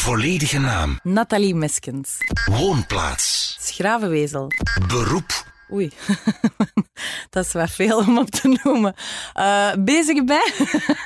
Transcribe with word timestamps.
Volledige 0.00 0.58
naam. 0.58 0.98
Nathalie 1.02 1.54
Meskens. 1.54 2.16
Woonplaats. 2.44 3.56
Schravenwezel. 3.60 4.50
Beroep. 4.86 5.44
Oei, 5.72 5.90
dat 7.30 7.44
is 7.46 7.52
wel 7.52 7.66
veel 7.66 7.98
om 7.98 8.18
op 8.18 8.30
te 8.30 8.60
noemen. 8.62 8.94
Uh, 9.34 9.72
bezig 9.78 10.24
bij? 10.24 10.52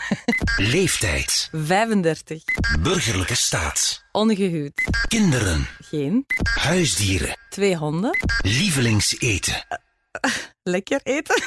Leeftijd. 0.74 1.48
35. 1.52 2.42
Burgerlijke 2.80 3.36
staat. 3.36 4.04
Ongehuwd. 4.12 4.90
Kinderen. 5.08 5.66
Geen. 5.80 6.26
Huisdieren. 6.60 7.36
Twee 7.50 7.76
honden. 7.76 8.18
Lievelingseten. 8.38 9.66
Lekker 10.62 11.00
eten. 11.02 11.42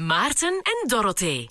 Maarten 0.00 0.60
en 0.62 0.88
Dorothee. 0.88 1.46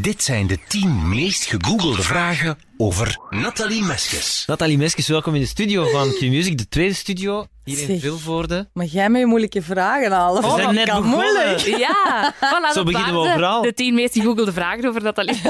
Dit 0.00 0.22
zijn 0.22 0.46
de 0.46 0.58
10 0.68 1.08
meest 1.08 1.44
gegoogelde 1.44 2.02
vragen 2.02 2.58
over 2.76 3.18
Nathalie 3.30 3.82
Meskes. 3.82 4.42
Nathalie 4.46 4.78
Meskes, 4.78 5.08
welkom 5.08 5.34
in 5.34 5.40
de 5.40 5.46
studio 5.46 5.88
van 5.90 6.08
Q-Music, 6.12 6.58
de 6.58 6.68
tweede 6.68 6.94
studio 6.94 7.46
hier 7.64 7.88
in. 7.90 8.00
Vilvoorde. 8.00 8.68
Maar 8.72 8.84
jij 8.86 9.08
met 9.10 9.20
je 9.20 9.26
moeilijke 9.26 9.62
vragen 9.62 10.12
halen. 10.12 10.42
We 10.42 10.48
zijn 10.62 10.74
net 10.74 10.88
kan 10.88 11.02
begonnen. 11.02 11.32
moeilijk. 11.34 11.60
Ja, 11.88 12.34
voilà, 12.36 12.72
Zo 12.74 12.82
beginnen 12.84 13.12
we 13.12 13.18
overal. 13.18 13.62
De 13.62 13.74
tien 13.74 13.94
meest 13.94 14.12
gegoogelde 14.14 14.52
vragen 14.52 14.88
over 14.88 15.02
Nathalie. 15.02 15.40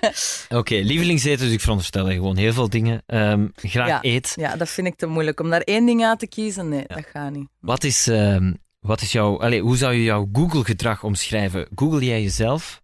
Oké, 0.60 0.74
lievelingseten, 0.74 1.44
dus 1.44 1.54
ik 1.54 1.60
veronderstel 1.60 2.06
gewoon 2.06 2.36
heel 2.36 2.52
veel 2.52 2.68
dingen. 2.68 3.02
Ehm, 3.06 3.46
graag 3.54 3.88
Ja. 3.88 3.98
eet. 4.02 4.32
Ja, 4.36 4.56
dat 4.56 4.68
vind 4.68 4.86
ik 4.86 4.96
te 4.96 5.06
moeilijk. 5.06 5.40
Om 5.40 5.50
daar 5.50 5.60
één 5.60 5.86
ding 5.86 6.04
uit 6.04 6.18
te 6.18 6.26
kiezen, 6.28 6.68
nee, 6.68 6.84
dat 6.86 7.04
gaat 7.12 7.30
niet. 7.32 7.48
Wat 7.60 7.84
is, 7.84 8.06
ehm, 8.08 8.52
wat 8.80 9.00
is 9.00 9.12
jouw... 9.12 9.40
Allez, 9.40 9.60
hoe 9.60 9.76
zou 9.76 9.94
je 9.94 10.02
jouw 10.02 10.28
Google-gedrag 10.32 11.02
omschrijven? 11.02 11.68
Google 11.74 12.04
jij 12.04 12.22
jezelf 12.22 12.82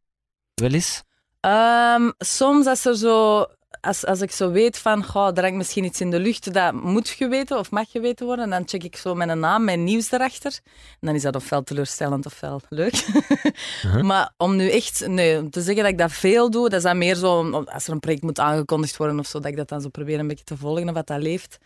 wel 0.55 0.71
eens? 0.71 1.03
Ehm, 1.41 2.11
soms 2.19 2.67
als 2.67 2.85
er 2.85 2.97
zo... 2.97 3.47
Als, 3.81 4.07
als 4.07 4.21
ik 4.21 4.31
zo 4.31 4.51
weet 4.51 4.79
van, 4.79 5.05
goh, 5.05 5.31
er 5.35 5.43
hangt 5.43 5.57
misschien 5.57 5.85
iets 5.85 6.01
in 6.01 6.11
de 6.11 6.21
lucht, 6.21 6.53
dat 6.53 6.73
moet 6.73 7.09
geweten 7.09 7.59
of 7.59 7.71
mag 7.71 7.91
geweten 7.91 8.27
worden, 8.27 8.51
dan 8.51 8.69
check 8.69 8.83
ik 8.83 8.97
zo 8.97 9.15
mijn 9.15 9.39
naam, 9.39 9.65
mijn 9.65 9.85
nieuws 9.85 10.13
erachter. 10.13 10.61
En 10.65 11.07
dan 11.07 11.15
is 11.15 11.23
dat 11.23 11.37
ofwel 11.37 11.63
teleurstellend 11.63 12.27
ofwel 12.27 12.61
leuk. 12.69 13.07
Maar 14.03 14.33
om 14.37 14.57
nu 14.57 14.71
echt 14.71 15.07
nee, 15.07 15.39
om 15.39 15.51
te 15.51 15.63
zeggen 15.63 15.83
dat 15.83 15.93
ik 15.93 15.99
dat 15.99 16.13
veel 16.13 16.51
doe, 16.51 16.69
dat 16.69 16.79
is 16.79 16.85
dan 16.85 16.99
meer 16.99 17.15
zo, 17.15 17.51
als 17.51 17.87
er 17.87 17.93
een 17.93 18.01
project 18.01 18.23
moet 18.23 18.39
aangekondigd 18.39 18.97
worden 18.97 19.19
of 19.19 19.27
zo, 19.27 19.39
dat 19.39 19.51
ik 19.51 19.57
dat 19.57 19.69
dan 19.69 19.81
zo 19.81 19.89
probeer 19.89 20.19
een 20.19 20.29
beetje 20.29 20.45
te 20.45 20.57
volgen 20.57 20.89
of 20.89 20.95
wat 20.95 21.07
dat 21.07 21.23
leeft. 21.23 21.59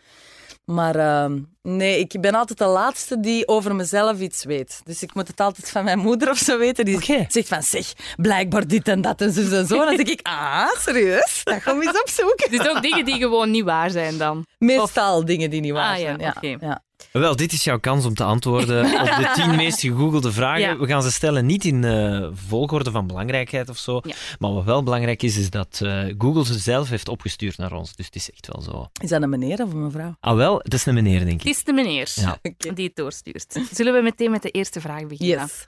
Maar 0.65 0.95
ehm, 0.95 1.39
nee, 1.61 1.99
ik 1.99 2.21
ben 2.21 2.35
altijd 2.35 2.57
de 2.59 2.65
laatste 2.65 3.19
die 3.19 3.47
over 3.47 3.75
mezelf 3.75 4.19
iets 4.19 4.43
weet. 4.43 4.81
Dus 4.83 5.03
ik 5.03 5.13
moet 5.13 5.27
het 5.27 5.39
altijd 5.39 5.71
van 5.71 5.83
mijn 5.83 5.99
moeder 5.99 6.29
of 6.29 6.37
zo 6.37 6.57
weten. 6.57 6.85
Die 6.85 6.95
Oké. 6.95 7.25
zegt 7.27 7.47
van, 7.47 7.63
zeg, 7.63 7.93
blijkbaar 8.15 8.67
dit 8.67 8.87
en 8.87 9.01
dat 9.01 9.21
en 9.21 9.31
zo 9.31 9.41
en 9.41 9.67
zo. 9.67 9.77
Dan 9.85 9.95
denk 9.95 10.09
ik, 10.09 10.19
ah, 10.27 10.67
serieus? 10.79 11.41
Dat 11.43 11.61
gaan 11.61 11.77
we 11.77 11.85
eens 11.87 12.01
opzoeken. 12.01 12.51
Dus 12.51 12.69
ook 12.69 12.81
dingen 12.81 13.05
die 13.05 13.17
gewoon 13.17 13.51
niet 13.51 13.63
waar 13.63 13.89
zijn 13.89 14.17
dan. 14.17 14.45
Meestal 14.57 15.25
dingen 15.25 15.49
die 15.49 15.61
niet 15.61 15.71
waar 15.73 15.93
Ah, 15.93 15.99
ja, 15.99 16.05
zijn. 16.05 16.19
Ja, 16.19 16.33
oké. 16.37 16.65
ja. 16.65 16.83
Wel, 17.11 17.35
dit 17.35 17.51
is 17.53 17.63
jouw 17.63 17.79
kans 17.79 18.05
om 18.05 18.13
te 18.13 18.23
antwoorden 18.23 18.85
op 18.85 19.05
de 19.05 19.31
tien 19.35 19.55
meest 19.55 19.79
gegoogelde 19.79 20.31
vragen. 20.31 20.59
Ja. 20.61 20.77
We 20.77 20.87
gaan 20.87 21.03
ze 21.03 21.11
stellen 21.11 21.45
niet 21.45 21.65
in 21.65 21.83
eh, 21.83 22.27
volgorde 22.47 22.91
van 22.91 23.07
belangrijkheid 23.07 23.69
of 23.69 23.77
zo. 23.77 23.99
Ja. 24.03 24.15
Maar 24.39 24.53
wat 24.53 24.63
wel 24.63 24.83
belangrijk 24.83 25.23
is, 25.23 25.37
is 25.37 25.49
dat 25.49 25.79
eh, 25.83 26.03
Google 26.17 26.45
ze 26.45 26.57
zelf 26.59 26.89
heeft 26.89 27.07
opgestuurd 27.07 27.57
naar 27.57 27.71
ons. 27.73 27.95
Dus 27.95 28.05
het 28.05 28.15
is 28.15 28.31
echt 28.31 28.47
wel 28.51 28.61
zo. 28.61 28.87
Is 29.01 29.09
dat 29.09 29.21
een 29.21 29.29
meneer 29.29 29.63
of 29.63 29.71
een 29.71 29.83
mevrouw? 29.83 30.15
Ah 30.19 30.35
wel, 30.35 30.57
het 30.57 30.73
is 30.73 30.85
een 30.85 30.93
meneer, 30.93 31.19
denk 31.19 31.31
Het 31.39 31.41
ik. 31.41 31.55
is 31.55 31.63
de 31.63 31.73
meneer 31.73 32.11
Ja. 32.15 32.37
Die 32.73 32.85
het 32.85 32.95
doorstuurt. 32.95 33.55
Zullen 33.71 33.93
we 33.93 34.01
meteen 34.01 34.31
met 34.31 34.41
de 34.41 34.49
eerste 34.51 34.81
vraag 34.81 35.07
beginnen? 35.07 35.37
Yes. 35.39 35.65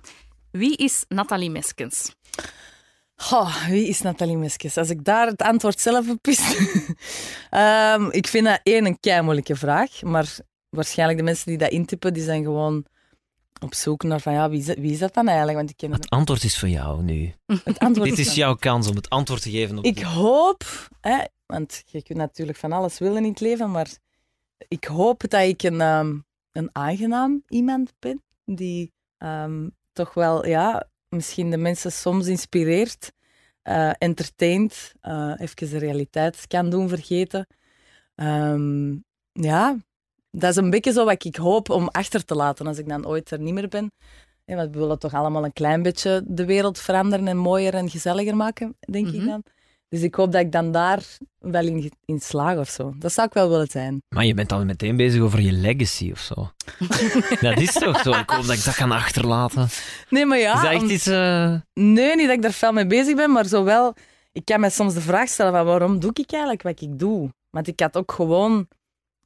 Wie 0.51 0.75
is 0.77 1.05
Nathalie 1.07 1.49
Meskens? 1.49 2.15
Goh, 3.15 3.67
wie 3.67 3.87
is 3.87 4.01
Nathalie 4.01 4.37
Meskes? 4.37 4.77
Als 4.77 4.89
ik 4.89 5.03
daar 5.05 5.27
het 5.27 5.41
antwoord 5.41 5.79
zelf 5.81 6.09
op 6.09 6.17
wist. 6.25 6.57
Ehm, 7.49 8.07
ik 8.11 8.27
vind 8.27 8.45
dat 8.45 8.59
één 8.63 8.85
een 8.85 8.99
kei 8.99 9.21
moeilijke 9.21 9.55
vraag. 9.55 10.01
Maar 10.01 10.37
waarschijnlijk 10.69 11.19
de 11.19 11.25
mensen 11.25 11.45
die 11.47 11.57
dat 11.57 11.71
intypen, 11.71 12.13
die 12.13 12.23
zijn 12.23 12.43
gewoon 12.43 12.85
op 13.61 13.73
zoek 13.73 14.03
naar 14.03 14.19
van 14.21 14.33
ja, 14.33 14.49
wie 14.49 14.59
is, 14.59 14.65
dat- 14.65 14.77
wie 14.77 14.91
is 14.91 14.99
dat 14.99 15.13
dan 15.13 15.27
eigenlijk? 15.27 15.57
Want 15.57 15.69
ik 15.69 15.77
ken 15.77 15.91
Het 15.91 16.09
antwoord 16.09 16.43
is 16.43 16.59
voor 16.59 16.69
jou 16.69 17.03
nu. 17.03 17.33
het 17.63 17.79
antwoord. 17.79 18.09
Dit 18.15 18.19
is 18.19 18.35
jouw 18.35 18.55
kans 18.55 18.87
om 18.87 18.95
het 18.95 19.09
antwoord 19.09 19.41
te 19.41 19.49
geven 19.51 19.77
op 19.77 19.83
Ik 19.83 19.99
hoop, 19.99 20.63
hè, 21.01 21.17
want 21.45 21.83
je 21.85 22.03
kunt 22.03 22.17
natuurlijk 22.17 22.57
van 22.57 22.71
alles 22.71 22.99
willen 22.99 23.23
in 23.23 23.29
het 23.29 23.39
leven, 23.39 23.71
maar 23.71 23.87
ik 24.67 24.83
hoop 24.85 25.19
dat 25.27 25.41
ik 25.41 25.63
een, 25.63 25.81
ehm, 25.81 26.17
een 26.51 26.69
aangenaam 26.71 27.43
iemand 27.47 27.93
ben. 27.99 28.23
Die 28.45 28.93
ehm, 29.17 29.67
toch 29.93 30.13
wel, 30.13 30.45
ja, 30.45 30.89
misschien 31.09 31.49
de 31.51 31.57
mensen 31.57 31.91
soms 31.91 32.27
inspireert, 32.27 33.11
eh 33.61 33.91
entertaint, 33.97 34.93
eh, 35.01 35.33
even 35.37 35.69
de 35.69 35.77
realiteit 35.77 36.47
kan 36.47 36.69
doen 36.69 36.89
vergeten. 36.89 37.47
Ehm, 38.15 38.91
ja, 39.31 39.77
dat 40.31 40.49
is 40.49 40.55
een 40.55 40.69
beetje 40.69 40.91
zo 40.91 41.05
wat 41.05 41.25
ik 41.25 41.35
hoop 41.35 41.69
om 41.69 41.87
achter 41.87 42.25
te 42.25 42.35
laten 42.35 42.67
als 42.67 42.77
ik 42.77 42.87
dan 42.89 43.07
ooit 43.07 43.31
er 43.31 43.39
niet 43.39 43.53
meer 43.53 43.67
ben. 43.67 43.91
Ja, 44.45 44.55
want 44.55 44.73
we 44.73 44.79
willen 44.79 44.99
toch 44.99 45.13
allemaal 45.13 45.43
een 45.45 45.53
klein 45.53 45.81
beetje 45.81 46.23
de 46.27 46.45
wereld 46.45 46.79
veranderen 46.79 47.27
en 47.27 47.37
mooier 47.37 47.73
en 47.73 47.89
gezelliger 47.89 48.35
maken, 48.35 48.75
denk 48.79 49.07
ik 49.07 49.13
Mhm. 49.15 49.25
dan. 49.25 49.43
Dus 49.89 50.01
ik 50.01 50.15
hoop 50.15 50.31
dat 50.31 50.41
ik 50.41 50.51
dan 50.51 50.71
daar 50.71 51.03
wel 51.39 51.65
in, 51.65 51.91
in 52.05 52.19
slaag 52.19 52.57
of 52.57 52.69
zo. 52.69 52.93
Dat 52.97 53.11
zou 53.13 53.27
ik 53.27 53.33
wel 53.33 53.49
willen 53.49 53.67
zijn. 53.67 54.01
Maar 54.15 54.25
je 54.25 54.33
bent 54.33 54.49
dan 54.49 54.65
meteen 54.65 54.95
bezig 54.95 55.21
over 55.21 55.41
je 55.41 55.51
legacy 55.51 56.11
of 56.11 56.19
zo. 56.19 56.33
dat 57.47 57.59
is 57.59 57.73
toch 57.73 58.01
zo? 58.01 58.11
Ik 58.11 58.29
hoop 58.29 58.45
dat 58.45 58.55
ik 58.57 58.63
dat 58.63 58.75
kan 58.75 58.91
achterlaten. 58.91 59.67
Nee, 60.09 60.25
maar 60.25 60.37
is 60.37 60.43
ja, 60.43 60.61
dat 60.61 60.71
echt 60.71 60.81
om- 60.81 60.89
iets... 60.89 61.05
eh, 61.07 61.55
nee, 61.73 62.15
niet 62.15 62.25
dat 62.27 62.35
ik 62.35 62.41
daar 62.41 62.51
fel 62.51 62.71
mee 62.71 62.87
bezig 62.87 63.15
ben, 63.15 63.31
maar 63.31 63.45
zowel... 63.45 63.93
Ik 64.31 64.45
kan 64.45 64.59
me 64.59 64.69
soms 64.69 64.93
de 64.93 65.01
vraag 65.01 65.29
stellen 65.29 65.53
van 65.53 65.65
waarom 65.65 65.99
doe 65.99 66.11
ik 66.13 66.31
eigenlijk 66.31 66.61
wat 66.63 66.81
ik 66.81 66.99
doe? 66.99 67.29
Want 67.49 67.67
ik 67.67 67.79
had 67.79 67.97
ook 67.97 68.11
gewoon 68.11 68.67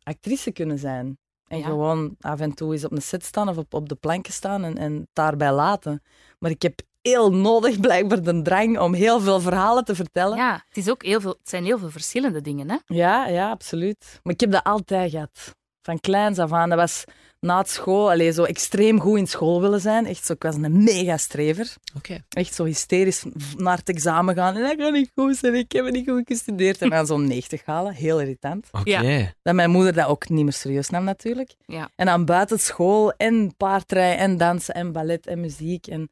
actrice 0.04 0.52
kunnen 0.52 0.78
zijn. 0.80 1.18
En 1.48 1.58
Ja. 1.60 1.66
gewoon 1.66 2.16
af 2.20 2.40
en 2.40 2.54
toe 2.54 2.74
eens 2.74 2.84
op 2.86 2.92
een 2.92 3.02
set 3.02 3.26
staan 3.26 3.50
of 3.50 3.58
op, 3.58 3.74
op 3.74 3.90
de 3.90 3.96
planken 3.96 4.34
staan 4.34 4.64
en, 4.64 4.78
en 4.78 5.08
daarbij 5.14 5.52
laten. 5.52 6.02
Maar 6.40 6.52
ik 6.52 6.62
heb 6.62 6.82
heel 7.02 7.34
nodig 7.34 7.80
blijkbaar 7.80 8.22
de 8.22 8.42
drang 8.42 8.80
om 8.80 8.94
heel 8.94 9.20
veel 9.20 9.40
verhalen 9.40 9.84
te 9.86 9.96
vertellen. 9.96 10.38
Ja, 10.38 10.64
het, 10.68 10.78
is 10.78 10.90
ook 10.90 11.04
heel 11.04 11.22
veel, 11.22 11.36
het 11.40 11.50
zijn 11.50 11.66
heel 11.66 11.78
veel 11.78 11.90
verschillende 11.90 12.42
dingen. 12.42 12.70
Hè? 12.70 12.78
Ja, 12.86 13.28
ja, 13.28 13.50
absoluut. 13.50 14.20
Maar 14.24 14.34
ik 14.34 14.40
heb 14.40 14.52
dat 14.52 14.64
altijd 14.64 15.12
gehad. 15.12 15.56
Van 15.82 16.00
kleins 16.00 16.40
af 16.40 16.52
aan. 16.52 16.70
Dat 16.70 16.78
was 16.78 17.04
na 17.44 17.58
het 17.58 17.70
school, 17.70 18.12
allee, 18.12 18.32
zo 18.32 18.44
extreem 18.44 19.00
goed 19.00 19.18
in 19.18 19.28
school 19.28 19.62
willen 19.62 19.82
zijn. 19.82 20.06
Echt 20.06 20.26
zo, 20.26 20.34
ik 20.34 20.42
was 20.42 20.56
een 20.56 20.84
mega 20.84 21.18
strever. 21.18 21.74
Oké. 21.98 22.24
Echt 22.30 22.54
zo 22.54 22.64
hysterisch 22.66 23.24
naar 23.58 23.78
het 23.78 23.90
examen 23.90 24.36
gaan. 24.36 24.56
En 24.56 24.62
dat 24.62 24.76
gaat 24.78 24.92
niet 24.92 25.12
goed 25.16 25.38
zijn, 25.38 25.56
ik 25.56 25.72
heb 25.72 25.90
niet 25.90 26.10
goed 26.10 26.24
gestudeerd. 26.26 26.82
En 26.82 26.90
dan 26.90 27.06
zo'n 27.06 27.28
90 27.28 27.66
halen, 27.66 27.94
heel 27.94 28.20
irritant. 28.20 28.70
Ja. 28.84 29.34
Dat 29.42 29.56
mijn 29.56 29.72
moeder 29.72 29.94
dat 29.94 30.08
ook 30.08 30.30
niet 30.30 30.44
meer 30.44 30.54
serieus 30.54 30.90
nam 30.90 31.04
natuurlijk. 31.04 31.56
Ja. 31.66 31.90
En 31.96 32.06
dan 32.06 32.26
buiten 32.26 32.60
school 32.60 33.12
en 33.12 33.54
paardrijden 33.58 34.18
en 34.18 34.38
dansen 34.38 34.74
en 34.74 34.92
ballet 34.92 35.28
en 35.28 35.40
muziek. 35.40 35.88
En... 35.88 36.10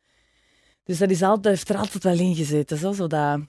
Dus 0.83 0.97
dat 0.97 1.09
is 1.09 1.21
altijd, 1.21 1.55
heeft 1.55 1.69
er 1.69 1.77
altijd 1.77 2.03
wel 2.03 2.19
in 2.19 2.35
gezeten. 2.35 2.77
Zo, 2.77 2.91
zo 2.91 3.07
dat 3.07 3.39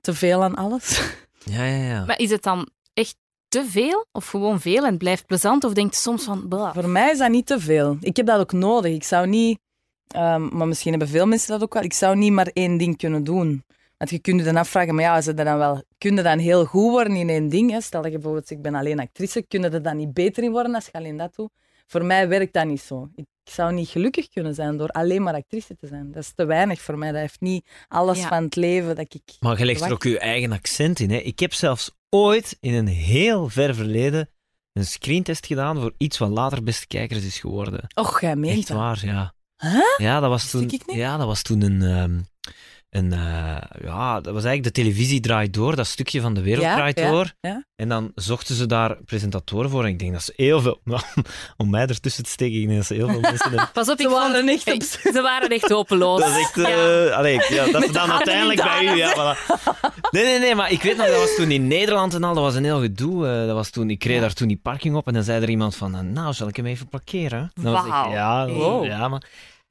te 0.00 0.14
veel 0.14 0.42
aan 0.42 0.54
alles. 0.54 1.02
Ja, 1.44 1.64
ja, 1.64 1.84
ja. 1.84 2.04
Maar 2.04 2.18
is 2.18 2.30
het 2.30 2.42
dan 2.42 2.68
echt 2.94 3.16
te 3.50 3.64
veel 3.68 4.06
of 4.12 4.26
gewoon 4.26 4.60
veel 4.60 4.84
en 4.84 4.90
het 4.90 4.98
blijft 4.98 5.26
plezant? 5.26 5.64
Of 5.64 5.72
denkt 5.72 5.94
je 5.94 6.00
soms 6.00 6.24
van, 6.24 6.48
bah, 6.48 6.74
Voor 6.74 6.88
mij 6.88 7.10
is 7.10 7.18
dat 7.18 7.30
niet 7.30 7.46
te 7.46 7.60
veel. 7.60 7.96
Ik 8.00 8.16
heb 8.16 8.26
dat 8.26 8.40
ook 8.40 8.52
nodig. 8.52 8.92
Ik 8.94 9.04
zou 9.04 9.26
niet, 9.26 9.58
ehm, 10.06 10.56
maar 10.56 10.68
misschien 10.68 10.90
hebben 10.90 11.08
veel 11.08 11.26
mensen 11.26 11.48
dat 11.48 11.62
ook 11.62 11.74
wel, 11.74 11.82
ik 11.82 11.92
zou 11.92 12.16
niet 12.16 12.32
maar 12.32 12.50
één 12.52 12.76
ding 12.78 12.96
kunnen 12.96 13.24
doen. 13.24 13.64
Want 13.96 14.10
je 14.10 14.18
kunt 14.18 14.38
je 14.38 14.44
dan 14.44 14.56
afvragen, 14.56 14.94
maar 14.94 15.04
ja, 15.04 15.20
dat 15.20 15.36
dan 15.36 15.58
wel, 15.58 15.82
kun 15.98 16.16
je 16.16 16.22
dan 16.22 16.38
heel 16.38 16.64
goed 16.64 16.90
worden 16.90 17.16
in 17.16 17.28
één 17.28 17.48
ding? 17.48 17.70
Hè? 17.70 17.80
Stel 17.80 18.02
dat 18.02 18.10
je 18.10 18.16
bijvoorbeeld, 18.18 18.50
ik 18.50 18.62
ben 18.62 18.74
alleen 18.74 19.00
actrice, 19.00 19.42
kun 19.42 19.62
je 19.62 19.68
er 19.68 19.82
dan 19.82 19.96
niet 19.96 20.14
beter 20.14 20.42
in 20.42 20.50
worden 20.50 20.74
als 20.74 20.84
je 20.84 20.92
alleen 20.92 21.16
dat 21.16 21.34
doet? 21.34 21.50
Voor 21.86 22.04
mij 22.04 22.28
werkt 22.28 22.52
dat 22.52 22.66
niet 22.66 22.80
zo. 22.80 23.08
Ik 23.14 23.26
zou 23.44 23.72
niet 23.72 23.88
gelukkig 23.88 24.28
kunnen 24.28 24.54
zijn 24.54 24.76
door 24.76 24.88
alleen 24.88 25.22
maar 25.22 25.34
actrice 25.34 25.76
te 25.76 25.86
zijn. 25.86 26.12
Dat 26.12 26.22
is 26.22 26.32
te 26.34 26.44
weinig 26.44 26.80
voor 26.80 26.98
mij. 26.98 27.12
Dat 27.12 27.20
heeft 27.20 27.40
niet 27.40 27.66
alles 27.88 28.20
Ja. 28.20 28.28
van 28.28 28.42
het 28.42 28.56
leven 28.56 28.96
dat 28.96 29.14
ik... 29.14 29.22
Maar 29.40 29.58
je 29.58 29.64
legt 29.64 29.80
er 29.80 29.92
ook 29.92 30.02
je 30.02 30.18
eigen 30.18 30.52
accent 30.52 31.00
in. 31.00 31.10
Hè. 31.10 31.16
Ik 31.16 31.38
heb 31.38 31.52
zelfs 31.52 31.92
ooit 32.10 32.56
in 32.60 32.74
een 32.74 32.86
heel 32.86 33.48
ver 33.48 33.74
verleden 33.74 34.28
een 34.72 34.86
screentest 34.86 35.46
gedaan 35.46 35.80
voor 35.80 35.94
iets 35.96 36.18
wat 36.18 36.30
later 36.30 36.62
beste 36.62 36.86
kijkers 36.86 37.24
is 37.24 37.38
geworden. 37.38 37.86
Och, 37.94 38.20
jij 38.20 38.36
meent 38.36 38.58
Echt 38.58 38.68
waar, 38.68 39.04
ja. 39.04 39.34
Huh? 39.56 39.98
Ja, 39.98 40.20
dat 40.20 40.30
was 40.30 40.50
toen, 40.50 40.62
ik 40.62 40.70
niet. 40.70 40.96
ja, 40.96 41.16
dat 41.16 41.26
was 41.26 41.42
toen 41.42 41.62
een... 41.62 41.82
ehm, 41.82 42.20
een 42.90 43.12
eh, 43.12 43.56
ja, 43.82 44.20
dat 44.20 44.34
was 44.34 44.44
eigenlijk 44.44 44.62
de 44.74 44.82
televisie 44.82 45.20
draait 45.20 45.54
door, 45.54 45.76
dat 45.76 45.86
stukje 45.86 46.20
van 46.20 46.34
de 46.34 46.42
wereld 46.42 46.64
Ja, 46.64 46.74
draait 46.74 46.98
ja, 46.98 47.10
door. 47.10 47.32
ja. 47.40 47.64
En 47.76 47.88
dan 47.88 48.12
zochten 48.14 48.54
ze 48.54 48.66
daar 48.66 48.96
presentatoren 49.04 49.70
voor. 49.70 49.82
En 49.84 49.88
ik 49.88 49.98
denk 49.98 50.12
dat 50.12 50.22
ze 50.22 50.32
heel 50.36 50.60
veel... 50.60 50.80
om 51.56 51.70
mij 51.70 51.86
ertussen 51.86 52.24
te 52.24 52.30
steken, 52.30 52.60
ik 52.60 52.64
denk 52.66 52.76
dat 52.78 52.86
ze 52.86 52.94
heel 52.94 53.08
veel 53.08 53.20
mensen... 53.20 53.48
hebben- 53.50 53.70
pas 53.72 53.88
op, 53.88 53.96
Ze 53.98 54.02
ik 54.04 54.08
vond- 54.10 54.20
waren 54.32 54.48
echt 54.48 54.72
op- 54.72 54.82
Ze 55.14 55.20
waren 55.22 55.48
echt 55.48 55.68
hopeloos. 55.70 56.20
Dat 56.20 56.30
is 56.30 56.36
echt... 56.36 56.58
eh, 56.58 57.16
allee, 57.16 57.40
ja, 57.48 57.66
dat 57.72 57.84
is 57.88 57.92
dan 57.92 58.06
de 58.06 58.12
uiteindelijk 58.12 58.62
bij 58.62 58.84
u. 58.84 58.96
Ja, 58.96 59.12
voilà. 59.14 59.50
Nee, 60.10 60.24
nee, 60.24 60.38
nee, 60.38 60.54
maar 60.54 60.70
ik 60.72 60.82
weet 60.82 60.96
nog, 60.96 61.06
dat 61.06 61.16
was 61.18 61.34
toen 61.36 61.50
in 61.50 61.66
Nederland 61.66 62.14
en 62.14 62.24
al, 62.24 62.34
dat 62.34 62.42
was 62.42 62.54
een 62.54 62.64
heel 62.64 62.80
gedoe. 62.80 63.26
eh, 63.28 63.46
dat 63.46 63.54
was 63.54 63.70
toen, 63.70 63.90
ik 63.90 64.04
reed 64.04 64.14
Ja. 64.14 64.20
daar 64.20 64.32
toen 64.32 64.48
die 64.48 64.60
parking 64.62 64.96
op 64.96 65.06
en 65.06 65.12
dan 65.12 65.22
zei 65.22 65.42
er 65.42 65.48
iemand 65.50 65.76
van, 65.76 66.12
nou, 66.12 66.32
zal 66.32 66.48
ik 66.48 66.56
hem 66.56 66.66
even 66.66 66.88
parkeren? 66.88 67.50
Dan 67.54 67.72
was 67.72 67.84
ik, 67.84 67.90
Wauw. 67.90 68.10
ja, 68.12 68.48
Wow. 68.48 68.84
ja, 68.84 69.08
maar... 69.08 69.22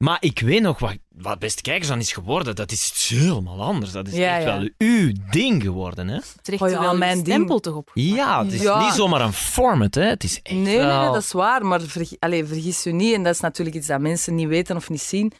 Maar 0.04 0.16
ik 0.20 0.40
weet 0.40 0.62
nog 0.62 0.78
wat, 0.78 0.96
wat 1.08 1.38
Beste 1.38 1.62
Kijkers 1.62 1.88
dan 1.88 1.98
is 1.98 2.12
geworden. 2.12 2.56
Dat 2.56 2.72
is 2.72 3.08
helemaal 3.08 3.62
anders. 3.62 3.92
Dat 3.92 4.08
is 4.08 4.14
Ja, 4.14 4.36
echt 4.36 4.44
ja. 4.46 4.58
wel 4.58 4.68
uw 4.78 5.12
ding 5.30 5.62
geworden, 5.62 6.08
hè? 6.08 6.18
Terecht 6.42 6.62
Oh 6.62 6.70
ja, 6.70 6.80
wel 6.80 6.96
mijn 6.96 7.18
stempel 7.18 7.60
toch 7.60 7.74
op. 7.74 7.90
Ja, 7.94 8.44
het 8.44 8.52
is 8.52 8.62
Ja. 8.62 8.84
niet 8.84 8.92
zomaar 8.94 9.20
een 9.20 9.32
format, 9.32 9.94
hè? 9.94 10.02
Het 10.04 10.24
is 10.24 10.40
echt 10.42 10.54
Nee, 10.56 10.64
nee, 10.64 10.76
wel... 10.86 11.02
nee, 11.02 11.12
dat 11.12 11.22
is 11.22 11.32
waar. 11.32 11.66
Maar 11.66 11.80
vergi 11.80 12.16
allee, 12.18 12.44
vergis 12.44 12.86
u 12.86 12.92
niet, 12.92 13.14
en 13.14 13.22
dat 13.22 13.34
is 13.34 13.40
natuurlijk 13.40 13.76
iets 13.76 13.86
dat 13.86 14.00
mensen 14.00 14.34
niet 14.34 14.48
weten 14.48 14.76
of 14.76 14.88
niet 14.90 15.02
zien. 15.02 15.32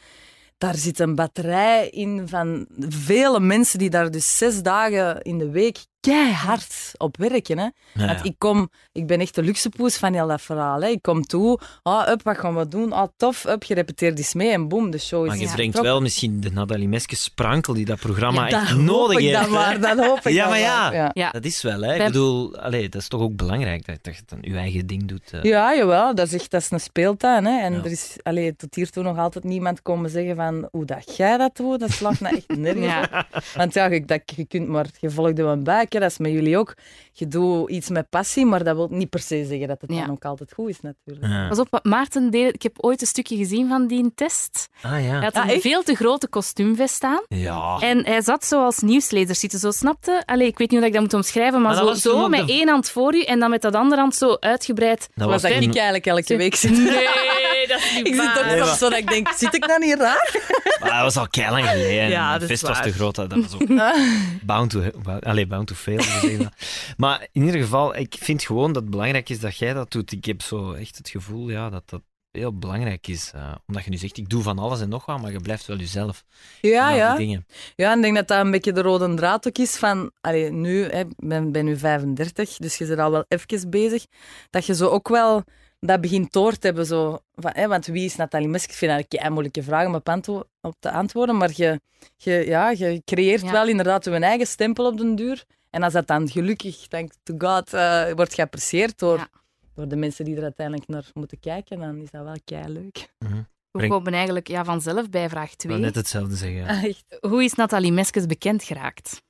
Daar 0.58 0.74
zit 0.76 0.98
een 0.98 1.14
batterij 1.14 1.88
in 1.88 2.28
van 2.28 2.66
vele 2.88 3.40
mensen 3.40 3.78
die 3.78 3.90
daar 3.90 4.10
dus 4.10 4.36
zes 4.38 4.62
dagen 4.62 5.22
in 5.22 5.38
de 5.38 5.50
week 5.50 5.78
keihard 6.00 6.92
op 6.96 7.16
werken. 7.16 7.58
Hè. 7.58 7.64
Ja, 7.94 8.06
Want 8.06 8.24
ik 8.24 8.34
kom, 8.38 8.70
ik 8.92 9.06
ben 9.06 9.20
echt 9.20 9.34
de 9.34 9.42
luxepoes 9.42 9.96
van 9.96 10.12
heel 10.14 10.26
dat 10.26 10.40
verhaal. 10.42 10.80
Hè. 10.80 10.88
Ik 10.88 11.02
kom 11.02 11.22
toe, 11.22 11.58
ah, 11.82 12.08
up, 12.08 12.22
wat 12.22 12.38
gaan 12.38 12.56
we 12.56 12.68
doen? 12.68 12.92
Ah, 12.92 13.08
tof, 13.16 13.44
up, 13.44 13.62
je 13.64 13.74
repeteert 13.74 14.18
eens 14.18 14.34
mee 14.34 14.50
en 14.50 14.68
boom, 14.68 14.90
de 14.90 14.98
show 14.98 15.22
is 15.22 15.28
Maar 15.28 15.38
je 15.38 15.48
brengt 15.52 15.80
wel 15.80 16.00
misschien 16.00 16.40
de 16.40 16.50
Nathalie 16.50 16.88
Meskes 16.88 17.22
sprankel 17.22 17.74
die 17.74 17.84
dat 17.84 17.98
programma 17.98 18.48
Ja, 18.48 18.58
echt 18.58 18.68
dat 18.68 18.76
hoop 18.76 18.86
nodig 18.86 19.18
ik 19.18 19.24
heeft. 19.24 19.40
dan 19.40 19.50
maar, 19.50 19.80
dat 19.80 19.98
hoop 20.06 20.18
ik 20.26 20.32
Ja, 20.32 20.48
maar 20.48 20.58
ja. 20.58 20.82
maar. 20.82 20.94
ja. 20.94 21.10
Ja. 21.14 21.30
Dat 21.30 21.44
is 21.44 21.62
wel, 21.62 21.80
hè? 21.80 21.94
Ik 21.94 22.04
bedoel, 22.04 22.58
allee, 22.58 22.88
dat 22.88 23.00
is 23.00 23.08
toch 23.08 23.20
ook 23.20 23.36
belangrijk 23.36 23.86
dat, 23.86 23.98
dat 24.02 24.16
je 24.16 24.22
dan 24.26 24.38
je 24.42 24.56
eigen 24.56 24.86
ding 24.86 25.04
doet. 25.08 25.30
eh. 25.32 25.42
Ja, 25.42 25.74
jawel, 25.74 26.14
dat 26.14 26.26
is, 26.26 26.32
echt, 26.34 26.50
dat 26.50 26.60
is 26.60 26.70
een 26.70 26.80
speeltuin. 26.80 27.44
Hè. 27.44 27.60
En 27.60 27.72
Ja. 27.72 27.78
er 27.78 27.90
is 27.90 28.16
allee, 28.22 28.56
tot 28.56 28.74
hiertoe 28.74 29.02
nog 29.02 29.18
altijd 29.18 29.44
niemand 29.44 29.82
komen 29.82 30.10
zeggen 30.10 30.36
van 30.36 30.68
hoe 30.70 30.84
dat 30.84 31.16
jij 31.16 31.36
dat 31.36 31.56
doet, 31.56 31.80
dat 31.80 31.90
slaat 31.90 32.20
nou 32.20 32.36
echt 32.36 32.58
nergens 32.58 33.06
op. 33.06 33.26
Want 33.56 33.74
ja, 33.74 33.86
je, 33.86 34.04
dat, 34.04 34.20
je 34.36 34.44
kunt 34.46 34.68
maar, 34.68 34.86
je 35.00 35.10
volgt 35.10 35.36
de 35.36 35.42
een 35.42 35.64
buik, 35.64 35.89
dat 35.98 36.10
is 36.10 36.18
met 36.18 36.30
jullie 36.32 36.58
ook. 36.58 36.74
Je 37.12 37.28
doet 37.28 37.70
iets 37.70 37.88
met 37.88 38.08
passie, 38.08 38.46
maar 38.46 38.64
dat 38.64 38.76
wil 38.76 38.88
niet 38.90 39.10
per 39.10 39.20
se 39.20 39.44
zeggen 39.48 39.68
dat 39.68 39.80
het 39.80 39.92
Ja. 39.92 40.00
dan 40.00 40.10
ook 40.10 40.24
altijd 40.24 40.52
goed 40.52 40.68
is 40.68 40.80
natuurlijk. 40.80 41.26
Ja. 41.26 41.48
Pas 41.48 41.58
op, 41.58 41.78
Maarten 41.82 42.30
deed. 42.30 42.54
Ik 42.54 42.62
heb 42.62 42.72
ooit 42.76 43.00
een 43.00 43.06
stukje 43.06 43.36
gezien 43.36 43.68
van 43.68 43.86
die 43.86 44.12
test. 44.14 44.68
Ah 44.82 44.90
Hij 44.90 45.02
ja. 45.02 45.20
had 45.20 45.34
Ah, 45.34 45.44
een 45.44 45.50
echt? 45.50 45.60
veel 45.60 45.82
te 45.82 45.94
grote 45.94 46.28
kostuumvest 46.28 47.02
aan. 47.04 47.22
Ja. 47.28 47.76
En 47.80 48.04
hij 48.06 48.22
zat 48.22 48.44
zoals 48.44 48.78
nieuwslezer 48.78 49.34
zitten, 49.34 49.58
zo 49.58 49.70
snapte. 49.70 50.22
Allee, 50.24 50.46
ik 50.46 50.58
weet 50.58 50.70
niet 50.70 50.78
hoe 50.78 50.88
ik 50.88 50.92
dat 50.94 51.02
moet 51.02 51.14
omschrijven, 51.14 51.60
maar, 51.62 51.74
Maar 51.74 51.84
dat 51.84 51.98
zo, 51.98 52.10
zo 52.10 52.28
met 52.28 52.46
de- 52.46 52.52
één 52.52 52.68
hand 52.68 52.90
voor 52.90 53.14
u 53.14 53.22
en 53.22 53.38
dan 53.40 53.50
met 53.50 53.62
dat 53.62 53.74
andere 53.74 54.00
hand 54.00 54.14
zo 54.14 54.36
uitgebreid. 54.40 54.98
Dat 55.00 55.08
Was 55.28 55.42
was 55.42 55.42
dat 55.52 55.62
ik 55.62 55.74
eigenlijk 55.74 56.06
elke 56.06 56.36
week 56.36 56.54
zit. 56.54 56.70
Nee, 56.70 57.66
dat 57.66 57.78
is 57.78 57.92
niet 57.96 58.06
Ik 58.10 58.14
zit 58.14 58.38
ook 58.38 58.66
soms 58.66 58.78
zo 58.78 58.88
dat 58.88 58.98
ik 58.98 59.08
denk, 59.08 59.28
zit 59.36 59.54
ik 59.54 59.68
dan 59.68 59.80
niet 59.80 59.98
raar? 59.98 60.38
Maar 60.80 60.90
dat 60.90 61.02
was 61.02 61.16
al 61.16 61.28
keilang 61.28 61.66
geleden. 61.68 62.08
Ja, 62.20 62.32
de 62.34 62.40
dat 62.40 62.50
is 62.50 62.60
fest 62.60 62.72
was 62.72 62.82
te 62.86 62.92
groot. 62.92 63.14
Dat 63.14 63.34
was 63.34 63.54
ook 63.54 63.66
bound 64.42 64.70
to, 64.70 64.82
bound, 65.02 65.24
allee, 65.24 65.46
bound 65.46 65.66
to 65.66 65.74
dat. 65.84 66.52
Maar 66.96 67.28
in 67.32 67.44
ieder 67.44 67.60
geval, 67.60 67.96
ik 67.96 68.14
vind 68.18 68.42
gewoon 68.42 68.72
dat 68.72 68.82
het 68.82 68.90
belangrijk 68.90 69.28
is 69.28 69.40
dat 69.40 69.56
jij 69.56 69.72
dat 69.72 69.90
doet. 69.90 70.12
Ik 70.12 70.24
heb 70.24 70.42
zo 70.42 70.72
echt 70.72 70.96
het 70.98 71.08
gevoel 71.08 71.50
ja, 71.50 71.70
dat 71.70 71.88
dat 71.88 72.02
heel 72.30 72.58
belangrijk 72.58 73.06
is. 73.06 73.30
eh, 73.34 73.54
omdat 73.66 73.84
je 73.84 73.90
nu 73.90 73.96
zegt, 73.96 74.16
ik 74.16 74.28
doe 74.28 74.42
van 74.42 74.58
alles 74.58 74.80
en 74.80 74.88
nog 74.88 75.06
wat, 75.06 75.20
maar 75.22 75.32
je 75.32 75.40
blijft 75.40 75.66
wel 75.66 75.76
jezelf. 75.76 76.24
Ja, 76.60 76.90
ja. 76.90 77.16
Dingen. 77.16 77.46
Ja, 77.76 77.90
en 77.90 77.96
ik 77.96 78.02
denk 78.02 78.14
dat 78.16 78.28
dat 78.28 78.44
een 78.44 78.50
beetje 78.50 78.72
de 78.72 78.82
rode 78.82 79.14
draad 79.14 79.46
ook 79.46 79.58
is 79.58 79.76
van... 79.76 80.10
Allee, 80.20 80.50
nu, 80.50 80.82
hè, 80.82 81.00
ik 81.00 81.12
ben, 81.16 81.52
ben 81.52 81.64
nu 81.64 81.76
35, 81.76 82.56
dus 82.56 82.76
je 82.76 82.86
bent 82.86 82.98
al 82.98 83.10
wel 83.10 83.24
even 83.28 83.70
bezig. 83.70 84.06
Dat 84.50 84.66
je 84.66 84.74
zo 84.74 84.88
ook 84.88 85.08
wel 85.08 85.44
dat 85.80 86.00
begint 86.00 86.32
door 86.32 86.52
te 86.58 86.66
hebben. 86.66 86.86
Zo, 86.86 87.18
van, 87.34 87.50
hè, 87.54 87.68
want 87.68 87.86
wie 87.86 88.04
is 88.04 88.16
Nathalie 88.16 88.48
Mesk? 88.48 88.70
Ik 88.70 88.76
vind 88.76 89.10
dat 89.10 89.22
een 89.24 89.32
moeilijke 89.32 89.62
vraag 89.62 89.86
om 89.86 89.94
op, 89.94 90.46
op 90.60 90.74
te 90.78 90.90
antwoorden. 90.90 91.36
Maar 91.36 91.50
je, 91.54 91.80
je, 92.16 92.32
ja, 92.46 92.70
je 92.70 93.02
creëert 93.04 93.42
Ja. 93.42 93.52
wel 93.52 93.68
inderdaad 93.68 94.04
je 94.04 94.10
eigen 94.10 94.46
stempel 94.46 94.86
op 94.86 94.96
den 94.98 95.14
duur. 95.14 95.44
En 95.70 95.82
als 95.82 95.92
dat 95.92 96.06
dan 96.06 96.28
gelukkig, 96.28 96.86
thank 96.88 97.12
to 97.22 97.34
God, 97.38 97.72
eh, 97.74 98.10
wordt 98.12 98.34
geapprecieerd 98.34 98.98
door, 98.98 99.16
Ja. 99.16 99.28
door 99.74 99.88
de 99.88 99.96
mensen 99.96 100.24
die 100.24 100.36
er 100.36 100.42
uiteindelijk 100.42 100.88
naar 100.88 101.04
moeten 101.14 101.40
kijken, 101.40 101.78
dan 101.78 101.96
is 101.96 102.10
dat 102.10 102.24
wel 102.24 102.36
kei 102.44 102.68
leuk. 102.72 103.08
We 103.18 103.78
Breng- 103.78 103.90
komen 103.92 104.12
eigenlijk 104.12 104.48
ja, 104.48 104.64
vanzelf 104.64 105.10
bij 105.10 105.28
vraag 105.28 105.50
Ik 105.52 105.56
2. 105.58 105.72
wou 105.72 105.84
net 105.84 105.94
hetzelfde 105.94 106.36
zeggen. 106.36 106.66
Echt. 106.88 107.04
Hoe 107.20 107.44
is 107.44 107.54
Nathalie 107.54 107.92
Meskes 107.92 108.26
bekend 108.26 108.62
geraakt? 108.64 109.22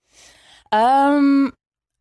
Ehm, 0.69 1.51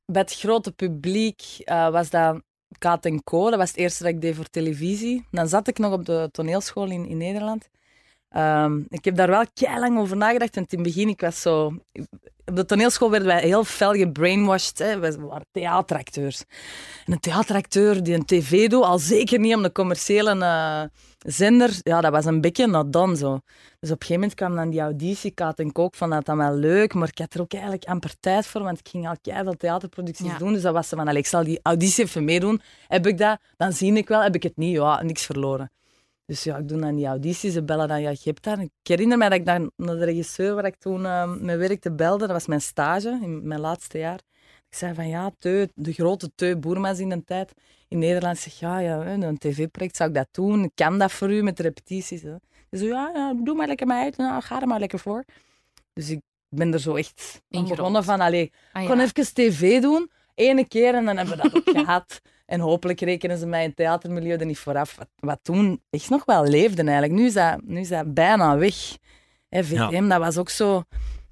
bij 0.05 0.21
het 0.21 0.35
grote 0.35 0.71
publiek 0.71 1.41
eh, 1.63 1.89
was 1.89 2.09
dat 2.09 2.41
Kaat 2.77 3.05
en 3.05 3.23
Co. 3.23 3.49
Dat 3.49 3.59
was 3.59 3.67
het 3.69 3.77
eerste 3.77 4.03
dat 4.03 4.11
ik 4.13 4.21
deed 4.21 4.35
voor 4.35 4.49
televisie. 4.49 5.25
Dan 5.31 5.47
zat 5.47 5.67
ik 5.67 5.77
nog 5.77 5.93
op 5.93 6.05
de 6.05 6.29
toneelschool 6.31 6.89
in, 6.89 7.05
in 7.05 7.17
Nederland. 7.17 7.69
Ehm, 8.29 8.81
ik 8.89 9.05
heb 9.05 9.15
daar 9.15 9.29
wel 9.29 9.45
lang 9.79 9.99
over 9.99 10.17
nagedacht. 10.17 10.55
Want 10.55 10.71
in 10.73 10.79
het 10.79 10.87
begin, 10.87 11.07
ik 11.09 11.21
was 11.21 11.41
zo... 11.41 11.73
Op 12.49 12.55
de 12.55 12.65
toneelschool 12.65 13.09
werden 13.09 13.27
wij 13.27 13.41
heel 13.41 13.63
fel 13.63 13.93
gebrainwashed. 13.93 14.77
Hè. 14.79 14.99
We 14.99 15.17
waren 15.19 15.45
theateracteurs. 15.51 16.43
En 17.05 17.13
een 17.13 17.19
theateracteur 17.19 18.03
die 18.03 18.15
een 18.15 18.25
tv 18.25 18.67
doet, 18.69 18.83
al 18.83 18.99
zeker 18.99 19.39
niet 19.39 19.55
om 19.55 19.61
de 19.63 19.71
commerciële 19.71 20.43
eh, 20.45 20.81
zender, 21.17 21.71
ja, 21.83 22.01
dat 22.01 22.11
was 22.11 22.25
een 22.25 22.41
beetje 22.41 22.67
not 22.67 22.93
done 22.93 23.15
zo. 23.17 23.39
Dus 23.79 23.91
op 23.91 24.01
een 24.01 24.07
gegeven 24.07 24.13
moment 24.13 24.33
kwam 24.33 24.55
dan 24.55 24.69
die 24.69 24.79
auditie, 24.79 25.31
Kaat 25.31 25.59
en 25.59 25.71
Kook 25.71 25.95
vond 25.95 26.11
dat 26.11 26.25
dan 26.25 26.37
wel 26.37 26.53
leuk, 26.55 26.93
maar 26.93 27.07
ik 27.07 27.17
had 27.17 27.33
er 27.33 27.41
ook 27.41 27.53
eigenlijk 27.53 27.85
amper 27.85 28.13
tijd 28.19 28.45
voor, 28.45 28.63
want 28.63 28.79
ik 28.79 28.87
ging 28.89 29.07
al 29.07 29.15
veel 29.23 29.53
theaterproducties 29.57 30.25
Ja. 30.31 30.37
doen. 30.37 30.53
Dus 30.53 30.61
dat 30.61 30.73
was 30.73 30.87
ze 30.87 30.95
van, 30.95 31.15
ik 31.15 31.25
zal 31.27 31.43
die 31.43 31.59
auditie 31.63 32.03
even 32.03 32.23
meedoen. 32.23 32.61
Heb 32.87 33.07
ik 33.07 33.17
dat? 33.17 33.39
Dan 33.57 33.73
zie 33.73 33.93
ik 33.93 34.07
wel. 34.07 34.21
Heb 34.21 34.35
ik 34.35 34.43
het 34.43 34.57
niet? 34.57 34.75
Ja, 34.75 35.01
niks 35.03 35.25
verloren. 35.25 35.71
Dus 36.29 36.43
ja, 36.43 36.57
ik 36.57 36.67
doe 36.67 36.79
dan 36.79 36.95
die 36.95 37.05
audities. 37.05 37.53
Ze 37.53 37.63
bellen 37.63 37.87
dan, 37.87 38.01
ja, 38.01 38.09
je 38.09 38.17
hebt 38.23 38.43
dat. 38.43 38.59
Ik 38.59 38.69
herinner 38.83 39.17
me 39.17 39.23
dat 39.29 39.39
ik 39.39 39.45
dan 39.45 39.71
naar 39.75 39.95
de 39.95 40.05
regisseur 40.05 40.55
waar 40.55 40.65
ik 40.65 40.75
toen 40.75 41.01
uh, 41.01 41.33
mee 41.35 41.57
werkte 41.57 41.91
belde. 41.91 42.17
Dat 42.25 42.35
was 42.35 42.47
mijn 42.47 42.61
stage 42.61 43.19
in 43.21 43.47
mijn 43.47 43.59
laatste 43.59 43.97
jaar. 43.97 44.19
Ik 44.69 44.77
zei 44.77 44.93
van, 44.93 45.07
ja, 45.07 45.31
Teu, 45.39 45.67
de 45.75 45.93
grote 45.93 46.31
Teu 46.35 46.55
Boermans 46.55 46.99
in 46.99 47.09
de 47.09 47.23
tijd 47.23 47.53
in 47.87 47.99
Nederland. 47.99 48.37
Zeg, 48.37 48.59
ja, 48.59 48.79
ja 48.79 49.05
een 49.05 49.37
tv-project, 49.37 49.95
zou 49.95 50.09
ik 50.09 50.15
dat 50.15 50.27
doen? 50.31 50.63
Ik 50.63 50.71
kan 50.75 50.97
dat 50.97 51.11
voor 51.11 51.31
u 51.31 51.41
met 51.43 51.57
de 51.57 51.63
repetities. 51.63 52.21
Hè. 52.21 52.35
Dus 52.69 52.81
ja, 52.81 53.11
ja, 53.13 53.33
doe 53.43 53.55
maar 53.55 53.67
lekker 53.67 53.87
mee 53.87 54.03
uit. 54.03 54.17
Nou, 54.17 54.41
ga 54.41 54.61
er 54.61 54.67
maar 54.67 54.79
lekker 54.79 54.99
voor. 54.99 55.23
Dus 55.93 56.09
ik 56.09 56.21
ben 56.49 56.73
er 56.73 56.79
zo 56.79 56.95
echt 56.95 57.41
Ingerold. 57.49 57.75
begonnen 57.77 58.03
van, 58.03 58.19
allee, 58.21 58.51
Ah, 58.73 58.81
gewoon 58.81 58.97
ja. 58.97 59.03
even 59.03 59.33
tv 59.33 59.81
doen. 59.81 60.11
Ene 60.35 60.67
keer 60.67 60.93
en 60.95 61.05
dan 61.05 61.17
hebben 61.17 61.37
we 61.37 61.41
dat 61.43 61.55
ook 61.55 61.69
gehad. 61.79 62.21
En 62.49 62.59
hopelijk 62.59 63.01
rekenen 63.01 63.37
ze 63.37 63.45
mij 63.45 63.61
in 63.61 63.67
het 63.67 63.75
theatermilieu 63.75 64.37
er 64.37 64.45
niet 64.45 64.57
vooraf. 64.57 64.95
Wat, 64.95 65.07
wat 65.19 65.39
toen 65.41 65.81
echt 65.89 66.09
nog 66.09 66.25
wel 66.25 66.45
leefde 66.45 66.83
eigenlijk. 66.83 67.13
Nu 67.13 67.25
is 67.25 67.33
dat, 67.33 67.61
nu 67.63 67.79
is 67.79 67.89
dat 67.89 68.13
bijna 68.13 68.57
weg. 68.57 68.75
Hè, 69.49 69.63
VTM, 69.63 70.07
dat 70.07 70.19
was 70.19 70.37
ook 70.37 70.49
zo... 70.49 70.83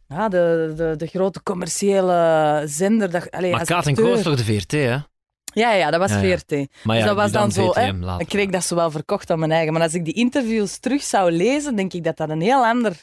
Ja, 0.08 0.30
de, 0.30 0.74
de, 0.76 0.94
de 0.98 1.08
grote 1.08 1.44
commerciële 1.44 2.64
zender. 2.66 3.12
Dat, 3.12 3.32
allee, 3.32 3.52
Maar 3.52 3.66
Kaat 3.66 3.86
en 3.86 3.96
is 3.96 4.22
toch 4.24 4.36
de 4.36 4.44
VRT, 4.44 4.72
hè? 4.72 4.98
Ja, 5.44 5.74
ja, 5.74 5.92
dat 5.92 6.00
was 6.00 6.12
Ja, 6.12 6.22
ja. 6.22 6.38
VRT. 6.38 6.52
Maar 6.52 6.96
Dus 6.96 7.06
ja, 7.06 7.06
dat 7.06 7.16
was 7.16 7.26
nu 7.26 7.32
dan 7.32 7.52
zo, 7.52 7.72
hè. 7.74 7.94
Later. 7.94 8.22
Ik 8.22 8.28
kreeg 8.28 8.50
dat 8.50 8.64
zo 8.64 8.76
wel 8.76 8.92
verkocht 8.92 9.30
aan 9.32 9.40
mijn 9.40 9.52
eigen. 9.52 9.74
Maar 9.74 9.82
als 9.82 9.94
ik 9.94 10.06
die 10.06 10.14
interviews 10.14 10.78
terug 10.78 11.02
zou 11.02 11.32
lezen, 11.32 11.76
denk 11.76 11.94
ik 11.94 12.04
dat 12.04 12.18
dat 12.18 12.30
een 12.30 12.42
heel 12.42 12.66
ander... 12.66 13.00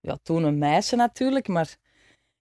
Ja, 0.00 0.18
toen 0.22 0.44
een 0.44 0.58
meisje 0.58 0.96
natuurlijk, 0.96 1.48
maar... 1.48 1.76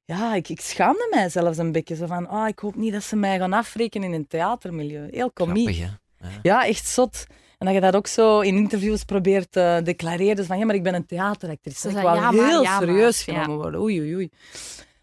Ja, 0.07 0.35
ik, 0.35 0.49
ik 0.49 0.61
schaamde 0.61 1.07
mij 1.11 1.29
zelfs 1.29 1.57
een 1.57 1.71
beetje. 1.71 1.95
Zo 1.95 2.05
van, 2.05 2.27
ah, 2.27 2.47
ik 2.47 2.59
hoop 2.59 2.75
niet 2.75 2.91
dat 2.93 3.03
ze 3.03 3.15
mij 3.15 3.37
gaan 3.37 3.53
afrekenen 3.53 4.13
in 4.13 4.19
het 4.19 4.29
theatermilieu. 4.29 5.07
Heel 5.11 5.31
komiek. 5.31 5.75
Hè? 6.17 6.27
Ja, 6.41 6.65
echt 6.65 6.87
zot. 6.87 7.25
En 7.57 7.65
dat 7.65 7.75
je 7.75 7.81
dat 7.81 7.95
ook 7.95 8.07
zo 8.07 8.39
in 8.39 8.55
interviews 8.55 9.03
probeert 9.03 9.51
te 9.51 9.81
declareren. 9.83 10.35
Dus 10.35 10.45
van, 10.45 10.57
ja, 10.59 10.65
maar 10.65 10.75
ik 10.75 10.83
ben 10.83 10.93
een 10.93 11.05
theateractrice. 11.05 11.79
Ze 11.79 11.89
Ik 11.97 12.03
wou 12.03 12.15
ja, 12.19 12.31
maar, 12.31 12.47
heel 12.47 12.61
ja, 12.61 12.79
serieus 12.79 13.25
Ja. 13.25 13.33
genomen 13.33 13.61
worden. 13.61 13.81
Oei, 13.81 13.99
oei, 13.99 14.15
oei. 14.15 14.29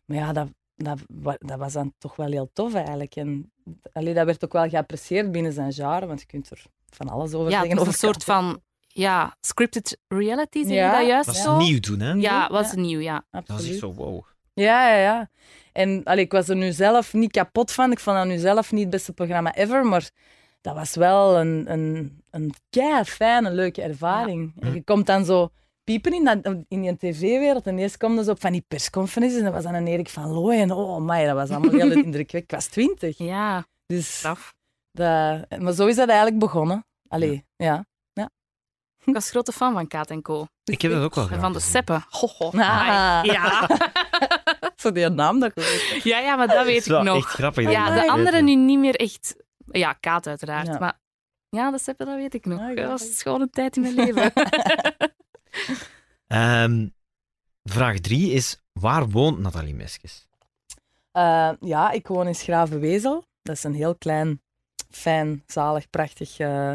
Maar 0.04 0.16
ja, 0.16 0.32
dat, 0.32 0.48
dat, 0.76 0.98
dat 1.38 1.58
was 1.58 1.72
dan 1.72 1.92
toch 1.98 2.16
wel 2.16 2.30
heel 2.30 2.50
tof 2.52 2.74
eigenlijk. 2.74 3.14
En 3.16 3.52
allee, 3.92 4.14
dat 4.14 4.24
werd 4.24 4.44
ook 4.44 4.52
wel 4.52 4.68
geapprecieerd 4.68 5.32
binnen 5.32 5.52
zijn 5.52 5.72
genre, 5.72 6.06
want 6.06 6.20
je 6.20 6.26
kunt 6.26 6.50
er 6.50 6.62
van 6.90 7.08
alles 7.08 7.32
over 7.32 7.50
Ja, 7.50 7.60
zeggen. 7.60 7.68
was 7.68 7.80
een 7.80 7.88
over 7.88 7.98
soort 7.98 8.24
van 8.24 8.60
ja, 8.88 9.36
scripted 9.40 9.98
reality, 10.08 10.62
zeg 10.64 10.72
Ja. 10.72 10.92
je 10.92 10.98
dat 10.98 11.06
juist 11.08 11.26
Dat 11.26 11.34
is 11.34 11.42
zo? 11.42 11.56
nieuw 11.56 11.80
toen, 11.80 12.00
hè? 12.00 12.12
Ja, 12.12 12.48
was 12.50 12.70
Ja. 12.70 12.80
nieuw, 12.80 13.00
ja. 13.00 13.14
Dat 13.14 13.24
was 13.30 13.42
Absoluut. 13.56 13.70
echt 13.70 13.80
zo, 13.80 13.92
wow. 13.92 14.24
Ja, 14.54 14.88
ja, 14.88 14.96
ja. 15.00 15.30
En 15.72 16.00
allee, 16.04 16.24
ik 16.24 16.32
was 16.32 16.48
er 16.48 16.56
nu 16.56 16.72
zelf 16.72 17.12
niet 17.12 17.30
kapot 17.30 17.72
van. 17.72 17.92
Ik 17.92 17.98
vond 18.00 18.16
dat 18.16 18.26
nu 18.26 18.38
zelf 18.38 18.72
niet 18.72 18.80
het 18.80 18.90
beste 18.90 19.12
programma 19.12 19.54
ever. 19.54 19.84
Maar 19.84 20.10
dat 20.60 20.74
was 20.74 20.94
wel 20.94 21.38
een, 21.38 21.72
een, 21.72 22.22
een 22.30 22.54
kei 22.70 23.04
fijne, 23.04 23.50
leuke 23.50 23.82
ervaring. 23.82 24.52
En 24.60 24.74
je 24.74 24.82
komt 24.84 25.06
dan 25.06 25.24
zo 25.24 25.48
piepen 25.84 26.12
in, 26.12 26.24
dat, 26.24 26.56
in 26.68 26.82
die 26.82 26.96
tv-wereld. 26.96 27.66
En 27.66 27.78
eerst 27.78 27.96
kwam 27.96 28.22
ze 28.22 28.30
op 28.30 28.40
van 28.40 28.52
die 28.52 28.64
persconferenties. 28.68 29.38
En 29.38 29.44
dat 29.44 29.52
was 29.52 29.62
dan 29.62 29.74
een 29.74 29.86
Erik 29.86 30.08
van 30.08 30.30
Looy. 30.32 30.60
En 30.60 30.70
oh 30.72 31.00
my, 31.00 31.24
dat 31.24 31.34
was 31.34 31.50
allemaal 31.50 31.70
heel 31.80 31.90
indrukwekkend. 32.04 32.42
Ik 32.42 32.50
was 32.50 32.66
twintig. 32.66 33.18
Ja, 33.18 33.66
Dus 33.86 34.22
dat, 34.92 35.60
maar 35.60 35.72
zo 35.72 35.86
is 35.86 35.96
dat 35.96 36.08
eigenlijk 36.08 36.38
begonnen. 36.38 36.86
Allee, 37.08 37.44
ja. 37.56 37.86
Ik 39.04 39.14
was 39.14 39.30
grote 39.30 39.52
fan 39.52 39.72
van 39.72 39.86
Kaat 39.88 40.10
en 40.10 40.22
Co. 40.22 40.46
Ik 40.64 40.82
heb 40.82 40.92
dat 40.92 41.02
ook 41.02 41.14
wel 41.14 41.24
En 41.24 41.30
graag 41.30 41.40
van 41.42 41.52
de 41.52 41.60
seppen. 41.60 42.04
Ho, 42.10 42.28
ho. 42.38 42.50
Ah. 42.50 43.20
Ja. 43.22 43.68
Zo 44.76 44.92
die 44.92 45.08
naam 45.08 45.40
dat 45.40 45.48
ik 45.50 45.54
weet. 45.64 46.02
ja, 46.02 46.18
ja, 46.18 46.36
maar 46.36 46.48
dat 46.48 46.64
weet 46.66 46.76
is 46.76 46.86
ik 46.86 47.02
nog. 47.02 47.16
echt 47.16 47.26
grappig. 47.26 47.70
Ja, 47.70 47.88
de 47.88 48.00
dat 48.00 48.08
andere 48.08 48.30
weet. 48.36 48.42
nu 48.44 48.54
niet 48.54 48.78
meer 48.78 48.94
echt. 48.96 49.36
Ja, 49.66 49.92
Kaat 49.92 50.26
uiteraard. 50.26 50.66
Ja. 50.66 50.78
Maar 50.78 50.98
ja, 51.48 51.70
de 51.70 51.78
seppen, 51.78 52.06
dat 52.06 52.16
weet 52.16 52.34
ik 52.34 52.44
nog. 52.46 52.60
Ah. 52.60 52.76
Dat 52.76 52.88
was 52.88 53.22
gewoon 53.22 53.40
een 53.40 53.50
tijd 53.50 53.76
in 53.76 53.82
mijn 53.82 53.94
leven. 53.94 54.32
Ehm, 56.26 56.88
vraag 57.62 57.98
drie 57.98 58.30
is, 58.32 58.62
waar 58.72 59.08
woont 59.08 59.38
Nathalie 59.38 59.74
Meskes? 59.74 60.26
Eh, 61.12 61.50
ja, 61.60 61.90
ik 61.90 62.06
woon 62.06 62.26
in 62.26 62.34
Schravenwezel. 62.34 63.24
Dat 63.42 63.56
is 63.56 63.64
een 63.64 63.74
heel 63.74 63.94
klein, 63.94 64.42
fijn, 64.90 65.42
zalig, 65.46 65.90
prachtig 65.90 66.38
eh, 66.38 66.74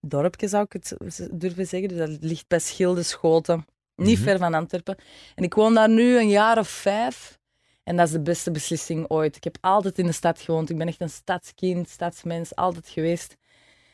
dorpje, 0.00 0.48
zou 0.48 0.64
ik 0.64 0.72
het 0.72 0.96
durven 1.32 1.66
zeggen. 1.66 1.88
Dus 1.88 1.98
dat 1.98 2.16
ligt 2.20 2.48
bij 2.48 2.58
Schildeschoten, 2.58 3.64
niet 3.96 4.16
Mhm. 4.18 4.24
ver 4.28 4.38
van 4.38 4.54
Antwerpen. 4.54 4.96
En 5.34 5.44
ik 5.44 5.54
woon 5.54 5.74
daar 5.74 5.88
nu 5.88 6.18
een 6.18 6.28
jaar 6.28 6.58
of 6.58 6.68
vijf. 6.68 7.38
En 7.84 7.96
dat 7.96 8.06
is 8.06 8.12
de 8.12 8.20
beste 8.22 8.50
beslissing 8.50 9.08
ooit. 9.10 9.36
Ik 9.36 9.44
heb 9.44 9.58
altijd 9.60 9.98
in 9.98 10.06
de 10.06 10.12
stad 10.12 10.40
gewoond. 10.40 10.70
Ik 10.70 10.78
ben 10.78 10.88
echt 10.88 11.00
een 11.00 11.10
stadskind, 11.10 11.88
stadsmens, 11.88 12.54
altijd 12.54 12.88
geweest. 12.88 13.36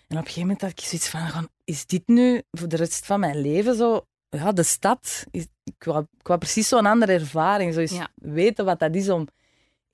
En 0.09 0.17
op 0.17 0.17
een 0.17 0.19
gegeven 0.23 0.41
moment 0.41 0.61
had 0.61 0.71
ik 0.71 0.81
zoiets 0.81 1.09
van, 1.09 1.21
gewoon, 1.21 1.49
is 1.65 1.87
dit 1.87 2.03
nu 2.07 2.43
voor 2.51 2.69
de 2.69 2.77
rest 2.77 3.07
van 3.07 3.21
mijn 3.21 3.41
leven 3.41 3.75
zo? 3.77 4.07
Ja, 4.29 4.53
de 4.53 4.63
stad. 4.63 5.25
Is, 5.31 5.47
ik, 5.65 5.85
wou, 5.85 6.07
ik 6.19 6.27
wou 6.27 6.39
precies 6.39 6.69
zo'n 6.69 6.87
andere 6.87 7.13
ervaring. 7.13 7.75
Zo 7.75 7.81
eens 7.81 7.91
Ja. 7.93 8.09
weten 8.15 8.65
wat 8.65 8.79
dat 8.79 8.95
is 8.95 9.09
om 9.09 9.27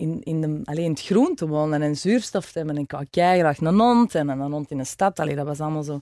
in, 0.00 0.22
in, 0.22 0.40
de, 0.40 0.60
alleen 0.64 0.84
in 0.84 0.90
het 0.90 1.02
groen 1.02 1.34
te 1.34 1.46
wonen 1.46 1.82
en 1.82 1.96
zuurstof 1.96 2.52
te 2.52 2.58
hebben. 2.58 2.76
En 2.76 2.82
ik 2.82 2.90
wou 2.90 3.06
een 3.58 3.80
hond 3.80 4.14
en 4.14 4.28
een 4.28 4.52
hond 4.52 4.70
in 4.70 4.78
een 4.78 4.86
stad. 4.86 5.18
Allee, 5.18 5.34
dat 5.34 5.46
was 5.46 5.60
allemaal 5.60 5.82
zo. 5.82 6.00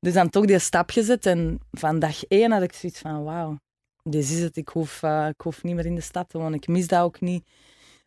Dus 0.00 0.12
dan 0.12 0.30
toch 0.30 0.44
die 0.44 0.58
stap 0.58 0.90
gezet. 0.90 1.26
En 1.26 1.60
van 1.72 1.98
dag 1.98 2.24
één 2.24 2.52
had 2.52 2.62
ik 2.62 2.72
zoiets 2.72 2.98
van, 3.00 3.24
wauw, 3.24 3.58
dit 4.02 4.22
is 4.22 4.40
het. 4.40 4.56
Ik 4.56 4.68
hoef, 4.68 5.02
eh, 5.02 5.26
ik 5.28 5.40
hoef 5.40 5.62
niet 5.62 5.74
meer 5.74 5.86
in 5.86 5.94
de 5.94 6.00
stad 6.00 6.28
te 6.28 6.38
wonen. 6.38 6.54
Ik 6.54 6.68
mis 6.68 6.86
dat 6.86 7.02
ook 7.02 7.20
niet. 7.20 7.48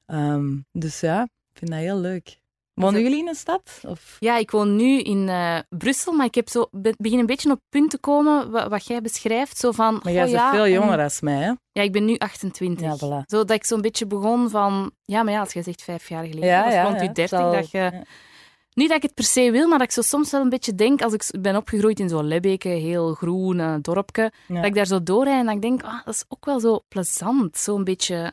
Ehm, 0.05 0.57
dus 0.71 0.99
ja, 0.99 1.23
ik 1.23 1.57
vind 1.57 1.71
dat 1.71 1.79
heel 1.79 1.99
leuk. 1.99 2.39
Wonen 2.81 3.01
jullie 3.01 3.19
in 3.19 3.27
een 3.27 3.35
stad? 3.35 3.81
Of? 3.87 4.15
Ja, 4.19 4.37
ik 4.37 4.51
woon 4.51 4.75
nu 4.75 4.99
in 4.99 5.29
eh, 5.29 5.57
Brussel, 5.69 6.13
maar 6.13 6.25
ik 6.25 6.35
heb 6.35 6.49
zo 6.49 6.67
be- 6.71 6.93
begin 6.97 7.19
een 7.19 7.25
beetje 7.25 7.49
op 7.51 7.55
het 7.55 7.69
punt 7.69 7.89
te 7.89 7.97
komen 7.97 8.51
wat, 8.51 8.67
wat 8.67 8.85
jij 8.87 9.01
beschrijft. 9.01 9.57
Zo 9.57 9.71
van, 9.71 9.99
Maar 10.03 10.13
jij 10.13 10.21
bent 10.23 10.35
ja, 10.35 10.51
veel 10.51 10.67
jonger 10.67 10.97
dan 10.97 11.09
mij, 11.21 11.35
hè? 11.43 11.53
Ja, 11.71 11.81
ik 11.81 11.91
ben 11.91 12.05
nu 12.05 12.15
28. 12.17 12.85
Ja, 12.85 12.95
voilà. 12.97 13.25
Zo 13.25 13.37
dat 13.37 13.51
ik 13.51 13.65
zo'n 13.65 13.81
beetje 13.81 14.05
begon 14.07 14.49
van... 14.49 14.91
Ja, 15.03 15.23
maar 15.23 15.33
ja, 15.33 15.39
als 15.39 15.53
jij 15.53 15.63
zegt 15.63 15.81
vijf 15.81 16.09
jaar 16.09 16.23
geleden, 16.23 16.45
Ja, 16.49 16.63
was 16.63 16.73
ja, 16.73 16.83
rond 16.83 16.99
je 17.01 17.11
30, 17.11 17.39
zal- 17.39 17.51
dat 17.51 17.71
je... 17.71 18.01
Niet 18.73 18.87
dat 18.87 18.97
ik 18.97 19.03
het 19.03 19.13
per 19.13 19.23
se 19.23 19.51
wil, 19.51 19.67
maar 19.67 19.77
dat 19.77 19.87
ik 19.87 19.93
zo 19.93 20.01
soms 20.01 20.31
wel 20.31 20.41
een 20.41 20.49
beetje 20.49 20.75
denk, 20.75 21.01
als 21.01 21.13
ik 21.13 21.23
ben 21.41 21.55
opgegroeid 21.55 21.99
in 21.99 22.09
zo'n 22.09 22.27
Lebbeke, 22.27 22.67
heel 22.69 23.13
groen 23.13 23.59
eh, 23.59 23.73
dorpje, 23.81 24.31
dat 24.47 24.65
ik 24.65 24.73
daar 24.75 24.85
zo 24.85 25.03
doorrijd 25.03 25.39
en 25.39 25.45
dat 25.45 25.55
ik 25.55 25.61
denk, 25.61 25.83
ah, 25.83 26.05
dat 26.05 26.13
is 26.13 26.23
ook 26.27 26.45
wel 26.45 26.59
zo 26.59 26.79
plezant. 26.87 27.57
Zo 27.57 27.75
een 27.75 27.83
beetje 27.83 28.31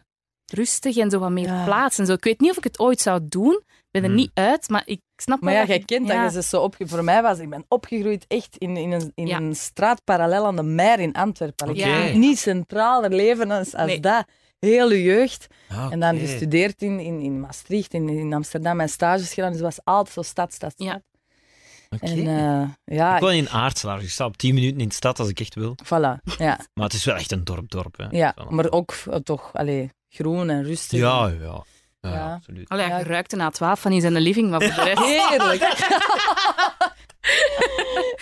rustig 0.53 0.97
en 0.97 1.11
zo 1.11 1.19
wat 1.19 1.31
meer 1.31 1.63
plaats 1.65 1.99
en 1.99 2.07
zo. 2.07 2.13
Ik 2.13 2.25
weet 2.25 2.41
niet 2.41 2.51
of 2.51 2.57
ik 2.57 2.65
het 2.65 2.79
ooit 2.79 3.01
zou 3.01 3.21
doen. 3.23 3.63
Ik 3.97 4.03
ben 4.03 4.11
er 4.11 4.17
Hmm. 4.17 4.17
niet 4.27 4.31
uit, 4.35 4.69
maar 4.69 4.83
ik 4.85 5.01
snap 5.17 5.41
Maar 5.41 5.53
wel 5.53 5.61
ja, 5.63 5.67
dat 5.67 5.77
jij 5.77 5.85
kent 5.85 6.09
dat. 6.09 6.17
Je 6.27 6.33
bent 6.33 6.45
zo 6.45 6.61
opge... 6.63 6.89
Voor 6.89 7.05
mij 7.05 7.23
was 7.23 7.39
ik 7.39 7.51
ben 7.51 7.65
opgegroeid 7.69 8.25
echt 8.29 8.57
in, 8.59 8.77
in, 8.77 8.93
een, 8.93 9.13
in 9.15 9.27
Ja. 9.27 9.37
een 9.37 9.57
straat 9.57 10.05
parallel 10.05 10.47
aan 10.47 10.57
de 10.57 10.63
Meer 10.63 10.99
in 11.01 11.13
Antwerpen. 11.13 11.77
Heb 11.79 12.15
niet 12.15 12.39
centraler 12.39 13.11
leven 13.11 13.51
als, 13.51 13.75
als 13.75 13.87
Nee. 13.87 14.01
dat. 14.01 14.25
Hele 14.59 15.03
jeugd. 15.03 15.47
Ah, 15.69 15.87
En 15.93 16.01
dan 16.01 16.19
gestudeerd 16.19 16.83
in, 16.83 17.01
in, 17.01 17.21
in 17.21 17.41
Maastricht, 17.41 17.95
in, 17.95 18.09
in 18.09 18.33
Amsterdam, 18.33 18.77
mijn 18.77 18.89
stages 18.89 19.33
gedaan. 19.35 19.53
Dus 19.53 19.61
het 19.61 19.75
was 19.75 19.85
altijd 19.85 20.15
zo 20.15 20.23
stad, 20.23 20.53
stad, 20.55 20.73
stad. 20.73 20.87
Ja. 20.87 21.03
En 22.01 22.27
eh, 22.27 22.69
ja, 22.97 23.15
Ik 23.15 23.21
woon 23.21 23.33
in 23.33 23.49
Aartselaar. 23.51 24.03
Ik 24.03 24.11
sta 24.11 24.25
op 24.25 24.37
10 24.37 24.55
minuten 24.55 24.81
in 24.81 24.89
de 24.89 24.95
stad 24.95 25.19
als 25.19 25.29
ik 25.29 25.41
echt 25.41 25.55
wil. 25.55 25.75
voilà. 25.85 26.35
Ja, 26.39 26.59
Maar 26.75 26.85
het 26.85 26.93
is 26.93 27.05
wel 27.05 27.15
echt 27.15 27.33
een 27.33 27.45
dorp-dorp. 27.45 27.97
Hè. 27.97 28.07
ja. 28.11 28.35
Maar 28.49 28.71
ook 28.71 28.95
eh, 29.11 29.17
toch 29.17 29.51
allee, 29.53 29.91
groen 30.09 30.51
en 30.51 30.63
rustig. 30.65 30.99
Ja, 30.99 31.33
ja. 31.41 31.65
Ja, 32.11 32.15
Ja. 32.15 32.35
absoluut. 32.35 32.69
Allee, 32.69 32.87
Ja. 32.87 33.03
ruikte 33.03 33.37
na 33.37 33.51
twaalf 33.51 33.81
van 33.81 33.93
in 33.93 34.01
zijn 34.01 34.17
living, 34.17 34.51
maar 34.51 34.63
voor 34.63 34.85
de 34.85 34.91
rest... 34.91 35.05
Heerlijk. 35.05 35.63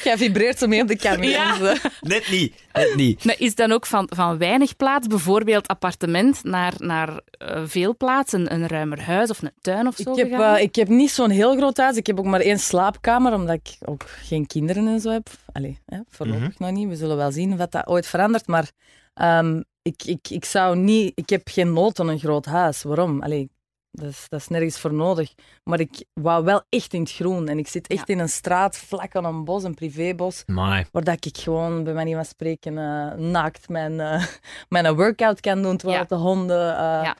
Jij 0.03 0.17
vibreert 0.17 0.59
zo 0.59 0.67
mee 0.67 0.83
op 0.83 0.88
de 0.88 0.97
kamer. 0.97 1.25
Ja. 1.29 1.53
Onze. 1.53 1.76
Net 2.00 2.31
niet. 2.31 2.55
Net 2.73 2.95
niet. 2.95 3.25
Maar 3.25 3.35
is 3.38 3.55
dan 3.55 3.73
ook 3.73 3.87
van, 3.87 4.11
van 4.14 4.38
weinig 4.38 4.76
plaats, 4.76 5.07
bijvoorbeeld 5.07 5.69
appartement, 5.69 6.45
naar, 6.45 6.73
naar 6.79 7.21
eh, 7.31 7.62
veel 7.67 7.97
plaats, 7.97 8.33
een, 8.33 8.53
een 8.53 8.67
ruimer 8.67 9.03
huis 9.03 9.31
of 9.31 9.43
een 9.43 9.50
tuin 9.61 9.87
of 9.87 9.97
zo 9.97 10.11
Ik 10.12 10.17
heb, 10.17 10.41
eh, 10.41 10.61
ik 10.62 10.75
heb 10.75 10.88
niet 10.88 11.11
zo'n 11.11 11.31
heel 11.31 11.57
groot 11.57 11.76
huis. 11.76 11.97
Ik 11.97 12.07
heb 12.07 12.19
ook 12.19 12.25
maar 12.25 12.41
één 12.41 12.59
slaapkamer, 12.59 13.33
omdat 13.35 13.55
ik 13.55 13.76
ook 13.85 14.05
geen 14.09 14.47
kinderen 14.47 14.87
en 14.87 15.00
zo 15.00 15.11
heb. 15.11 15.29
Allee, 15.53 15.79
hè, 15.87 15.99
voorlopig 16.09 16.59
nog 16.59 16.71
niet. 16.71 16.88
We 16.88 16.97
zullen 16.97 17.17
wel 17.17 17.33
zien 17.33 17.57
wat 17.57 17.73
dat 17.73 17.87
ooit 17.87 18.07
verandert. 18.07 18.47
Maar 18.47 18.71
ehm, 19.14 19.62
ik, 19.83 20.03
ik, 20.05 20.29
ik 20.31 20.45
zou 20.45 20.76
niet... 20.76 21.12
Ik 21.14 21.29
heb 21.29 21.43
geen 21.49 21.73
nood 21.73 22.00
aan 22.00 22.09
een 22.09 22.19
groot 22.19 22.45
huis. 22.47 22.83
Waarom? 22.83 23.23
Allee, 23.23 23.50
dat 23.95 24.09
is, 24.09 24.27
dat 24.29 24.41
is 24.41 24.49
nergens 24.49 24.79
voor 24.81 24.93
nodig. 24.95 25.35
Maar 25.65 25.81
ik 25.81 26.05
wou 26.13 26.45
wel 26.45 26.63
echt 26.69 26.95
in 26.95 27.01
het 27.01 27.13
groen. 27.13 27.49
En 27.49 27.59
ik 27.59 27.69
zit 27.69 27.87
echt 27.87 28.09
in 28.09 28.19
een 28.19 28.29
straat, 28.29 28.77
vlak 28.77 29.17
aan 29.17 29.25
een 29.25 29.45
bos, 29.45 29.63
een 29.63 29.75
privébos, 29.75 30.43
Maar 30.47 30.89
waar 30.93 31.05
dat 31.05 31.25
ik 31.25 31.39
gewoon, 31.39 31.85
bij 31.85 31.95
manier 31.95 32.15
van 32.17 32.25
spreken, 32.25 32.79
eh, 32.79 33.13
naakt 33.19 33.69
mijn, 33.69 34.01
eh, 34.01 34.27
mijn 34.69 34.95
workout 34.95 35.41
kan 35.41 35.63
doen, 35.63 35.77
terwijl 35.77 36.01
Ja. 36.01 36.07
de 36.07 36.15
honden... 36.15 36.77
eh, 36.77 37.03
Ja. 37.03 37.17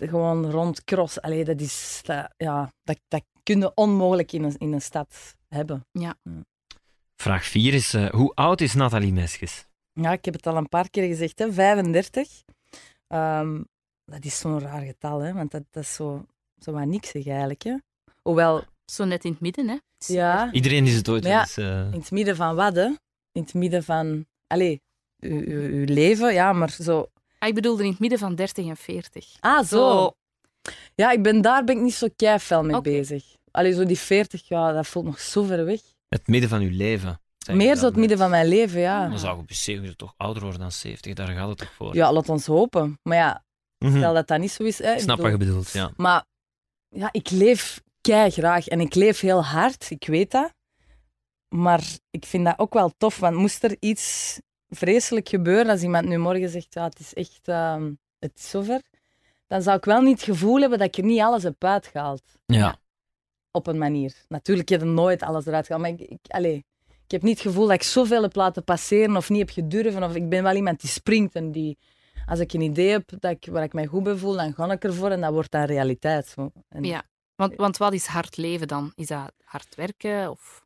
gewoon 0.00 0.50
rond 0.50 0.84
cross. 0.84 1.20
Allee, 1.20 1.44
dat 1.44 1.60
is... 1.60 2.00
Dat, 2.02 2.32
ja, 2.36 2.72
dat, 2.84 2.98
dat 3.08 3.22
kun 3.42 3.58
je 3.60 3.74
onmogelijk 3.74 4.32
in 4.32 4.44
een, 4.44 4.54
in 4.58 4.72
een 4.72 4.82
stad 4.82 5.36
hebben. 5.48 5.86
vraag 7.16 7.44
4 7.44 7.74
is: 7.74 7.94
eh, 7.94 8.10
hoe 8.10 8.34
oud 8.34 8.60
is 8.60 8.74
Nathalie 8.74 9.12
Meskes? 9.12 9.66
Ja, 9.92 10.12
ik 10.12 10.24
heb 10.24 10.34
het 10.34 10.46
al 10.46 10.56
een 10.56 10.68
paar 10.68 10.90
keer 10.90 11.06
gezegd, 11.06 11.38
hè. 11.38 11.52
35. 11.52 12.28
Ehm, 13.08 13.60
dat 14.06 14.24
is 14.24 14.38
zo'n 14.38 14.60
raar 14.60 14.80
getal, 14.82 15.18
hè. 15.20 15.32
Want 15.32 15.50
dat, 15.50 15.62
dat 15.70 15.82
is 15.82 15.94
zo, 15.94 16.24
zo 16.58 16.72
wat 16.72 16.84
niks 16.86 17.12
eigenlijk, 17.12 17.62
hè. 17.62 17.74
Hoewel, 18.22 18.64
Zo 18.92 19.04
net 19.04 19.24
in 19.24 19.30
het 19.30 19.40
midden, 19.40 19.68
hè? 19.68 19.76
ja, 19.98 20.52
Iedereen 20.52 20.86
is 20.86 20.94
het 20.94 21.08
ooit 21.08 21.22
Maar 21.22 21.32
ja, 21.32 21.40
eens. 21.40 21.56
eh, 21.56 21.92
in 21.92 21.98
het 22.00 22.10
midden 22.10 22.36
van 22.36 22.54
wat, 22.54 22.74
hè. 22.76 22.84
In 23.32 23.42
het 23.42 23.54
midden 23.54 23.82
van... 23.84 24.26
Allee, 24.46 24.80
uw, 25.18 25.40
uw, 25.40 25.70
uw 25.70 25.84
leven, 25.84 26.32
ja, 26.32 26.52
maar 26.52 26.70
zo... 26.70 27.06
Ah, 27.38 27.48
ik 27.48 27.54
bedoelde 27.54 27.84
in 27.84 27.90
het 27.90 27.98
midden 27.98 28.18
van 28.18 28.34
30 28.34 28.66
en 28.66 28.76
40. 28.76 29.36
Ah, 29.40 29.64
zo. 29.64 29.64
Zo. 29.90 30.12
Ja, 30.94 31.10
ik 31.10 31.22
ben, 31.22 31.40
daar 31.42 31.64
ben 31.64 31.76
ik 31.76 31.82
niet 31.82 31.94
zo 31.94 32.06
keifel 32.16 32.62
mee 32.64 32.80
bezig. 32.80 33.24
Allee, 33.50 33.72
zo 33.72 33.84
die 33.84 33.98
40, 33.98 34.48
ja, 34.48 34.72
dat 34.72 34.86
voelt 34.86 35.04
nog 35.04 35.20
zo 35.20 35.42
ver 35.42 35.64
weg. 35.64 35.80
het 36.08 36.26
midden 36.26 36.48
van 36.50 36.60
uw 36.60 36.70
leven. 36.76 37.20
je 37.38 37.52
Meer 37.52 37.76
zo 37.76 37.84
het 37.86 37.96
midden 37.96 38.18
van 38.18 38.30
mijn 38.30 38.46
leven, 38.48 38.80
ja. 38.80 39.08
Dan 39.08 39.18
zou 39.18 39.38
je 39.38 39.44
beseffen 39.44 39.96
toch 39.96 40.14
ouder 40.16 40.42
worden 40.42 40.60
dan 40.60 40.72
70. 40.72 41.14
Daar 41.14 41.28
gaat 41.28 41.48
het 41.48 41.58
toch 41.58 41.72
voor. 41.72 41.94
Ja, 41.94 42.12
laat 42.12 42.28
ons 42.28 42.46
hopen. 42.46 42.98
Maar 43.02 43.16
ja, 43.16 43.44
Mhm. 43.78 43.96
stel 43.96 44.14
dat 44.14 44.28
dat 44.28 44.38
niet 44.40 44.50
zo 44.50 44.62
is. 44.62 44.78
Hè, 44.78 44.92
Ik 44.92 45.00
snap 45.00 45.20
wat 45.20 45.30
je 45.30 45.36
bedoelt, 45.36 45.70
ja. 45.70 45.90
Maar 45.96 46.24
ja, 46.88 47.08
ik 47.12 47.30
leef 47.30 47.82
kei 48.00 48.30
graag 48.30 48.68
en 48.68 48.80
ik 48.80 48.94
leef 48.94 49.20
heel 49.20 49.44
hard, 49.44 49.90
ik 49.90 50.06
weet 50.06 50.30
dat. 50.30 50.54
Maar 51.48 51.84
ik 52.10 52.24
vind 52.24 52.44
dat 52.44 52.58
ook 52.58 52.74
wel 52.74 52.92
tof, 52.98 53.18
want 53.18 53.36
moest 53.36 53.64
er 53.64 53.76
iets 53.80 54.38
vreselijk 54.68 55.28
gebeuren, 55.28 55.70
als 55.70 55.82
iemand 55.82 56.06
nu 56.06 56.16
morgen 56.18 56.48
zegt, 56.48 56.74
ja, 56.74 56.84
het 56.84 56.98
is 56.98 57.14
echt, 57.14 57.40
ehm, 57.48 57.92
het 58.18 58.32
is 58.34 58.50
zover, 58.50 58.80
dan 59.46 59.62
zou 59.62 59.76
ik 59.76 59.84
wel 59.84 60.00
niet 60.00 60.20
het 60.20 60.28
gevoel 60.28 60.60
hebben 60.60 60.78
dat 60.78 60.86
ik 60.88 60.96
er 60.96 61.04
niet 61.04 61.20
alles 61.20 61.42
heb 61.42 61.64
uitgehaald. 61.64 62.22
Ja. 62.46 62.78
Op 63.50 63.66
een 63.66 63.78
manier. 63.78 64.14
Natuurlijk 64.28 64.68
heb 64.68 64.80
je 64.80 64.86
nooit 64.86 65.22
alles 65.22 65.46
eruit 65.46 65.66
gehaald, 65.66 65.82
maar 65.84 65.92
ik, 66.00 66.10
ik, 66.10 66.18
allee, 66.28 66.64
ik 66.86 67.10
heb 67.10 67.22
niet 67.22 67.38
het 67.38 67.46
gevoel 67.46 67.66
dat 67.66 67.74
ik 67.74 67.82
zoveel 67.82 68.22
heb 68.22 68.34
laten 68.34 68.64
passeren 68.64 69.16
of 69.16 69.28
niet 69.28 69.38
heb 69.38 69.50
gedurven. 69.50 70.02
Of 70.02 70.14
ik 70.14 70.28
ben 70.28 70.42
wel 70.42 70.54
iemand 70.54 70.80
die 70.80 70.90
springt 70.90 71.34
en 71.34 71.52
die, 71.52 71.78
als 72.26 72.38
ik 72.38 72.52
een 72.52 72.60
idee 72.60 72.90
heb 72.90 73.12
dat 73.18 73.30
ik, 73.30 73.46
waar 73.50 73.62
ik 73.62 73.72
mij 73.72 73.86
goed 73.86 74.02
bij 74.02 74.16
voel, 74.16 74.34
dan 74.36 74.54
ga 74.54 74.70
ik 74.70 74.84
ervoor 74.84 75.10
en 75.10 75.20
dat 75.20 75.32
wordt 75.32 75.50
dan 75.50 75.64
realiteit. 75.64 76.26
Zo. 76.26 76.50
En 76.68 76.84
Ja. 76.84 77.02
Want, 77.34 77.56
want 77.56 77.76
wat 77.76 77.92
is 77.92 78.06
hard 78.06 78.36
leven 78.36 78.68
dan? 78.68 78.92
Is 78.94 79.06
dat 79.06 79.32
hard 79.44 79.74
werken? 79.74 80.30
Of... 80.30 80.64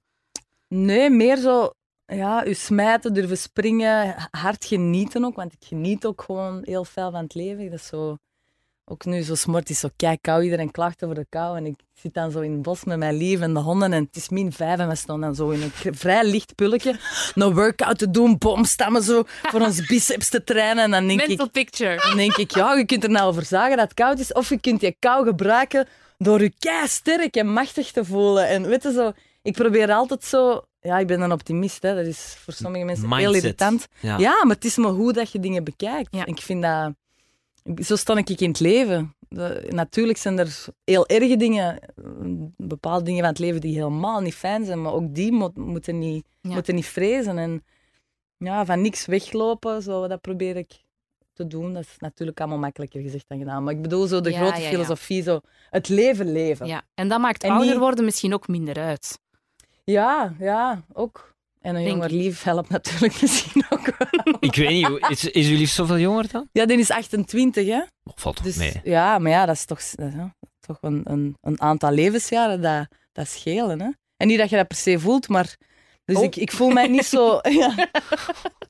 Nee, 0.68 1.10
meer 1.10 1.36
zo, 1.36 1.70
ja, 2.04 2.46
u 2.46 2.54
smijten, 2.54 3.14
durven 3.14 3.38
springen, 3.38 4.28
hard 4.30 4.64
genieten 4.64 5.24
ook, 5.24 5.36
want 5.36 5.52
ik 5.52 5.64
geniet 5.64 6.06
ook 6.06 6.22
gewoon 6.22 6.60
heel 6.64 6.84
veel 6.84 7.10
van 7.10 7.22
het 7.22 7.34
leven. 7.34 7.70
Dat 7.70 7.78
is 7.78 7.86
zo, 7.86 8.16
ook 8.90 9.04
nu 9.04 9.22
zo 9.22 9.34
smort 9.34 9.70
is 9.70 9.78
zo 9.78 9.88
kei 9.96 10.16
kou, 10.20 10.42
iedereen 10.42 10.70
klacht 10.70 11.04
over 11.04 11.14
de 11.14 11.26
kou 11.28 11.56
en 11.56 11.66
ik 11.66 11.74
zit 11.94 12.14
dan 12.14 12.30
zo 12.30 12.40
in 12.40 12.52
het 12.52 12.62
bos 12.62 12.84
met 12.84 12.98
mijn 12.98 13.16
lief 13.16 13.40
en 13.40 13.54
de 13.54 13.60
honden 13.60 13.92
en 13.92 14.04
het 14.04 14.16
is 14.16 14.28
min 14.28 14.52
vijf 14.52 14.78
en 14.78 14.88
we 14.88 14.94
staan 14.94 15.20
dan 15.20 15.34
zo 15.34 15.48
in 15.48 15.62
een 15.62 15.94
vrij 15.94 16.24
licht 16.24 16.54
pulletje, 16.54 16.98
een 17.34 17.54
workout 17.54 17.98
te 17.98 18.10
doen, 18.10 18.38
boomstammen 18.38 19.02
zo, 19.02 19.22
voor 19.26 19.60
ons 19.60 19.86
biceps 19.86 20.28
te 20.28 20.44
trainen 20.44 20.84
en 20.84 20.90
dan 20.90 21.06
denk 21.06 21.20
ik... 21.20 21.28
Mental 21.28 21.50
picture. 21.50 21.96
Dan 22.08 22.16
denk 22.16 22.36
ik, 22.36 22.50
ja, 22.50 22.74
je 22.74 22.84
kunt 22.84 23.04
er 23.04 23.10
nou 23.10 23.28
over 23.28 23.44
zagen 23.44 23.76
dat 23.76 23.88
het 23.88 23.94
koud 23.94 24.18
is, 24.18 24.32
of 24.32 24.48
je 24.48 24.60
kunt 24.60 24.80
je 24.80 24.96
kou 24.98 25.26
gebruiken 25.26 25.86
door 26.18 26.42
je 26.42 26.52
kei 26.58 26.88
sterk 26.88 27.36
en 27.36 27.52
machtig 27.52 27.90
te 27.90 28.04
voelen. 28.04 28.48
En 28.48 28.66
weet 28.66 28.82
je 28.82 28.92
zo, 28.92 29.12
ik 29.42 29.52
probeer 29.52 29.92
altijd 29.92 30.24
zo, 30.24 30.64
ja, 30.80 30.98
ik 30.98 31.06
ben 31.06 31.20
een 31.20 31.32
optimist, 31.32 31.82
hè. 31.82 31.94
dat 31.94 32.06
is 32.06 32.36
voor 32.44 32.52
sommige 32.52 32.84
mensen 32.84 33.16
heel 33.16 33.34
irritant. 33.34 33.86
Ja. 34.00 34.18
Ja, 34.18 34.44
maar 34.44 34.54
het 34.54 34.64
is 34.64 34.76
maar 34.76 34.90
hoe 34.90 35.12
dat 35.12 35.32
je 35.32 35.40
dingen 35.40 35.64
bekijkt. 35.64 36.08
Ja. 36.10 36.26
Ik 36.26 36.40
vind 36.40 36.62
dat, 36.62 36.94
zo 37.82 37.96
sta 37.96 38.16
ik 38.16 38.28
in 38.30 38.48
het 38.48 38.60
leven. 38.60 39.14
De- 39.28 39.66
natuurlijk 39.68 40.18
zijn 40.18 40.38
er 40.38 40.64
heel 40.84 41.06
erge 41.06 41.36
dingen, 41.36 41.78
bepaalde 42.56 43.04
dingen 43.04 43.20
van 43.20 43.28
het 43.28 43.38
leven 43.38 43.60
die 43.60 43.74
helemaal 43.74 44.20
niet 44.20 44.34
fijn 44.34 44.64
zijn, 44.64 44.82
maar 44.82 44.92
ook 44.92 45.14
die 45.14 45.32
mo- 45.32 45.52
moeten, 45.54 45.98
niet, 45.98 46.26
Ja. 46.40 46.50
moeten 46.52 46.74
niet 46.74 46.86
vrezen. 46.86 47.38
En 47.38 47.64
ja, 48.36 48.64
van 48.64 48.80
niks 48.82 49.06
weglopen, 49.06 49.82
zo, 49.82 50.08
dat 50.08 50.20
probeer 50.20 50.56
ik 50.56 50.82
te 51.32 51.46
doen. 51.46 51.72
Dat 51.74 51.82
is 51.82 51.94
natuurlijk 51.98 52.40
allemaal 52.40 52.58
makkelijker 52.58 53.00
gezegd 53.00 53.24
dan 53.28 53.38
gedaan. 53.38 53.64
Maar 53.64 53.72
ik 53.74 53.82
bedoel 53.82 54.06
zo 54.06 54.20
de 54.20 54.30
Ja, 54.30 54.36
grote 54.38 54.60
ja, 54.60 54.68
filosofie, 54.68 55.22
zo 55.22 55.40
het 55.70 55.88
leven 55.88 56.32
leven. 56.32 56.66
Ja. 56.66 56.82
En 56.94 57.08
dat 57.08 57.20
maakt 57.20 57.42
En 57.42 57.50
ouder 57.50 57.78
worden 57.78 58.04
misschien 58.04 58.34
ook 58.34 58.48
minder 58.48 58.78
uit. 58.78 59.18
ja, 59.84 60.34
ja, 60.38 60.84
ook. 60.92 61.29
En 61.60 61.74
een 61.74 61.82
jonger 61.84 62.10
lief 62.10 62.42
helpt 62.42 62.68
natuurlijk 62.68 63.20
misschien 63.22 63.64
ook 63.70 63.92
wel. 63.98 64.36
Ik 64.40 64.54
weet 64.54 64.68
niet, 64.70 64.86
hoe- 64.86 65.00
is, 65.08 65.24
is 65.24 65.48
uw 65.48 65.56
lief 65.56 65.70
zoveel 65.70 65.98
jonger 65.98 66.28
dan? 66.30 66.48
Ja, 66.52 66.66
die 66.66 66.78
is 66.78 66.90
28, 66.90 67.66
hè. 67.66 67.76
Oh, 67.80 68.14
valt 68.14 68.36
toch 68.36 68.44
Dus, 68.44 68.56
mee? 68.56 68.80
Ja, 68.84 69.18
maar 69.18 69.30
ja, 69.30 69.46
dat 69.46 69.54
is 69.54 69.64
toch, 69.64 69.80
dat 69.90 70.08
is, 70.08 70.14
ja, 70.14 70.34
toch 70.60 70.78
een, 70.80 71.00
een, 71.04 71.36
een 71.40 71.60
aantal 71.60 71.90
levensjaren 71.92 72.60
dat, 72.62 72.86
dat 73.12 73.28
schelen. 73.28 73.80
Hè? 73.80 73.88
En 74.16 74.26
niet 74.26 74.38
dat 74.38 74.50
je 74.50 74.56
dat 74.56 74.66
per 74.68 74.76
se 74.76 74.98
voelt, 74.98 75.28
maar 75.28 75.56
Dus 76.04 76.16
Oh. 76.16 76.24
ik, 76.24 76.36
ik 76.36 76.52
voel 76.52 76.70
mij 76.70 76.88
niet 76.88 77.04
zo... 77.04 77.38
ja. 77.60 77.74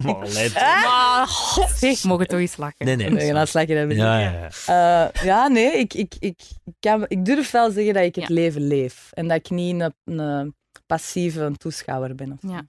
Maar, 0.04 0.28
let. 0.28 0.54
Maar, 0.54 1.28
zeg, 1.76 2.04
mogen 2.04 2.26
toch 2.28 2.38
eens 2.38 2.56
lachen. 2.56 2.86
Nee, 2.86 2.96
nee. 2.96 3.10
Nee, 3.10 3.32
laat 3.32 3.48
slakken 3.48 3.76
hebben. 3.76 3.96
Ja, 3.96 4.18
ja, 4.20 4.30
ja. 4.66 5.08
Eh, 5.14 5.22
ja, 5.24 5.48
nee, 5.48 5.72
ik, 5.72 5.94
ik, 5.94 6.14
ik, 6.18 6.40
ik, 6.64 6.72
kan, 6.80 7.04
ik 7.08 7.24
durf 7.24 7.50
wel 7.50 7.70
zeggen 7.70 7.94
dat 7.94 8.02
ik 8.02 8.14
het 8.14 8.28
Ja. 8.28 8.34
leven 8.34 8.66
leef. 8.66 9.08
En 9.12 9.28
dat 9.28 9.36
ik 9.36 9.50
niet 9.50 9.80
een, 10.04 10.18
een 10.18 10.54
passieve 10.86 11.52
toeschouwer 11.56 12.14
ben. 12.14 12.32
Of... 12.32 12.50
Ja. 12.50 12.62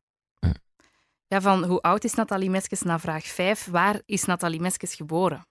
Ja, 1.32 1.42
van 1.42 1.64
hoe 1.64 1.82
oud 1.82 2.04
is 2.04 2.14
Nathalie 2.14 2.50
Meskes 2.50 2.82
na 2.82 3.00
vraag 3.00 3.26
5? 3.26 3.66
Waar 3.66 4.02
is 4.06 4.26
Nathalie 4.26 4.60
Meskes 4.60 4.96
geboren? 4.96 5.46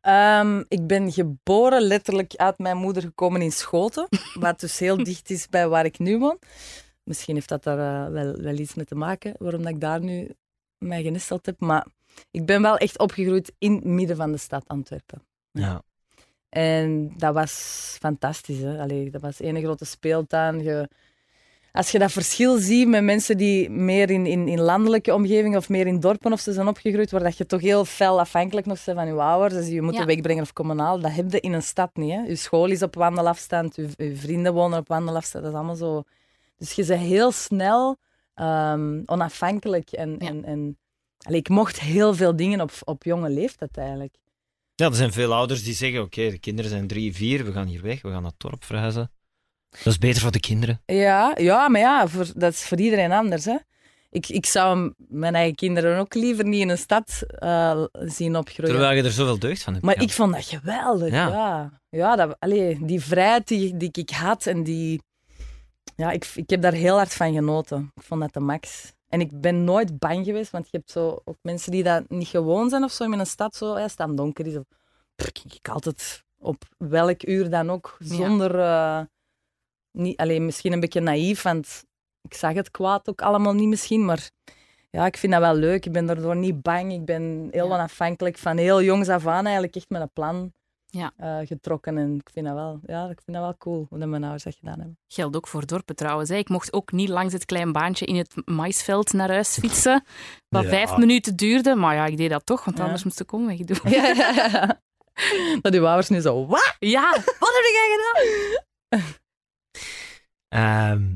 Ehm, 0.00 0.62
ik 0.68 0.86
ben 0.86 1.12
geboren 1.12 1.82
letterlijk 1.82 2.34
uit 2.36 2.58
mijn 2.58 2.76
moeder 2.76 3.02
gekomen 3.02 3.42
in 3.42 3.52
Schoten, 3.52 4.08
wat 4.34 4.60
dus 4.60 4.78
heel 4.78 4.96
dicht 4.96 5.30
is 5.30 5.48
bij 5.48 5.68
waar 5.68 5.84
ik 5.84 5.98
nu 5.98 6.18
woon. 6.18 6.38
Misschien 7.04 7.34
heeft 7.34 7.48
dat 7.48 7.62
daar 7.62 8.06
eh, 8.06 8.12
wel, 8.12 8.36
wel 8.36 8.58
iets 8.58 8.74
mee 8.74 8.84
te 8.84 8.94
maken, 8.94 9.34
waarom 9.38 9.62
dat 9.62 9.72
ik 9.72 9.80
daar 9.80 10.00
nu 10.00 10.34
mij 10.78 11.02
genesteld 11.02 11.46
heb. 11.46 11.60
Maar 11.60 11.86
ik 12.30 12.46
ben 12.46 12.62
wel 12.62 12.76
echt 12.76 12.98
opgegroeid 12.98 13.52
in 13.58 13.74
het 13.74 13.84
midden 13.84 14.16
van 14.16 14.32
de 14.32 14.38
stad 14.38 14.68
Antwerpen. 14.68 15.22
Ja. 15.52 15.82
En 16.48 17.12
dat 17.16 17.34
was 17.34 17.52
fantastisch. 18.00 18.58
Hè? 18.58 18.80
Allee, 18.80 19.10
dat 19.10 19.20
was 19.20 19.40
één 19.40 19.60
grote 19.60 19.84
speeltuin. 19.84 20.62
Je, 20.62 20.88
als 21.72 21.90
je 21.90 21.98
dat 21.98 22.12
verschil 22.12 22.58
ziet 22.58 22.88
met 22.88 23.02
mensen 23.02 23.36
die 23.36 23.70
meer 23.70 24.10
in, 24.10 24.26
in, 24.26 24.48
in 24.48 24.60
landelijke 24.60 25.14
omgevingen 25.14 25.58
of 25.58 25.68
meer 25.68 25.86
in 25.86 26.00
dorpen 26.00 26.32
of 26.32 26.40
ze 26.40 26.52
zijn 26.52 26.68
opgegroeid, 26.68 27.10
waar 27.10 27.22
dat 27.22 27.36
je 27.36 27.46
toch 27.46 27.60
heel 27.60 27.84
fel 27.84 28.20
afhankelijk 28.20 28.66
nog 28.66 28.84
bent 28.84 28.98
van 28.98 29.06
je 29.06 29.12
ouders. 29.12 29.54
Dus 29.54 29.68
je 29.72 29.82
moet 29.82 29.94
Ja. 29.94 30.04
wegbrengen 30.04 30.42
of 30.42 30.52
kommunaal. 30.52 31.00
Dat 31.00 31.12
heb 31.12 31.32
je 31.32 31.40
in 31.40 31.52
een 31.52 31.62
stad 31.62 31.90
niet. 31.96 32.12
Hè? 32.12 32.20
Je 32.20 32.36
school 32.36 32.66
is 32.66 32.82
op 32.82 32.94
wandelafstand, 32.94 33.76
je, 33.76 33.88
je 33.96 34.16
vrienden 34.16 34.52
wonen 34.54 34.78
op 34.78 34.88
wandelafstand. 34.88 35.44
Dat 35.44 35.52
is 35.52 35.58
allemaal 35.58 35.76
zo. 35.76 36.02
Dus 36.56 36.72
je 36.72 36.84
bent 36.86 37.00
heel 37.00 37.32
snel 37.32 37.96
ehm, 38.34 39.02
onafhankelijk. 39.06 39.90
En, 39.90 40.16
Ja. 40.18 40.26
en, 40.28 40.44
en, 40.44 40.78
allee, 41.26 41.38
ik 41.40 41.48
mocht 41.48 41.80
heel 41.80 42.14
veel 42.14 42.36
dingen 42.36 42.60
op, 42.60 42.70
op 42.84 43.02
jonge 43.04 43.30
leeftijd 43.30 43.76
eigenlijk. 43.76 44.14
Ja, 44.74 44.86
er 44.86 44.94
zijn 44.94 45.12
veel 45.12 45.34
ouders 45.34 45.64
die 45.64 45.74
zeggen: 45.74 46.00
Oké, 46.02 46.30
de 46.30 46.38
kinderen 46.38 46.70
zijn 46.70 46.86
drie, 46.86 47.14
vier, 47.14 47.44
we 47.44 47.52
gaan 47.52 47.66
hier 47.66 47.82
weg, 47.82 48.02
we 48.02 48.10
gaan 48.10 48.22
naar 48.22 48.30
het 48.30 48.40
dorp 48.40 48.64
verhuizen. 48.64 49.10
Dat 49.70 49.86
is 49.86 49.98
beter 49.98 50.22
voor 50.22 50.30
de 50.32 50.40
kinderen. 50.40 50.82
Ja, 50.86 51.34
ja 51.36 51.68
maar 51.68 51.80
ja, 51.80 52.08
voor, 52.08 52.26
dat 52.34 52.52
is 52.52 52.64
voor 52.64 52.78
iedereen 52.78 53.12
anders. 53.12 53.44
Hè. 53.44 53.56
Ik, 54.10 54.28
ik 54.28 54.46
zou 54.46 54.92
mijn 54.96 55.34
eigen 55.34 55.54
kinderen 55.54 55.98
ook 55.98 56.14
liever 56.14 56.44
niet 56.44 56.60
in 56.60 56.68
een 56.68 56.78
stad 56.78 57.22
eh, 57.26 57.84
zien 57.92 58.36
opgroeien. 58.36 58.72
Terwijl 58.74 58.96
je 58.96 59.02
er 59.02 59.10
zoveel 59.10 59.38
deugd 59.38 59.62
van 59.62 59.72
hebt. 59.72 59.84
Maar 59.84 60.02
ik 60.02 60.10
vond 60.10 60.32
dat 60.32 60.44
geweldig. 60.44 61.10
Ja. 61.10 61.28
Ja, 61.28 61.80
ja. 61.88 62.16
dat, 62.16 62.36
allee, 62.38 62.84
die 62.84 63.00
vrijheid 63.00 63.48
die, 63.48 63.76
die 63.76 63.88
ik 63.92 64.10
had 64.10 64.46
en 64.46 64.62
die. 64.62 65.02
Ja, 65.96 66.10
ik, 66.10 66.30
ik 66.34 66.50
heb 66.50 66.62
daar 66.62 66.72
heel 66.72 66.96
hard 66.96 67.14
van 67.14 67.32
genoten. 67.32 67.92
Ik 67.94 68.02
vond 68.02 68.20
dat 68.20 68.32
de 68.32 68.40
max. 68.40 68.92
En 69.08 69.20
ik 69.20 69.40
ben 69.40 69.64
nooit 69.64 69.98
bang 69.98 70.24
geweest, 70.24 70.50
want 70.50 70.64
je 70.70 70.76
hebt 70.76 70.90
zo 70.90 71.20
ook 71.24 71.36
mensen 71.42 71.70
die 71.72 71.82
dat 71.82 72.08
niet 72.08 72.28
gewoon 72.28 72.68
zijn 72.68 72.84
of 72.84 72.92
zo 72.92 73.04
in 73.04 73.18
een 73.18 73.26
stad, 73.26 73.56
zo, 73.56 73.76
ja, 73.76 73.82
als 73.82 73.90
het 73.90 74.00
aan 74.00 74.16
donker 74.16 74.46
is. 74.46 74.56
Of, 74.56 74.64
kijk 75.16 75.54
ik 75.54 75.68
altijd 75.68 76.24
op 76.38 76.62
welk 76.76 77.26
uur 77.26 77.50
dan 77.50 77.70
ook, 77.70 77.96
Ja. 77.98 78.14
zonder. 78.14 78.50
Niet, 79.98 80.16
alleen 80.16 80.44
misschien 80.44 80.72
een 80.72 80.80
beetje 80.80 81.00
naïef, 81.00 81.42
want 81.42 81.84
ik 82.22 82.34
zag 82.34 82.52
het 82.54 82.70
kwaad 82.70 83.08
ook 83.08 83.22
allemaal 83.22 83.54
niet 83.54 83.68
misschien, 83.68 84.04
maar 84.04 84.30
ja, 84.90 85.06
ik 85.06 85.16
vind 85.16 85.32
dat 85.32 85.40
wel 85.40 85.54
leuk. 85.54 85.86
Ik 85.86 85.92
ben 85.92 86.06
daardoor 86.06 86.36
niet 86.36 86.62
bang. 86.62 86.92
Ik 86.92 87.04
ben 87.04 87.48
heel 87.50 87.66
Ja. 87.68 87.74
onafhankelijk 87.74 88.38
van 88.38 88.56
heel 88.56 88.82
jongs 88.82 89.08
af 89.08 89.26
aan 89.26 89.44
eigenlijk 89.44 89.76
echt 89.76 89.88
met 89.88 90.00
een 90.00 90.10
plan 90.12 90.52
Ja. 90.90 91.12
eh, 91.16 91.38
getrokken. 91.44 91.98
En 91.98 92.14
ik 92.14 92.30
vind 92.32 92.46
dat 92.46 92.54
wel, 92.54 92.80
ja, 92.86 93.02
ik 93.08 93.20
vind 93.24 93.36
dat 93.36 93.44
wel 93.46 93.56
cool 93.58 93.86
hoe 93.88 93.98
dat 93.98 94.08
mijn 94.08 94.22
ouders 94.22 94.44
dat 94.44 94.54
gedaan 94.58 94.78
hebben. 94.78 94.98
Geldt 95.08 95.36
ook 95.36 95.48
voor 95.48 95.66
dorpen 95.66 95.96
trouwens. 95.96 96.28
Hè. 96.28 96.36
Ik 96.36 96.48
mocht 96.48 96.72
ook 96.72 96.92
niet 96.92 97.08
langs 97.08 97.32
het 97.32 97.44
klein 97.44 97.72
baantje 97.72 98.04
in 98.06 98.16
het 98.16 98.34
maisveld 98.44 99.12
naar 99.12 99.28
huis 99.30 99.58
fietsen. 99.58 100.04
Wat 100.48 100.62
Ja. 100.62 100.68
vijf 100.68 100.96
minuten 100.96 101.36
duurde. 101.36 101.74
Maar 101.74 101.94
ja, 101.94 102.06
ik 102.06 102.16
deed 102.16 102.30
dat 102.30 102.46
toch, 102.46 102.64
want 102.64 102.76
Ja. 102.78 102.82
anders 102.84 103.04
moest 103.04 103.20
ik 103.20 103.32
omweg 103.32 103.58
doen. 103.58 103.90
Ja, 103.92 104.06
ja, 104.06 104.32
ja. 104.34 104.80
Dat 105.60 105.74
uw 105.74 105.86
ouders 105.86 106.08
nu 106.08 106.20
zo, 106.20 106.46
wat? 106.46 106.76
Ja, 106.78 107.10
Wat 107.12 107.52
heb 107.54 107.64
jij 107.72 107.96
gedaan? 107.96 109.02
Ehm, 110.48 111.14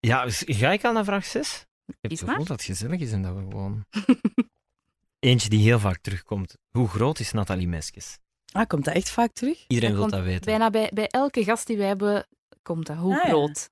ja, 0.00 0.24
dus 0.24 0.42
ga 0.46 0.72
ik 0.72 0.84
al 0.84 0.92
naar 0.92 1.04
vraag 1.04 1.24
6? 1.24 1.66
Ik 1.86 1.94
heb 2.00 2.10
het 2.10 2.20
gevoel 2.20 2.36
dat 2.36 2.48
het 2.48 2.62
gezellig 2.62 3.00
is 3.00 3.12
en 3.12 3.22
dat 3.22 3.34
we 3.34 3.40
gewoon... 3.40 3.84
Eentje 5.18 5.48
die 5.48 5.62
heel 5.62 5.78
vaak 5.78 5.98
terugkomt. 5.98 6.56
Hoe 6.70 6.88
groot 6.88 7.18
is 7.18 7.32
Nathalie 7.32 7.68
Meskes? 7.68 8.18
Ah, 8.52 8.66
komt 8.66 8.84
dat 8.84 8.94
echt 8.94 9.10
vaak 9.10 9.32
terug? 9.32 9.64
Iedereen 9.68 9.90
Dat 9.96 10.00
wil 10.10 10.10
dat 10.18 10.22
weten. 10.26 10.44
bijna 10.44 10.70
bij, 10.70 10.90
bij 10.94 11.06
elke 11.06 11.44
gast 11.44 11.66
die 11.66 11.76
wij 11.76 11.86
hebben, 11.86 12.26
komt 12.62 12.86
dat. 12.86 12.96
Hoe 12.96 13.14
Ah, 13.16 13.22
ja. 13.22 13.28
groot? 13.28 13.70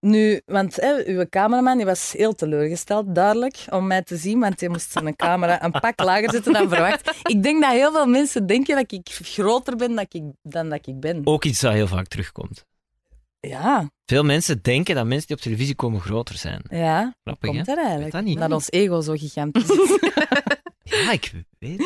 Nu, 0.00 0.40
want 0.46 0.76
hè, 0.76 1.06
uw 1.06 1.26
cameraman 1.28 1.76
die 1.76 1.86
was 1.86 2.12
heel 2.12 2.34
teleurgesteld, 2.34 3.14
duidelijk, 3.14 3.64
om 3.70 3.86
mij 3.86 4.02
te 4.02 4.16
zien, 4.16 4.40
want 4.40 4.60
hij 4.60 4.68
moest 4.68 4.90
zijn 4.90 5.16
camera 5.16 5.64
een 5.64 5.70
pak 5.70 6.00
lager 6.00 6.30
zetten 6.30 6.52
dan 6.52 6.68
verwacht. 6.68 7.20
Ik 7.22 7.42
denk 7.42 7.62
dat 7.62 7.70
heel 7.72 7.92
veel 7.92 8.06
mensen 8.06 8.46
denken 8.46 8.76
dat 8.76 8.92
ik 8.92 9.08
groter 9.08 9.76
ben 9.76 9.94
dan 9.94 10.06
ik, 10.08 10.22
dan 10.42 10.68
dat 10.68 10.86
ik 10.86 11.00
ben. 11.00 11.20
Ook 11.24 11.44
iets 11.44 11.60
dat 11.60 11.72
heel 11.72 11.86
vaak 11.86 12.06
terugkomt. 12.06 12.66
Ja, 13.40 13.90
Veel 14.06 14.22
mensen 14.24 14.62
denken 14.62 14.94
dat 14.94 15.06
mensen 15.06 15.26
die 15.26 15.36
op 15.36 15.42
televisie 15.42 15.74
komen 15.74 16.00
groter 16.00 16.36
zijn. 16.36 16.62
ja. 16.70 17.14
Grappig, 17.24 17.50
hè? 17.50 17.56
Komt 17.56 17.68
er 17.68 17.78
eigenlijk? 17.84 18.12
dat 18.12 18.24
niet. 18.24 18.38
Dat 18.38 18.52
ons 18.52 18.70
ego 18.70 19.00
zo 19.00 19.12
gigantisch 19.16 19.68
is. 19.80 19.98
Ja, 20.82 21.12
ik 21.12 21.32
weet 21.58 21.82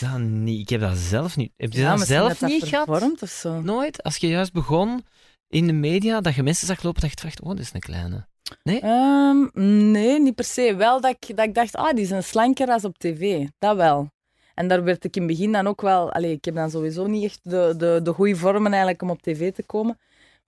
dat 0.00 0.18
niet. 0.18 0.60
Ik 0.60 0.68
heb 0.68 0.80
dat 0.80 0.96
zelf 0.96 1.36
niet. 1.36 1.52
Heb 1.56 1.72
je 1.72 1.80
Ja, 1.80 1.96
dat 1.96 2.06
zelf 2.06 2.38
dat 2.38 2.50
niet 2.50 2.60
dat 2.60 2.68
gehad? 2.68 3.22
of 3.22 3.28
zo. 3.28 3.60
Nooit? 3.60 4.02
Als 4.02 4.16
je 4.16 4.28
juist 4.28 4.52
begon 4.52 5.04
in 5.48 5.66
de 5.66 5.72
media, 5.72 6.20
dat 6.20 6.34
je 6.34 6.42
mensen 6.42 6.66
zag 6.66 6.82
lopen, 6.82 7.00
dat 7.00 7.10
je 7.10 7.16
dacht, 7.22 7.40
oh, 7.40 7.48
dat 7.48 7.58
is 7.58 7.70
een 7.72 7.80
kleine. 7.80 8.26
Ehm, 8.62 9.46
nee, 9.90 10.20
niet 10.20 10.34
per 10.34 10.44
se. 10.44 10.74
Wel 10.76 11.00
dat 11.00 11.16
ik, 11.20 11.36
dat 11.36 11.46
ik 11.46 11.54
dacht, 11.54 11.76
ah, 11.76 11.94
die 11.94 12.06
zijn 12.06 12.22
slanker 12.24 12.68
als 12.68 12.84
op 12.84 12.98
tv. 12.98 13.46
Dat 13.58 13.76
wel. 13.76 14.10
En 14.54 14.68
daar 14.68 14.84
werd 14.84 15.04
ik 15.04 15.16
in 15.16 15.22
het 15.22 15.30
begin 15.30 15.52
dan 15.52 15.66
ook 15.66 15.80
wel... 15.80 16.12
Allee, 16.12 16.32
ik 16.32 16.44
heb 16.44 16.54
dan 16.54 16.70
sowieso 16.70 17.06
niet 17.06 17.24
echt 17.24 17.40
de, 17.42 17.74
de, 17.76 18.00
de 18.02 18.12
goede 18.12 18.36
vormen 18.36 18.70
eigenlijk 18.70 19.02
om 19.02 19.10
op 19.10 19.22
tv 19.22 19.52
te 19.52 19.62
komen. 19.62 19.98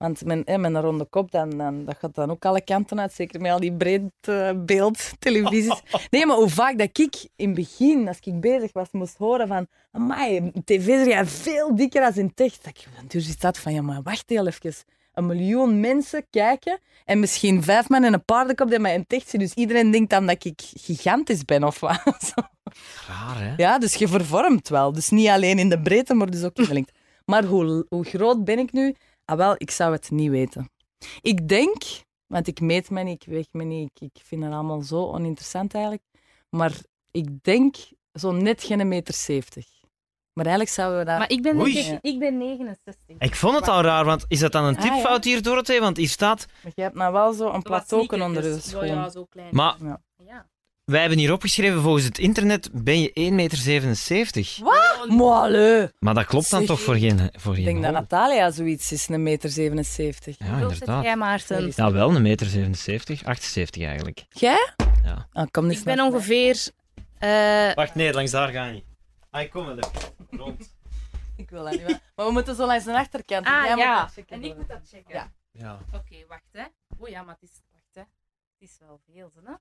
Want 0.01 0.25
mijn, 0.25 0.43
met 0.45 0.63
een 0.63 0.81
ronde 0.81 1.05
kop, 1.05 1.31
dan, 1.31 1.49
dan, 1.57 1.85
dat 1.85 1.95
gaat 1.99 2.15
dan 2.15 2.31
ook 2.31 2.45
alle 2.45 2.61
kanten 2.61 2.99
uit. 2.99 3.13
Zeker 3.13 3.41
met 3.41 3.51
al 3.51 3.59
die 3.59 3.73
breed 3.73 4.01
eh, 4.21 4.87
televisies. 5.19 5.81
Nee, 6.09 6.25
maar 6.25 6.35
hoe 6.35 6.49
vaak 6.49 6.77
dat 6.77 6.97
ik 6.97 7.27
in 7.35 7.45
het 7.45 7.55
begin, 7.55 8.07
als 8.07 8.19
ik 8.23 8.39
bezig 8.39 8.73
was, 8.73 8.87
moest 8.91 9.17
horen 9.17 9.47
van... 9.47 9.67
Amai, 9.91 10.51
tv 10.65 10.87
is 10.87 11.05
jij 11.05 11.25
veel 11.25 11.75
dikker 11.75 12.03
als 12.03 12.17
in 12.17 12.33
tekst. 12.33 12.63
Dat 12.63 12.77
ik 12.77 13.11
dus 13.11 13.29
iets 13.29 13.43
had 13.43 13.57
van, 13.57 13.73
ja, 13.73 13.81
maar 13.81 14.01
wacht 14.03 14.29
heel 14.29 14.47
even. 14.47 14.73
Een 15.13 15.25
miljoen 15.25 15.79
mensen 15.79 16.25
kijken 16.29 16.79
en 17.05 17.19
misschien 17.19 17.63
vijf 17.63 17.89
man 17.89 18.03
en 18.03 18.13
een 18.13 18.25
paardenkop 18.25 18.69
die 18.69 18.79
mij 18.79 18.93
in 18.93 19.07
tekst 19.07 19.29
zien. 19.29 19.39
Dus 19.39 19.53
iedereen 19.53 19.91
denkt 19.91 20.09
dan 20.09 20.25
dat 20.25 20.45
ik 20.45 20.61
gigantisch 20.73 21.45
ben 21.45 21.63
of 21.63 21.79
wat. 21.79 22.01
Raar, 23.07 23.37
hè? 23.37 23.53
Ja, 23.57 23.79
dus 23.79 23.93
je 23.93 24.07
vervormt 24.07 24.69
wel. 24.69 24.91
Dus 24.91 25.09
niet 25.09 25.27
alleen 25.27 25.59
in 25.59 25.69
de 25.69 25.81
breedte, 25.81 26.13
maar 26.13 26.29
dus 26.29 26.43
ook 26.43 26.57
in 26.57 26.63
de 26.63 26.73
lengte. 26.73 26.93
Maar 27.25 27.43
hoe, 27.43 27.85
hoe 27.89 28.03
groot 28.03 28.43
ben 28.43 28.59
ik 28.59 28.71
nu? 28.71 28.95
Ah, 29.31 29.37
wel, 29.37 29.55
ik 29.57 29.71
zou 29.71 29.91
het 29.91 30.09
niet 30.11 30.29
weten. 30.29 30.69
Ik 31.21 31.47
denk, 31.47 31.83
want 32.27 32.47
ik 32.47 32.59
meet 32.59 32.89
me 32.89 33.03
niet, 33.03 33.21
ik 33.25 33.29
weeg 33.33 33.47
me 33.51 33.63
niet, 33.63 33.89
ik, 33.93 34.11
ik 34.13 34.21
vind 34.23 34.43
het 34.43 34.53
allemaal 34.53 34.81
zo 34.81 35.11
oninteressant 35.11 35.73
eigenlijk. 35.73 36.03
Maar 36.49 36.71
ik 37.11 37.43
denk 37.43 37.75
zo 38.13 38.31
net 38.31 38.63
geen 38.63 38.87
meter 38.87 39.13
zeventig. 39.13 39.65
Maar 40.33 40.45
eigenlijk 40.45 40.75
zouden 40.75 40.99
we 40.99 41.05
dat... 41.05 41.17
Maar 41.17 41.29
ik 41.31 41.41
ben, 41.41 41.59
Oei. 41.59 41.77
ik, 41.77 41.97
ik 42.01 42.19
ben 42.19 42.37
69. 42.37 43.15
Ik 43.19 43.35
vond 43.35 43.55
het 43.55 43.67
al 43.67 43.81
raar, 43.81 44.05
want 44.05 44.25
is 44.27 44.39
dat 44.39 44.51
dan 44.51 44.63
een 44.65 44.77
Ah, 44.77 44.83
ja. 44.85 44.93
tipfout 44.93 45.23
hier, 45.23 45.41
Dorothee? 45.41 45.79
Want 45.79 45.97
hier 45.97 46.09
staat... 46.09 46.45
Maar 46.63 46.71
je 46.75 46.81
hebt 46.81 46.95
nou 46.95 47.13
wel 47.13 47.33
zo 47.33 47.51
een 47.51 47.61
plateauken 47.61 48.21
onder 48.21 48.43
je 48.43 48.59
schoen. 48.59 48.85
Ja, 48.85 49.09
zo 49.09 49.25
klein. 49.25 49.55
Maar 49.55 49.75
Ja. 50.17 50.49
Wij 50.91 50.99
hebben 50.99 51.17
hier 51.19 51.31
opgeschreven, 51.33 51.81
volgens 51.81 52.03
het 52.05 52.17
internet 52.17 52.69
ben 52.83 53.01
je 53.01 53.09
1,77 53.13 53.35
meter. 53.35 54.57
Wat? 54.63 55.07
Maar 55.09 55.27
allee. 55.41 55.89
Maar 55.99 56.13
dat 56.13 56.25
klopt 56.25 56.49
dan 56.49 56.59
Zeg, 56.59 56.69
toch 56.69 56.81
voor 56.81 56.95
geen 56.95 57.17
voor 57.31 57.57
Ik 57.57 57.63
geen 57.63 57.65
denk 57.65 57.81
dat 57.83 57.91
hol? 57.91 58.01
Natalia 58.01 58.51
zoiets 58.51 58.91
is, 58.91 59.07
een 59.07 59.23
meter 59.23 59.49
77. 59.49 60.35
Ja, 60.39 60.45
inderdaad. 60.45 61.03
jij, 61.03 61.15
Maarten? 61.15 61.71
Ja, 61.75 61.91
wel 61.91 62.15
een 62.15 62.21
meter 62.21 62.47
77, 62.47 63.23
78 63.23 63.83
eigenlijk. 63.83 64.25
Jij? 64.29 64.73
Ja. 65.03 65.27
Ah, 65.33 65.47
kom 65.51 65.69
Ik 65.69 65.83
ben 65.83 65.99
ongeveer... 65.99 66.67
eh, 67.17 67.73
Wacht, 67.73 67.95
nee, 67.95 68.13
langs 68.13 68.31
daar 68.31 68.51
ga 68.51 68.65
je 68.65 68.71
niet. 68.73 68.85
Ah, 69.29 69.41
ik 69.41 69.49
kom 69.49 69.65
wel 69.65 69.77
even. 69.77 69.91
Rond. 70.29 70.75
Ik 71.35 71.49
wil 71.49 71.63
dat 71.63 71.71
niet 71.71 71.81
wel. 71.81 71.97
Maar 72.15 72.25
we 72.25 72.31
moeten 72.31 72.55
zo 72.55 72.65
langs 72.65 72.85
de 72.85 72.93
achterkant. 72.97 73.45
Ah, 73.45 73.63
Jij 73.65 73.75
moet 73.75 73.83
ja. 73.83 74.01
dat 74.01 74.13
checken 74.13 74.35
En 74.35 74.43
ik 74.43 74.55
moet 74.57 74.67
dat 74.67 74.81
checken. 74.91 75.13
Ja. 75.13 75.31
Ja. 75.51 75.79
Oké, 75.93 76.15
wacht 76.27 76.49
hè. 76.51 76.63
Oh 76.97 77.07
ja, 77.09 77.23
maar 77.23 77.37
het 77.39 77.49
is... 77.49 77.61
Wacht 77.71 77.93
hè. 77.93 78.01
Het 78.59 78.69
is 78.69 78.77
wel 78.79 78.99
veel, 79.13 79.31
hè. 79.43 79.53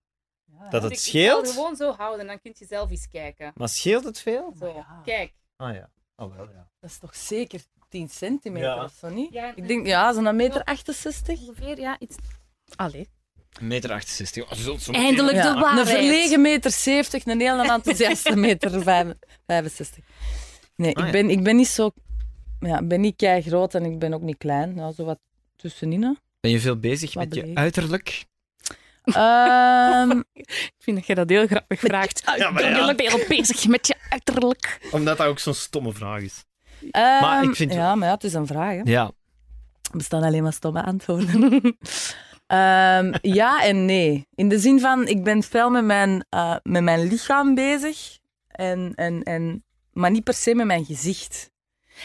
Ja, 0.58 0.68
Dat 0.68 0.82
het 0.82 0.92
Ik 0.92 0.98
scheelt? 0.98 1.50
gewoon 1.50 1.76
zo 1.76 1.92
houden, 1.92 2.26
dan 2.26 2.40
kun 2.40 2.54
je 2.58 2.66
zelf 2.68 2.90
eens 2.90 3.08
kijken. 3.08 3.52
Maar 3.54 3.68
scheelt 3.68 4.04
het 4.04 4.20
veel? 4.20 4.54
Zo, 4.58 4.66
ja. 4.66 5.00
kijk. 5.04 5.32
Ah 5.56 5.74
ja. 5.74 5.90
Oh 6.16 6.36
wel, 6.36 6.48
ja. 6.50 6.68
Dat 6.80 6.90
is 6.90 6.98
toch 6.98 7.16
zeker 7.16 7.60
10 7.88 8.08
centimeter 8.08 8.68
Ja. 8.68 8.84
of 8.84 8.92
zo, 8.98 9.08
niet? 9.08 9.32
Ja, 9.32 9.52
Ik 9.54 9.68
denk, 9.68 9.86
ja, 9.86 10.12
zo'n 10.12 10.36
meter 10.36 10.64
68. 10.64 11.40
Ongeveer, 11.40 11.80
ja. 11.80 11.96
Iets... 11.98 12.16
Allee. 12.76 13.08
Een 13.60 13.66
meter 13.66 13.92
68. 13.92 14.42
Oh, 14.44 14.50
je 14.50 14.62
zult 14.62 14.82
zo 14.82 14.92
Eindelijk 14.92 15.36
de 15.36 15.42
waarheid. 15.42 15.78
Een 15.78 15.86
verlegen 15.86 16.40
meter 16.40 16.70
70, 16.70 17.26
een 17.26 17.40
heel 17.40 17.60
enthousiaste 17.62 18.36
meter 18.46 18.82
vijf- 18.82 19.14
65. 19.46 20.04
Nee, 20.76 20.96
Ah, 20.96 21.00
ja. 21.00 21.06
ik, 21.06 21.12
ben, 21.12 21.30
ik 21.30 21.42
ben 21.42 21.56
niet 21.56 21.68
zo... 21.68 21.90
Ja, 22.60 22.78
ik 22.78 22.88
ben 22.88 23.00
niet 23.00 23.16
kei 23.16 23.42
groot 23.42 23.74
en 23.74 23.84
ik 23.84 23.98
ben 23.98 24.14
ook 24.14 24.22
niet 24.22 24.38
klein. 24.38 24.74
Ja, 24.74 24.92
zo 24.92 25.04
wat 25.04 25.18
tussenin. 25.56 26.02
hè. 26.02 26.12
Ben 26.40 26.50
je 26.50 26.60
veel 26.60 26.76
bezig 26.76 27.14
Wat 27.14 27.24
met 27.24 27.34
je 27.34 27.50
uiterlijk? 27.54 28.24
Ehm, 29.04 30.20
Ik 30.32 30.74
vind 30.78 30.96
dat 30.96 31.06
je 31.06 31.14
dat 31.14 31.28
heel 31.28 31.46
grappig 31.46 31.80
vraagt. 31.80 32.22
Ja, 32.24 32.32
Ik 32.34 32.38
ja. 32.40 32.52
ben 32.94 33.08
heel 33.08 33.24
bezig 33.28 33.66
met 33.66 33.86
je 33.86 33.94
uiterlijk. 34.08 34.88
Omdat 34.90 35.18
dat 35.18 35.26
ook 35.26 35.38
zo'n 35.38 35.54
stomme 35.54 35.92
vraag 35.92 36.20
is. 36.20 36.44
ehm, 36.90 37.20
Maar 37.20 37.42
ik 37.44 37.54
vind- 37.56 37.72
Ja, 37.72 37.94
maar 37.94 38.08
ja, 38.08 38.14
het 38.14 38.24
is 38.24 38.34
een 38.34 38.46
vraag. 38.46 38.74
Hè. 38.74 38.80
Ja. 38.84 39.04
Er 39.90 39.96
bestaan 39.96 40.22
alleen 40.22 40.42
maar 40.42 40.52
stomme 40.52 40.82
antwoorden. 40.82 41.62
Ehm, 42.46 43.12
ja 43.22 43.62
en 43.62 43.84
nee. 43.84 44.26
In 44.34 44.48
de 44.48 44.58
zin 44.58 44.80
van, 44.80 45.06
ik 45.06 45.24
ben 45.24 45.42
veel 45.42 45.70
met 45.70 45.84
mijn, 45.84 46.24
eh, 46.28 46.56
met 46.62 46.82
mijn 46.82 47.08
lichaam 47.08 47.54
bezig. 47.54 48.18
En, 48.48 48.92
en, 48.94 49.22
en, 49.22 49.64
maar 49.92 50.10
niet 50.10 50.24
per 50.24 50.34
se 50.34 50.54
met 50.54 50.66
mijn 50.66 50.84
gezicht. 50.84 51.50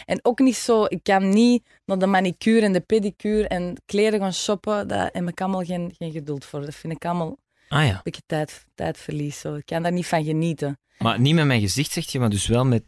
En 0.06 0.20
ook 0.22 0.40
niet 0.40 0.56
zo, 0.56 0.86
ik 0.88 1.00
kan 1.04 1.30
niet 1.30 1.64
naar 1.86 2.00
de 2.00 2.06
manicure 2.06 2.66
en 2.66 2.74
de 2.74 2.82
pedicure 2.82 3.48
en 3.48 3.82
kleren 3.86 4.20
gaan 4.20 4.34
shoppen. 4.34 4.88
Daar 4.88 5.10
heb 5.12 5.28
ik 5.28 5.42
allemaal 5.42 5.64
geen, 5.64 5.94
geen 5.98 6.12
geduld 6.12 6.46
voor. 6.46 6.62
Dat 6.62 6.76
vind 6.76 6.94
ik 6.94 7.06
allemaal 7.06 7.38
Ah 7.70 7.86
ja. 7.86 7.94
een 7.94 8.00
beetje 8.04 8.22
tijd, 8.26 8.66
tijdverlies. 8.76 9.40
Zo. 9.40 9.56
Ik 9.56 9.66
kan 9.66 9.84
daar 9.84 9.92
niet 9.92 10.06
van 10.06 10.24
genieten. 10.24 10.80
Maar 10.98 11.20
niet 11.20 11.36
met 11.36 11.46
mijn 11.46 11.62
gezicht, 11.62 11.92
zegt 11.92 12.12
je, 12.12 12.20
maar 12.20 12.30
dus 12.30 12.48
wel 12.48 12.66
met... 12.66 12.84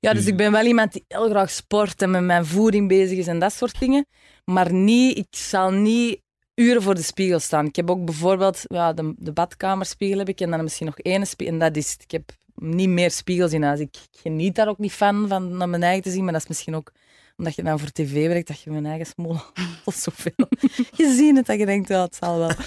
Ja, 0.00 0.12
dus 0.12 0.26
ik 0.26 0.36
ben 0.36 0.52
wel 0.52 0.64
iemand 0.64 0.92
die 0.92 1.04
heel 1.08 1.28
graag 1.28 1.50
sport 1.50 2.02
en 2.02 2.10
met 2.10 2.22
mijn 2.22 2.46
voeding 2.46 2.88
bezig 2.88 3.18
is 3.18 3.26
en 3.26 3.38
dat 3.38 3.52
soort 3.52 3.78
dingen. 3.78 4.06
Maar 4.44 4.72
niet, 4.72 5.18
ik 5.18 5.26
zal 5.30 5.70
niet 5.70 6.20
uren 6.54 6.82
voor 6.82 6.94
de 6.94 7.02
spiegel 7.02 7.38
staan. 7.38 7.66
Ik 7.66 7.76
heb 7.76 7.90
ook 7.90 8.04
bijvoorbeeld 8.04 8.62
ja, 8.62 8.92
de, 8.92 9.14
de 9.16 9.32
badkamerspiegel 9.32 10.18
heb 10.18 10.28
ik 10.28 10.40
en 10.40 10.50
dan 10.50 10.62
misschien 10.62 10.86
nog 10.86 10.98
één 10.98 11.26
spiegel. 11.26 11.54
En 11.54 11.60
dat 11.60 11.76
is 11.76 11.92
het. 11.92 12.02
Ik 12.02 12.10
heb 12.10 12.32
niet 12.54 12.88
meer 12.88 13.10
spiegels 13.10 13.52
in 13.52 13.62
huis. 13.62 13.80
Ik 13.80 13.96
geniet 14.10 14.54
daar 14.54 14.68
ook 14.68 14.78
niet 14.78 14.92
van, 14.92 15.28
van 15.28 15.56
naar 15.56 15.68
mijn 15.68 15.82
eigen 15.82 16.02
te 16.02 16.10
zien. 16.10 16.24
Maar 16.24 16.32
dat 16.32 16.42
is 16.42 16.48
misschien 16.48 16.74
ook 16.74 16.92
omdat 17.36 17.54
je 17.54 17.62
dan 17.62 17.78
voor 17.78 17.90
tv 17.90 18.26
werkt, 18.26 18.48
dat 18.48 18.60
je 18.60 18.70
mijn 18.70 18.86
eigen 18.86 19.06
smoel 19.06 19.36
al 19.84 19.92
zoveel 19.92 20.46
gezien 21.00 21.34
hebt 21.34 21.46
dat 21.46 21.58
je 21.58 21.66
denkt, 21.66 21.88
ja, 21.88 22.02
het 22.02 22.14
zal 22.14 22.38
wel. 22.38 22.50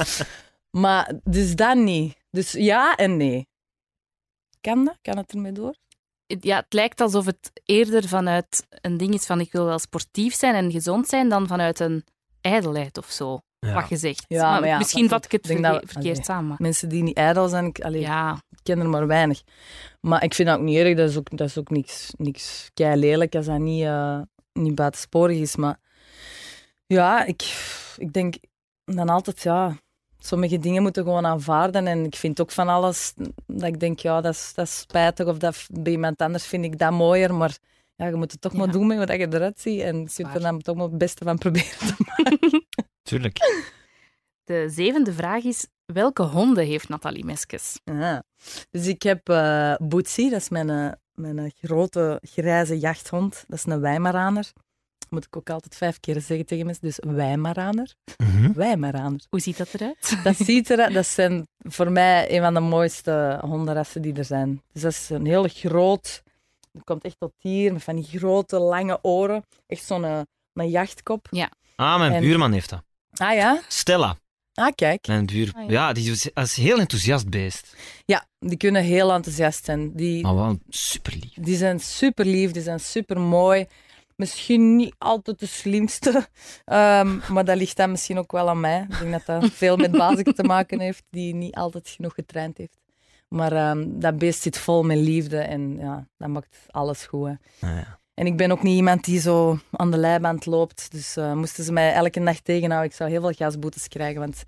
Maar 0.82 1.14
dus 1.24 1.56
dat 1.56 1.78
niet. 1.78 2.18
Dus 2.32 2.52
ja 2.52 2.96
en 2.96 3.18
nee. 3.18 3.48
Kan 4.62 4.86
dat? 4.86 4.98
Kan 5.02 5.18
het 5.18 5.32
ermee 5.32 5.52
door? 5.52 5.76
Ja, 6.26 6.56
het 6.56 6.74
lijkt 6.74 7.02
alsof 7.02 7.26
het 7.26 7.52
eerder 7.66 8.08
vanuit 8.08 8.66
een 8.70 8.98
ding 8.98 9.14
is 9.14 9.26
van 9.26 9.40
ik 9.40 9.52
wil 9.52 9.66
wel 9.66 9.80
sportief 9.80 10.36
zijn 10.36 10.56
en 10.56 10.72
gezond 10.72 11.08
zijn 11.08 11.30
dan 11.30 11.48
vanuit 11.48 11.80
een 11.80 12.06
ijdelheid 12.42 12.98
of 12.98 13.12
zo. 13.12 13.40
Ja. 13.60 13.74
Wat 13.74 13.90
je 13.90 13.98
zegt. 13.98 14.26
Ja, 14.28 14.60
maar 14.60 14.68
ja, 14.70 14.78
misschien 14.78 15.02
dat- 15.08 15.12
vat 15.12 15.26
ik 15.26 15.32
het 15.32 15.62
dat- 15.62 15.82
verkeerd 15.86 15.96
allee. 16.14 16.24
samen. 16.24 16.56
Mensen 16.60 16.90
die 16.90 17.04
niet 17.04 17.18
ijdel 17.18 17.48
zijn, 17.48 17.66
ik, 17.66 17.80
allee, 17.80 18.02
Ja, 18.02 18.34
ik 18.50 18.60
ken 18.64 18.80
er 18.80 18.90
maar 18.90 19.08
weinig. 19.08 19.42
Maar 20.02 20.24
ik 20.24 20.34
vind 20.34 20.48
dat 20.48 20.58
ook 20.58 20.64
niet 20.64 20.78
erg. 20.78 20.96
Dat 20.98 21.10
is 21.10 21.18
ook, 21.18 21.38
dat 21.38 21.48
is 21.48 21.58
ook 21.58 21.70
niks, 21.70 22.14
niks 22.18 22.70
kei 22.74 23.00
lelijk 23.00 23.36
als 23.36 23.46
dat 23.46 23.60
niet, 23.60 23.84
eh, 23.84 24.20
niet 24.54 24.76
buitensporig 24.76 25.38
is. 25.38 25.56
Maar 25.56 25.78
ja, 26.86 27.26
ik, 27.26 27.42
ik 27.98 28.14
denk 28.14 28.36
dan 28.86 29.10
altijd, 29.10 29.42
ja, 29.42 29.78
sommige 30.20 30.60
dingen 30.60 30.82
moeten 30.82 31.04
gewoon 31.04 31.26
aanvaarden. 31.26 31.88
En 31.88 32.06
ik 32.06 32.16
vind 32.16 32.42
ook 32.42 32.52
van 32.52 32.68
alles 32.68 33.14
dat 33.48 33.64
ik 33.68 33.80
denk, 33.80 34.00
ja, 34.00 34.22
dat 34.22 34.34
is, 34.34 34.52
dat 34.56 34.66
is 34.68 34.80
spijtig. 34.80 35.26
Of 35.28 35.38
dat, 35.38 35.66
bij 35.72 35.92
iemand 35.92 36.22
anders 36.22 36.46
vind 36.46 36.66
ik 36.66 36.78
dat 36.78 36.92
mooier. 36.92 37.34
Maar 37.34 37.58
ja, 37.96 38.06
je 38.06 38.16
moet 38.16 38.32
het 38.32 38.42
toch 38.42 38.52
Ja. 38.52 38.58
maar 38.58 38.72
doen 38.72 38.88
met 38.88 38.98
wat 38.98 39.10
je 39.10 39.28
eruit 39.34 39.60
ziet. 39.60 39.82
En 39.82 39.96
je 40.16 40.24
moet 40.26 40.36
er 40.36 40.42
dan 40.42 40.62
toch 40.62 40.76
maar 40.76 40.86
het 40.88 40.98
beste 40.98 41.24
van 41.24 41.38
proberen 41.38 41.78
te 41.78 41.96
maken. 42.16 42.66
Tuurlijk. 43.10 43.38
de 44.44 44.70
zevende 44.70 45.14
vraag 45.14 45.44
is: 45.44 45.68
welke 45.86 46.24
honden 46.24 46.66
heeft 46.66 46.90
Nathalie 46.90 47.26
Meskes? 47.26 47.80
Ja. 47.84 48.24
Dus 48.72 48.88
ik 48.88 49.02
heb 49.02 49.30
eh 49.30 49.76
Bootsy, 49.78 50.30
dat 50.30 50.42
is 50.42 50.50
mijn, 50.50 50.70
eh, 50.70 50.92
mijn 51.14 51.40
eh, 51.40 51.52
grote 51.62 52.20
grijze 52.22 52.80
jachthond. 52.80 53.44
Dat 53.48 53.58
is 53.58 53.66
een 53.66 53.80
Weimaraner. 53.80 54.52
Moet 55.10 55.26
ik 55.26 55.38
ook 55.38 55.50
altijd 55.50 55.76
vijf 55.76 56.00
keer 56.00 56.22
zeggen 56.22 56.46
tegen 56.46 56.66
mensen. 56.66 56.84
Dus 56.84 57.00
Weimaraner. 57.02 57.94
Mhm. 58.18 58.54
Weimaraner. 58.54 59.26
Hoe 59.30 59.40
ziet 59.40 59.58
dat 59.58 59.74
eruit? 59.74 60.18
Dat 60.24 60.36
ziet 60.36 60.70
er, 60.70 60.94
dat 60.94 61.06
zijn 61.06 61.48
voor 61.60 61.92
mij 61.92 62.36
een 62.36 62.42
van 62.42 62.54
de 62.54 62.60
mooiste 62.60 63.40
hondenrassen 63.42 64.02
die 64.02 64.14
er 64.14 64.26
zijn. 64.26 64.62
Dus 64.72 64.82
dat 64.82 64.92
is 64.92 65.10
een 65.10 65.26
heel 65.26 65.48
groot, 65.48 66.24
dat 66.72 66.84
komt 66.84 67.04
echt 67.04 67.20
tot 67.20 67.34
hier, 67.38 67.74
met 67.74 67.84
van 67.84 67.96
die 67.96 68.06
grote 68.20 68.60
lange 68.60 69.00
oren. 69.02 69.44
Echt 69.68 69.84
zo'n 69.86 70.04
een 70.54 70.70
jachtkop. 70.70 71.28
Ah, 71.76 72.00
mijn 72.00 72.12
En- 72.14 72.22
buurman 72.22 72.52
heeft 72.52 72.70
dat. 72.70 72.84
Ah 73.18 73.34
ja? 73.36 73.62
Stella, 73.68 74.18
Ah 74.54 74.72
kijk. 74.76 75.08
mijn 75.08 75.26
buur. 75.26 75.52
Ah, 75.56 75.64
ja. 75.64 75.72
ja, 75.72 75.94
die 75.94 76.12
is, 76.12 76.30
dat 76.34 76.46
is 76.46 76.58
een 76.58 76.64
heel 76.64 76.80
enthousiast 76.80 77.30
beest. 77.30 77.76
Ja, 78.06 78.26
die 78.40 78.58
kunnen 78.58 78.84
heel 78.84 79.12
enthousiast 79.12 79.66
zijn. 79.66 79.96
Die, 79.96 80.22
Maar 80.24 80.36
wel 80.36 80.60
super 80.70 81.14
lief. 81.14 81.34
Die 81.34 81.56
zijn 81.58 81.80
super 81.80 82.26
lief, 82.26 82.52
die 82.52 82.62
zijn 82.62 82.80
super 82.80 83.20
mooi. 83.20 83.66
Misschien 84.16 84.76
niet 84.76 84.96
altijd 84.98 85.40
de 85.40 85.46
slimste, 85.46 86.28
ehm, 86.66 87.18
maar 87.34 87.46
dat 87.46 87.58
ligt 87.58 87.78
dan 87.78 87.92
misschien 87.92 88.18
ook 88.18 88.32
wel 88.32 88.50
aan 88.50 88.60
mij. 88.60 88.86
Ik 88.90 89.00
denk 89.00 89.12
dat 89.12 89.26
dat 89.26 89.52
veel 89.64 89.78
met 89.78 89.92
Bazik 89.92 90.36
te 90.36 90.44
maken 90.44 90.80
heeft, 90.80 91.04
die 91.10 91.34
niet 91.34 91.56
altijd 91.56 91.90
genoeg 91.90 92.14
getraind 92.14 92.58
heeft. 92.58 92.78
Maar 93.28 93.52
ehm, 93.52 93.86
dat 93.90 94.18
beest 94.18 94.42
zit 94.42 94.58
vol 94.58 94.84
met 94.84 94.98
liefde 94.98 95.38
en 95.38 95.78
ja, 95.78 96.08
dat 96.18 96.30
maakt 96.30 96.58
alles 96.70 97.06
goed. 97.06 97.28
hè. 97.28 97.34
Ah, 97.68 97.76
ja. 97.78 98.00
En 98.16 98.26
ik 98.26 98.38
ben 98.38 98.52
ook 98.52 98.64
niet 98.64 98.76
iemand 98.76 99.04
die 99.04 99.20
zo 99.20 99.60
aan 99.72 99.92
de 99.92 99.98
leiband 99.98 100.46
loopt. 100.46 100.92
Dus 100.92 101.16
eh, 101.18 101.34
moesten 101.34 101.64
ze 101.64 101.72
mij 101.72 101.94
elke 101.94 102.24
dag 102.24 102.40
tegenhouden, 102.40 102.90
ik 102.90 102.96
zou 102.96 103.10
heel 103.10 103.22
veel 103.22 103.32
gasboetes 103.32 103.88
krijgen. 103.88 104.20
Want 104.20 104.44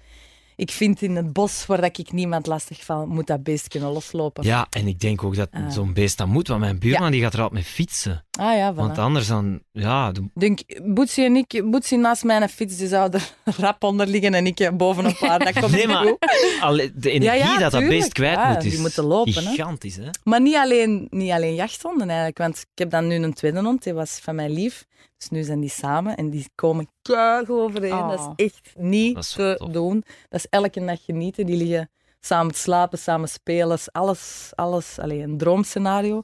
ik 0.56 0.71
vind 0.71 1.01
in 1.01 1.15
het 1.15 1.34
bos 1.34 1.65
waar 1.65 1.82
dat 1.82 1.97
ik 1.97 2.12
niemand 2.12 2.45
lastig 2.47 2.84
val, 2.84 3.06
moet 3.08 3.27
dat 3.27 3.43
beest 3.43 3.67
kunnen 3.67 3.89
loslopen. 3.91 4.43
ja, 4.43 4.67
en 4.69 4.88
ik 4.88 4.99
denk 4.99 5.23
ook 5.23 5.36
dat 5.36 5.49
Ah. 5.51 5.69
zo'n 5.71 5.93
beest 5.93 6.17
dat 6.17 6.27
moet, 6.27 6.47
want 6.47 6.60
mijn 6.60 6.80
buurman 6.80 7.12
die 7.12 7.21
gaat 7.21 7.34
er 7.34 7.41
altijd 7.41 7.62
mee 7.63 7.71
fietsen. 7.73 8.25
Ah 8.38 8.56
ja, 8.56 8.73
voilà. 8.73 8.76
Want 8.76 8.97
anders 8.97 9.28
dan, 9.28 9.60
ja, 9.71 10.12
de- 10.12 10.30
denk, 10.34 10.60
Boetsie 10.84 11.26
en 11.26 11.36
ik, 11.36 11.62
Boetsie 11.71 11.97
naast 11.97 12.23
mijn 12.23 12.50
fiets, 12.50 12.78
die 12.78 12.88
zou 12.88 13.12
er 13.12 13.34
rap 13.58 13.84
onder 13.84 14.08
liggen 14.08 14.34
en 14.34 14.45
ik 14.47 14.71
bovenop 14.78 15.17
haar. 15.19 15.39
Dat 15.39 15.60
komt 15.60 15.71
Nee, 15.71 15.80
niet 15.88 15.95
maar- 15.95 16.06
goed. 16.08 16.17
alle- 16.62 16.91
de 16.95 17.10
energie 17.12 17.39
Ja, 17.39 17.54
ja, 17.54 17.58
dat 17.60 17.71
dat 17.71 17.88
beest 17.88 18.13
kwijt 18.13 18.36
Ja, 18.36 18.54
moet 18.54 18.63
is 18.63 18.71
die 18.71 18.80
moeten 18.82 19.04
lopen, 19.04 19.34
hè. 19.34 19.41
gigantisch. 19.50 19.95
Hè? 19.95 20.10
Maar 20.23 20.41
niet 20.41 20.56
alleen, 20.56 21.08
niet 21.10 21.32
alleen 21.32 21.56
jachthonden 21.56 22.08
eigenlijk, 22.08 22.38
want 22.38 22.58
ik 22.58 22.67
heb 22.80 22.89
dan 22.89 23.08
nu 23.08 23.15
een 23.15 23.34
tweede 23.34 23.62
hond, 23.62 23.84
die 23.84 23.93
was 23.93 24.19
van 24.23 24.36
mijn 24.36 24.52
lief. 24.52 24.86
Dus 25.17 25.30
nu 25.30 25.43
zijn 25.43 25.60
die 25.60 25.69
samen 25.69 26.15
en 26.17 26.30
die 26.30 26.45
komen 26.56 26.88
keihard 27.02 27.50
overeen. 27.50 27.91
Oh. 27.93 28.10
Dat 28.10 28.32
is 28.36 28.45
echt 28.45 28.73
niet 28.76 29.17
is 29.17 29.32
te 29.32 29.56
tof. 29.58 29.69
doen. 29.69 30.04
Dat 30.30 30.39
is 30.39 30.47
elke 30.50 30.80
nacht 30.80 31.02
genieten. 31.06 31.45
Die 31.45 31.56
liggen 31.58 31.89
samen 32.19 32.54
te 32.54 32.60
slapen, 32.60 32.97
samen 33.00 33.30
spelen. 33.30 33.78
Alles, 33.91 34.52
alles. 34.56 35.00
Alleen 35.00 35.21
een 35.21 35.38
droomscenario. 35.38 36.21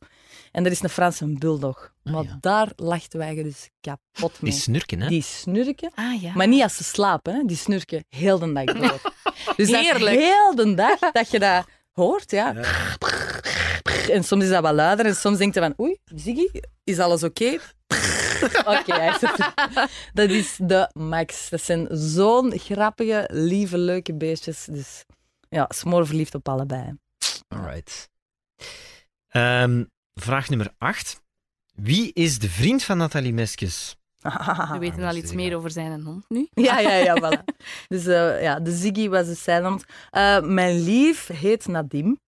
En 0.54 0.66
er 0.66 0.72
is 0.72 0.82
een 0.82 0.90
Franse 0.90 1.26
bulldog. 1.26 1.94
Ah, 2.04 2.14
maar 2.14 2.24
ja. 2.24 2.38
daar 2.42 2.72
lachten 2.76 3.20
wij 3.20 3.36
dus 3.44 3.70
kapot 3.82 4.42
mee. 4.42 4.52
Die 4.52 4.60
snurken, 4.60 5.02
hè? 5.02 5.08
Die 5.08 5.22
snurken. 5.22 5.92
Ah 5.96 6.22
ja. 6.22 6.32
Maar 6.34 6.48
niet 6.48 6.62
als 6.62 6.76
ze 6.76 6.84
slapen, 6.84 7.34
hè. 7.34 7.44
die 7.46 7.58
snurken 7.58 8.06
heel 8.10 8.40
de 8.40 8.54
dag 8.54 8.66
door. 8.66 9.02
Dus 9.56 9.70
dat 9.70 9.82
is 9.82 9.90
Heerlijk. 9.90 10.20
heel 10.20 10.56
de 10.56 10.74
dag 10.74 11.00
dat 11.00 11.32
je 11.32 11.40
dat 11.40 11.66
hoort, 11.92 12.32
ja. 12.32 12.56
En 14.10 14.24
soms 14.24 14.44
is 14.44 14.50
dat 14.50 14.62
wel 14.62 14.74
luider 14.74 15.06
en 15.06 15.16
soms 15.16 15.38
denk 15.38 15.54
je 15.54 15.60
van, 15.60 15.74
oei, 15.80 15.98
Ziggy, 16.16 16.48
is 16.84 17.00
alles 17.00 17.24
oké? 17.24 17.50
Oké, 18.78 18.94
hij 18.94 19.08
is 19.08 19.22
het. 19.22 19.52
dat 20.14 20.30
is 20.30 20.58
de 20.62 20.90
max. 20.94 21.50
Dat 21.50 21.62
zijn 21.62 21.88
zo'n 21.92 22.60
grappige, 22.60 23.30
lieve, 23.32 23.78
leuke 23.78 24.14
beestjes. 24.14 24.66
Dus 24.66 25.04
ja, 25.50 25.66
smoor 25.70 26.06
verliefd 26.06 26.36
op 26.36 26.50
allebei. 26.50 26.98
Alright. 27.48 28.10
Ehm, 29.28 29.84
vraag 30.16 30.50
nummer 30.50 30.74
8. 30.78 31.22
Wie 31.74 32.14
is 32.14 32.40
de 32.40 32.50
vriend 32.50 32.84
van 32.84 32.98
Nathalie 32.98 33.34
Meskes? 33.34 33.96
We 34.22 34.76
weten 34.80 35.00
dat 35.00 35.10
al 35.10 35.16
iets 35.16 35.34
meer 35.34 35.56
over 35.58 35.72
zijn 35.72 36.02
hond 36.04 36.26
nu. 36.30 36.48
Ja, 36.54 36.80
ja, 36.80 36.94
ja, 36.96 37.16
voilà. 37.24 37.44
Dus 37.88 38.06
eh, 38.06 38.42
ja, 38.42 38.60
de 38.60 38.72
Ziggy 38.72 39.10
was 39.10 39.26
de 39.28 39.34
zijhand. 39.34 39.84
Eh 40.10 40.42
mijn 40.42 40.80
lief 40.84 41.28
heet 41.28 41.68
Nadim. 41.68 42.20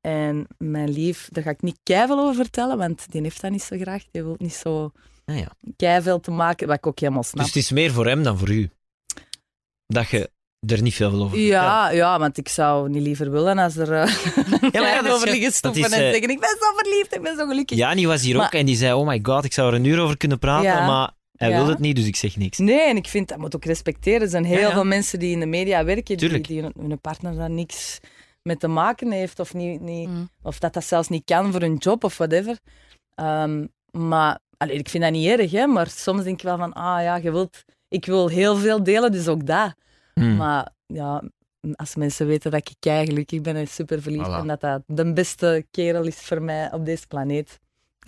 En 0.00 0.46
mijn 0.58 0.90
lief, 0.90 1.28
daar 1.32 1.42
ga 1.42 1.50
ik 1.50 1.62
niet 1.62 1.78
keiveel 1.82 2.18
over 2.18 2.34
vertellen, 2.34 2.78
want 2.78 3.10
die 3.10 3.22
heeft 3.22 3.40
dat 3.40 3.50
niet 3.50 3.62
zo 3.62 3.76
graag. 3.78 4.04
Die 4.10 4.22
wil 4.22 4.34
niet 4.38 4.54
zo 4.54 4.92
Ah, 5.24 5.38
ja. 5.38 5.48
keiveel 5.76 6.20
te 6.20 6.30
maken, 6.30 6.66
wat 6.66 6.76
ik 6.76 6.86
ook 6.86 6.98
helemaal 6.98 7.22
snap. 7.22 7.36
Dus 7.38 7.46
het 7.46 7.56
is 7.56 7.70
meer 7.70 7.92
voor 7.92 8.06
hem 8.06 8.22
dan 8.22 8.38
voor 8.38 8.50
u. 8.50 8.70
Dat 9.86 10.08
je 10.08 10.30
er 10.66 10.82
niet 10.82 10.94
veel 10.94 11.08
over 11.12 11.20
vertelt. 11.28 11.46
ja, 11.48 11.90
ja, 11.90 12.18
want 12.18 12.38
ik 12.38 12.48
zou 12.48 12.88
niet 12.88 13.02
liever 13.02 13.30
willen 13.30 13.58
als 13.58 13.76
er 13.76 13.88
uh, 13.92 14.06
Ja, 14.72 14.80
maar 14.80 14.82
ja, 14.82 14.96
dat 14.96 15.04
is- 15.04 15.12
over 15.12 15.28
liggen 15.28 15.46
is, 15.48 15.60
en 15.60 15.70
eh, 15.72 15.88
zeggen 15.90 16.30
ik 16.30 16.40
ben 16.40 16.56
zo 16.60 16.72
verliefd, 16.76 17.14
ik 17.14 17.22
ben 17.22 17.36
zo 17.36 17.46
gelukkig. 17.46 17.76
Jani 17.78 18.06
was 18.06 18.22
hier 18.22 18.40
ook 18.42 18.52
en 18.52 18.66
die 18.66 18.76
zei: 18.76 18.92
Oh 18.92 19.06
my 19.06 19.18
god, 19.22 19.44
ik 19.44 19.52
zou 19.52 19.68
er 19.68 19.74
een 19.74 19.84
uur 19.84 20.00
over 20.00 20.16
kunnen 20.16 20.38
praten, 20.38 20.64
Ja. 20.70 20.86
maar 20.86 21.10
hij 21.36 21.48
Ja. 21.50 21.56
wilde 21.56 21.70
het 21.70 21.80
niet, 21.80 21.96
dus 21.96 22.06
ik 22.06 22.16
zeg 22.16 22.36
niks. 22.36 22.58
Nee, 22.58 22.80
en 22.80 22.96
ik 22.96 23.06
vind 23.08 23.28
dat 23.28 23.38
moet 23.38 23.56
ook 23.56 23.64
respecteren. 23.64 24.20
Er 24.20 24.28
zijn 24.28 24.44
heel 24.44 24.58
Ja, 24.58 24.66
ja. 24.66 24.72
veel 24.72 24.84
mensen 24.84 25.18
die 25.18 25.32
in 25.32 25.40
de 25.40 25.46
media 25.46 25.84
werken, 25.84 26.04
die, 26.04 26.16
Tuurlijk. 26.16 26.46
die 26.46 26.62
hun, 26.62 26.72
hun 26.80 27.00
partner 27.00 27.34
daar 27.36 27.50
niks 27.50 27.98
mee 28.42 28.56
te 28.56 28.68
maken 28.68 29.10
heeft, 29.12 29.40
of, 29.40 29.54
niet, 29.54 29.80
niet, 29.80 30.08
Mm. 30.08 30.28
of 30.42 30.58
dat 30.58 30.72
dat 30.74 30.84
zelfs 30.84 31.08
niet 31.08 31.24
kan 31.24 31.52
voor 31.52 31.60
hun 31.60 31.76
job 31.76 32.04
of 32.04 32.16
whatever. 32.16 32.58
Ehm, 33.14 33.66
maar 33.90 34.38
allee, 34.56 34.76
ik 34.76 34.88
vind 34.88 35.02
dat 35.02 35.12
niet 35.12 35.28
erg, 35.38 35.50
hè, 35.50 35.66
maar 35.66 35.86
soms 35.90 36.22
denk 36.24 36.36
ik 36.38 36.44
wel 36.44 36.56
van, 36.58 36.72
ah 36.72 37.02
ja, 37.02 37.16
je 37.16 37.30
wilt, 37.30 37.64
ik 37.88 38.04
wil 38.06 38.28
heel 38.28 38.56
veel 38.56 38.82
delen, 38.82 39.12
dus 39.12 39.28
ook 39.28 39.46
dat. 39.46 39.74
Hmm. 40.18 40.36
Maar 40.36 40.68
ja, 40.86 41.22
als 41.74 41.94
mensen 41.96 42.26
weten 42.26 42.50
dat 42.50 42.60
ik 42.68 42.74
kei 42.78 43.06
gelukkig 43.06 43.40
ben 43.40 43.56
en 43.56 43.66
super 43.68 44.02
verliefd 44.02 44.26
Voilà. 44.28 44.38
en 44.40 44.46
dat 44.46 44.60
dat 44.60 44.82
de 44.86 45.12
beste 45.12 45.66
kerel 45.70 46.04
is 46.04 46.16
voor 46.16 46.42
mij 46.42 46.72
op 46.72 46.84
deze 46.84 47.06
planeet, 47.06 47.58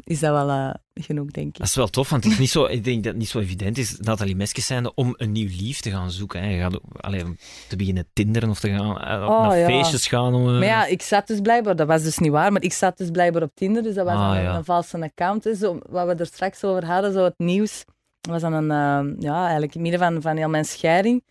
is 0.05 0.20
dat 0.20 0.31
wel 0.33 0.49
eh, 0.51 0.75
genoeg, 0.94 1.31
denk 1.31 1.46
ik. 1.46 1.59
Dat 1.59 1.66
is 1.66 1.75
wel 1.75 1.88
tof, 1.88 2.11
want 2.11 2.25
het 2.25 2.33
is 2.33 2.38
niet 2.38 2.51
zo, 2.51 2.64
ik 2.77 2.85
denk 2.85 2.96
dat 2.96 3.12
het 3.12 3.16
niet 3.16 3.29
zo 3.29 3.38
evident 3.38 3.79
is, 3.79 3.96
Nathalie 3.99 4.37
Meskes 4.37 4.66
zijnde, 4.66 4.94
om 4.94 5.14
een 5.16 5.33
nieuw 5.33 5.49
lief 5.49 5.81
te 5.81 5.90
gaan 5.90 6.11
zoeken. 6.11 6.42
Hè. 6.42 6.49
Je 6.49 6.61
gaat 6.61 6.75
ook- 6.77 6.99
allee, 7.01 7.25
om 7.25 7.37
te 7.68 7.77
beginnen 7.77 8.07
tinderen 8.12 8.51
of 8.51 8.61
te 8.61 8.68
gaan 8.68 9.01
eh, 9.01 9.29
Oh, 9.29 9.42
naar 9.49 9.59
ja. 9.59 9.66
feestjes 9.66 10.07
gaan. 10.07 10.35
Om, 10.35 10.46
eh, 10.46 10.53
Maar 10.53 10.64
ja, 10.64 10.87
ik 10.87 11.03
zat 11.03 11.27
dus 11.27 11.40
blijkbaar, 11.40 11.77
dat 11.77 11.87
was 11.87 12.03
dus 12.03 12.18
niet 12.18 12.31
waar, 12.31 12.53
maar 12.53 12.62
ik 12.62 12.73
zat 12.73 12.96
dus 12.99 13.11
blijkbaar 13.11 13.42
op 13.42 13.51
Tinder, 13.55 13.83
dus 13.83 13.94
dat 13.94 14.05
was 14.07 14.14
Ah, 14.14 14.35
een, 14.37 14.42
ja. 14.42 14.57
een 14.57 14.64
valse 14.64 15.03
account. 15.03 15.49
Zo, 15.59 15.79
wat 15.88 16.07
we 16.07 16.14
er 16.14 16.27
straks 16.27 16.64
over 16.64 16.87
hadden, 16.87 17.12
zo 17.12 17.25
het 17.25 17.38
nieuws, 17.38 17.85
dat 18.20 18.33
was 18.33 18.40
dan 18.40 18.53
een, 18.70 19.16
ja, 19.18 19.42
eigenlijk 19.42 19.75
in 19.75 19.81
het 19.83 19.90
midden 19.90 20.12
van, 20.12 20.23
van 20.23 20.37
heel 20.37 20.49
mijn 20.49 20.64
scheiding. 20.64 21.25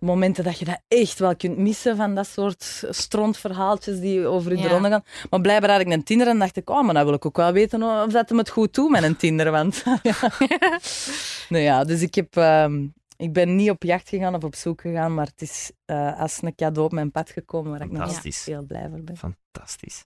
Momenten 0.00 0.44
dat 0.44 0.58
je 0.58 0.64
dat 0.64 0.80
echt 0.88 1.18
wel 1.18 1.36
kunt 1.36 1.56
missen 1.58 1.96
van 1.96 2.14
dat 2.14 2.26
soort 2.26 2.84
strontverhaaltjes 2.90 4.00
die 4.00 4.26
over 4.26 4.50
je 4.50 4.56
Ja. 4.56 4.62
de 4.62 4.68
ronde 4.68 4.88
gaan. 4.88 5.04
Maar 5.30 5.40
blijkbaar 5.40 5.70
had 5.70 5.80
ik 5.80 5.88
een 5.88 6.02
Tinder 6.04 6.26
en 6.28 6.38
dacht 6.38 6.56
ik, 6.56 6.70
oh, 6.70 6.84
maar 6.84 6.94
dan 6.94 7.04
wil 7.04 7.14
ik 7.14 7.26
ook 7.26 7.36
wel 7.36 7.52
weten 7.52 7.82
of 7.82 8.12
dat 8.12 8.28
hem 8.28 8.38
het 8.38 8.50
goed 8.50 8.74
doet 8.74 8.90
met 8.90 9.02
een 9.02 9.16
Tinder. 9.16 9.50
Want, 9.50 9.82
ja. 10.02 10.14
nou 11.48 11.62
ja, 11.62 11.84
dus 11.84 12.02
ik 12.02 12.14
heb... 12.14 12.36
ehm, 12.36 12.86
ik 13.16 13.32
ben 13.32 13.56
niet 13.56 13.70
op 13.70 13.82
jacht 13.82 14.08
gegaan 14.08 14.34
of 14.34 14.44
op 14.44 14.54
zoek 14.54 14.80
gegaan, 14.80 15.14
maar 15.14 15.26
het 15.26 15.42
is 15.42 15.70
eh, 15.84 16.20
als 16.20 16.38
een 16.42 16.54
cadeau 16.54 16.86
op 16.86 16.92
mijn 16.92 17.10
pad 17.10 17.30
gekomen 17.30 17.70
waar 17.70 17.80
ik 17.80 17.90
nog 17.90 18.22
heel 18.44 18.62
blij 18.62 18.88
voor 18.90 19.02
ben. 19.02 19.16
Fantastisch. 19.16 20.04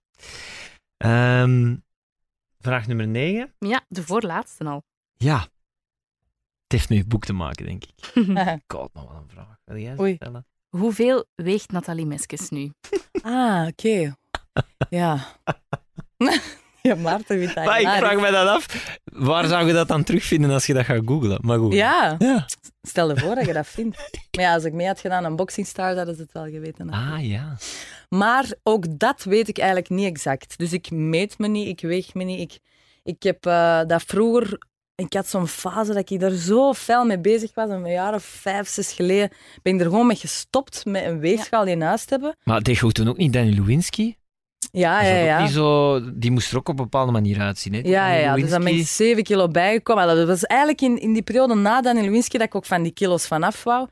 Ehm, 0.97 1.77
vraag 2.61 2.87
nummer 2.87 3.07
9. 3.09 3.55
Ja, 3.59 3.85
de 3.89 4.03
voorlaatste 4.03 4.65
al. 4.65 4.83
Ja. 5.17 5.47
Het 6.65 6.73
heeft 6.73 6.89
met 6.89 6.99
je 6.99 7.05
boek 7.07 7.25
te 7.25 7.33
maken, 7.33 7.67
denk 7.67 7.85
ik. 7.85 8.13
God, 8.75 8.95
nog 8.95 9.09
wel 9.13 9.21
een 9.23 9.29
vraag. 9.29 9.57
Wil 9.65 9.77
jij 9.79 9.99
Oei. 10.01 10.15
stellen? 10.15 10.47
Hoeveel 10.69 11.25
weegt 11.35 11.71
Nathalie 11.73 12.07
Meskes 12.07 12.49
nu? 12.51 12.73
Ah, 13.23 13.67
oké. 13.69 14.15
Ja. 14.91 15.27
ja, 16.83 16.95
Maarten 16.95 17.39
weet 17.39 17.55
dat. 17.55 17.65
Maar 17.65 17.81
ik 17.81 17.89
vraag 17.89 18.21
me 18.21 18.31
dat 18.31 18.49
af. 18.49 18.99
Waar 19.05 19.47
zou 19.47 19.67
je 19.67 19.73
dat 19.73 19.89
dan 19.89 20.05
terugvinden 20.05 20.51
als 20.51 20.67
je 20.67 20.75
dat 20.75 20.85
gaat 20.85 21.03
googlen? 21.05 21.39
Maar 21.41 21.59
goed. 21.59 21.73
Ja, 21.73 22.15
Ja. 22.19 22.47
stel 22.83 23.09
je 23.11 23.17
voor 23.21 23.35
dat 23.35 23.47
je 23.47 23.53
dat 23.53 23.67
vindt. 23.67 23.97
Maar 24.37 24.45
ja, 24.45 24.55
als 24.55 24.65
ik 24.65 24.73
mee 24.73 24.87
had 24.87 25.01
gedaan 25.01 25.25
aan 25.25 25.37
Boxing 25.37 25.67
Stars, 25.67 25.97
hadden 25.97 26.15
ze 26.15 26.23
het 26.23 26.33
wel 26.33 26.45
geweten. 26.49 26.91
Ah, 26.91 27.27
ja. 27.29 27.57
Maar 28.09 28.53
ook 28.63 28.99
dat 28.99 29.23
weet 29.25 29.49
ik 29.49 29.59
eigenlijk 29.59 29.89
niet 29.89 30.07
exact. 30.07 30.59
Dus 30.59 30.73
ik 30.73 30.91
meet 30.91 31.39
me 31.39 31.49
niet, 31.49 31.69
ik 31.69 31.81
weeg 31.81 32.15
me 32.15 32.25
niet. 32.25 32.41
Ik, 32.53 32.59
ik 33.03 33.23
heb 33.23 33.47
eh, 33.47 33.81
dat 33.87 34.03
vroeger... 34.03 34.59
Ik 34.97 35.13
had 35.13 35.29
zo'n 35.29 35.49
fase 35.49 35.93
dat 35.93 36.11
ik 36.11 36.21
daar 36.21 36.31
zo 36.31 36.73
fel 36.73 37.05
mee 37.05 37.19
bezig 37.19 37.55
was. 37.55 37.71
Een 37.71 37.91
jaar 37.91 38.15
of 38.15 38.25
vijf, 38.25 38.69
zes 38.69 38.93
geleden 38.93 39.31
ben 39.63 39.75
ik 39.75 39.81
er 39.81 39.87
gewoon 39.87 40.07
mee 40.07 40.17
gestopt 40.17 40.85
met 40.85 41.05
een 41.05 41.19
weegschaal 41.19 41.67
in 41.67 41.83
huis 41.83 42.05
te 42.05 42.15
hebben. 42.15 42.37
Maar 42.45 42.63
deed 42.63 42.79
je 42.79 42.93
toen 42.93 43.09
ook 43.09 43.17
niet 43.17 43.33
Danny 43.33 43.55
Lewinsky? 43.55 44.15
Ja, 44.73 45.03
ja, 45.03 45.17
ja. 45.17 45.43
niet 45.43 45.51
zo, 45.51 46.01
die 46.15 46.31
moest 46.31 46.51
er 46.51 46.59
ook 46.59 46.69
op 46.69 46.79
een 46.79 46.85
bepaalde 46.85 47.13
manier 47.13 47.41
uitzien. 47.41 47.75
Hè? 47.75 47.83
die 47.83 47.91
Ja, 47.91 48.13
ja, 48.13 48.35
dus 48.35 48.51
dan 48.51 48.59
ben 48.59 48.69
ik 48.69 48.73
Lewinsky. 48.73 49.05
7 49.05 49.23
kilo 49.23 49.49
bijgekomen. 49.49 50.07
Dat 50.07 50.27
was 50.27 50.45
eigenlijk 50.45 50.81
in, 50.81 51.01
in 51.01 51.13
die 51.13 51.23
periode 51.23 51.55
na 51.55 51.81
Daniel 51.81 52.05
Lewinsky 52.05 52.39
dat 52.39 52.47
ik 52.47 52.55
ook 52.55 52.67
van 52.67 52.83
die 52.83 52.93
kilo's 52.93 53.27
vanaf 53.27 53.63
wou. 53.65 53.89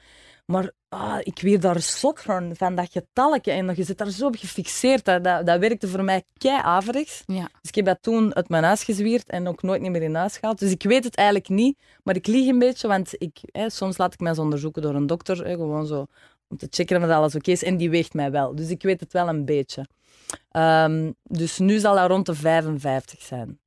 Maar 0.52 0.70
ah, 0.88 1.18
ik 1.22 1.40
werd 1.40 1.62
daar 1.62 1.80
zot 1.80 2.20
van, 2.20 2.56
van 2.56 2.74
dat 2.74 2.92
getalletje. 2.92 3.50
En 3.50 3.72
je 3.76 3.84
zit 3.84 3.98
daar 3.98 4.10
zo 4.10 4.26
op 4.26 4.36
gefixeerd. 4.36 5.04
Dat, 5.04 5.24
dat, 5.24 5.46
dat 5.46 5.58
werkte 5.60 5.88
voor 5.88 6.04
mij 6.04 6.22
kei 6.38 6.60
averechts. 6.62 7.22
Ja. 7.26 7.48
Dus 7.60 7.70
ik 7.70 7.74
heb 7.74 7.84
dat 7.84 7.98
toen 8.00 8.34
uit 8.34 8.48
mijn 8.48 8.64
huis 8.64 8.84
gezwierd 8.84 9.28
en 9.28 9.48
ook 9.48 9.62
nooit 9.62 9.80
meer 9.80 10.02
in 10.02 10.14
huis 10.14 10.36
gehaald. 10.36 10.58
Dus 10.58 10.70
ik 10.70 10.82
weet 10.82 11.04
het 11.04 11.16
eigenlijk 11.16 11.48
niet. 11.48 11.78
Maar 12.02 12.16
ik 12.16 12.26
lieg 12.26 12.48
een 12.48 12.58
beetje, 12.58 12.88
want 12.88 13.14
ik, 13.18 13.38
hè, 13.52 13.70
soms 13.70 13.96
laat 13.98 14.14
ik 14.14 14.20
mij 14.20 14.30
eens 14.30 14.38
onderzoeken 14.38 14.82
door 14.82 14.94
een 14.94 15.06
dokter. 15.06 15.44
Hè, 15.46 15.54
gewoon 15.54 15.86
zo 15.86 16.06
om 16.48 16.56
te 16.56 16.66
checken 16.70 16.96
of 16.96 17.02
dat 17.02 17.16
alles 17.16 17.34
oké 17.34 17.50
is. 17.50 17.64
En 17.64 17.76
die 17.76 17.90
weegt 17.90 18.14
mij 18.14 18.30
wel. 18.30 18.54
Dus 18.54 18.68
ik 18.68 18.82
weet 18.82 19.00
het 19.00 19.12
wel 19.12 19.28
een 19.28 19.44
beetje. 19.44 19.86
Ehm, 20.50 21.12
dus 21.22 21.58
nu 21.58 21.78
zal 21.78 21.94
dat 21.94 22.08
rond 22.08 22.26
de 22.26 22.34
55 22.34 23.22
zijn. 23.22 23.60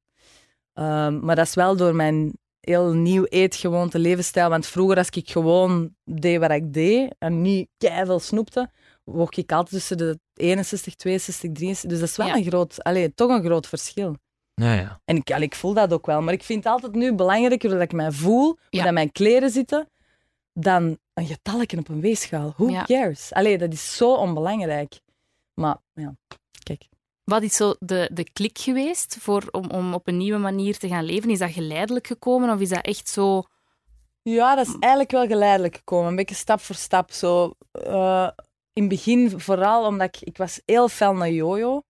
Ehm, 0.74 1.20
maar 1.20 1.36
dat 1.36 1.48
is 1.48 1.54
wel 1.54 1.76
door 1.76 1.96
mijn 1.96 2.34
heel 2.66 2.94
nieuw 2.94 3.24
eetgewoonte 3.30 4.00
levensstijl. 4.00 4.50
Want 4.50 4.68
vroeger, 4.68 4.98
als 4.98 5.10
ik 5.10 5.30
gewoon 5.30 5.96
deed 6.04 6.40
wat 6.40 6.52
ik 6.52 6.74
deed 6.74 7.16
en 7.20 7.42
niet 7.42 7.68
keiveel 7.78 8.20
snoepte, 8.20 8.70
woog 9.04 9.30
ik 9.32 9.52
altijd 9.52 9.74
tussen 9.76 9.98
de 9.98 10.20
61, 10.34 10.96
62, 10.96 11.52
63. 11.52 11.90
Dus 11.90 12.00
dat 12.00 12.10
is 12.10 12.16
wel 12.18 12.28
Ja. 12.28 12.36
een 12.36 12.44
groot, 12.44 12.84
allee, 12.84 13.14
toch 13.14 13.30
een 13.30 13.44
groot 13.44 13.68
verschil. 13.68 14.16
Ja, 14.54 14.74
ja. 14.74 15.02
En 15.06 15.16
ik, 15.16 15.32
allee, 15.32 15.46
ik 15.46 15.56
voel 15.56 15.74
dat 15.74 15.94
ook 15.94 16.06
wel. 16.06 16.22
Maar 16.22 16.34
ik 16.34 16.44
vind 16.44 16.64
het 16.64 16.74
altijd 16.74 16.94
nu 16.96 17.14
belangrijker 17.14 17.70
dat 17.70 17.82
ik 17.82 17.92
mij 17.92 18.12
voel, 18.12 18.42
hoe 18.44 18.58
Ja. 18.70 18.84
dat 18.84 18.94
mijn 18.94 19.12
kleren 19.12 19.50
zitten, 19.50 19.90
dan 20.54 20.98
een 21.14 21.26
getalletje 21.26 21.78
op 21.78 21.90
een 21.90 22.02
weegschaal. 22.02 22.54
Who 22.58 22.70
Ja. 22.70 22.84
cares? 22.84 23.34
Allee, 23.34 23.58
dat 23.58 23.74
is 23.74 23.96
zo 23.98 24.14
onbelangrijk. 24.16 25.00
Maar 25.54 25.78
ja, 25.94 26.16
kijk. 26.64 26.84
Wat 27.26 27.42
is 27.44 27.56
zo 27.56 27.76
de, 27.80 28.10
de 28.14 28.32
klik 28.34 28.58
geweest 28.58 29.18
voor, 29.20 29.44
om, 29.52 29.70
om 29.70 29.94
op 29.94 30.08
een 30.08 30.18
nieuwe 30.18 30.40
manier 30.40 30.78
te 30.78 30.88
gaan 30.88 31.04
leven? 31.04 31.30
Is 31.30 31.40
dat 31.40 31.52
geleidelijk 31.52 32.08
gekomen 32.08 32.50
of 32.54 32.60
is 32.60 32.70
dat 32.70 32.86
echt 32.86 33.10
zo... 33.10 33.44
Ja, 34.22 34.56
dat 34.56 34.68
is 34.68 34.76
eigenlijk 34.80 35.12
wel 35.12 35.28
geleidelijk 35.28 35.76
gekomen. 35.76 36.08
Een 36.10 36.16
beetje 36.16 36.36
stap 36.36 36.60
voor 36.60 36.76
stap. 36.76 37.12
Zo, 37.12 37.54
eh, 37.72 38.30
in 38.74 38.82
het 38.84 38.90
begin 38.92 39.40
vooral 39.40 39.86
omdat 39.86 40.08
ik, 40.16 40.28
ik 40.28 40.38
was 40.38 40.62
heel 40.66 40.88
fel 40.90 41.14
naar 41.14 41.30
jojo. 41.32 41.82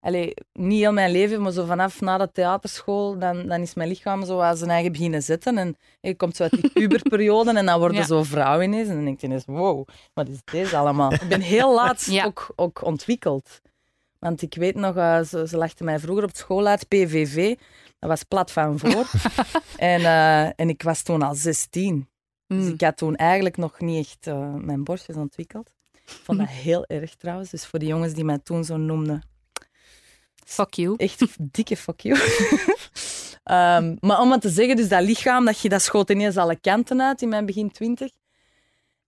Allee, 0.00 0.34
niet 0.52 0.78
heel 0.80 0.92
mijn 0.92 1.10
leven, 1.10 1.42
maar 1.42 1.52
zo 1.52 1.64
vanaf 1.64 2.00
na 2.00 2.18
de 2.18 2.32
theaterschool, 2.32 3.18
dan, 3.18 3.46
dan 3.46 3.60
is 3.60 3.74
mijn 3.74 3.88
lichaam 3.88 4.24
zo 4.24 4.40
aan 4.40 4.56
zijn 4.56 4.70
eigen 4.70 4.92
beginnen 4.92 5.22
zitten. 5.22 5.58
En 5.58 5.76
je 6.00 6.16
komt 6.16 6.36
zo 6.36 6.42
uit 6.42 6.52
die 6.52 6.72
puberperiode 6.88 7.52
en 7.52 7.66
dan 7.66 7.78
word 7.78 7.92
je 7.92 7.98
Ja. 7.98 8.06
zo 8.06 8.22
vrouw 8.22 8.60
ineens. 8.60 8.88
En 8.88 8.94
dan 8.94 9.04
denk 9.04 9.20
je 9.20 9.26
ineens, 9.26 9.44
wow, 9.46 9.86
wat 10.14 10.28
is 10.28 10.38
deze 10.44 10.76
allemaal? 10.76 11.12
Ik 11.12 11.28
ben 11.28 11.40
heel 11.40 11.74
laat 11.74 12.04
Ja. 12.10 12.24
ook, 12.24 12.52
ook 12.56 12.82
ontwikkeld. 12.84 13.60
Want 14.24 14.42
ik 14.42 14.54
weet 14.54 14.74
nog, 14.74 14.96
eh, 14.96 15.22
ze, 15.22 15.48
ze 15.48 15.56
lachten 15.56 15.84
mij 15.84 15.98
vroeger 15.98 16.24
op 16.24 16.36
school 16.36 16.66
uit, 16.66 16.88
PVV. 16.88 17.54
Dat 17.98 18.08
was 18.10 18.22
plat 18.22 18.50
van 18.52 18.78
voor. 18.78 19.10
en, 19.76 20.00
eh, 20.00 20.60
en 20.60 20.68
ik 20.68 20.82
was 20.82 21.02
toen 21.02 21.22
al 21.22 21.34
16. 21.34 22.08
Dus 22.46 22.64
Hmm. 22.64 22.72
ik 22.72 22.80
had 22.80 22.96
toen 22.96 23.16
eigenlijk 23.16 23.56
nog 23.56 23.80
niet 23.80 24.06
echt 24.06 24.26
eh, 24.26 24.54
mijn 24.54 24.84
borstjes 24.84 25.16
ontwikkeld. 25.16 25.74
Ik 25.92 26.20
vond 26.22 26.38
dat 26.38 26.48
heel 26.48 26.84
erg 26.98 27.14
trouwens. 27.14 27.50
Dus 27.50 27.66
voor 27.66 27.78
die 27.78 27.88
jongens 27.88 28.12
die 28.12 28.24
mij 28.24 28.38
toen 28.38 28.64
zo 28.64 28.76
noemden, 28.76 29.22
Fuck 30.44 30.74
you. 30.74 30.94
echt 30.96 31.36
dikke 31.40 31.76
fuck 31.76 32.00
you. 32.00 32.18
Ehm, 33.44 33.96
maar 34.00 34.20
om 34.20 34.32
het 34.32 34.40
te 34.40 34.48
zeggen, 34.48 34.76
dus 34.76 34.88
dat 34.88 35.02
lichaam, 35.02 35.44
dat, 35.44 35.60
je, 35.60 35.68
dat 35.68 35.82
schoot 35.82 36.10
ineens 36.10 36.36
alle 36.36 36.56
kanten 36.60 37.02
uit 37.02 37.22
in 37.22 37.28
mijn 37.28 37.46
begin 37.46 37.70
twintig. 37.70 38.10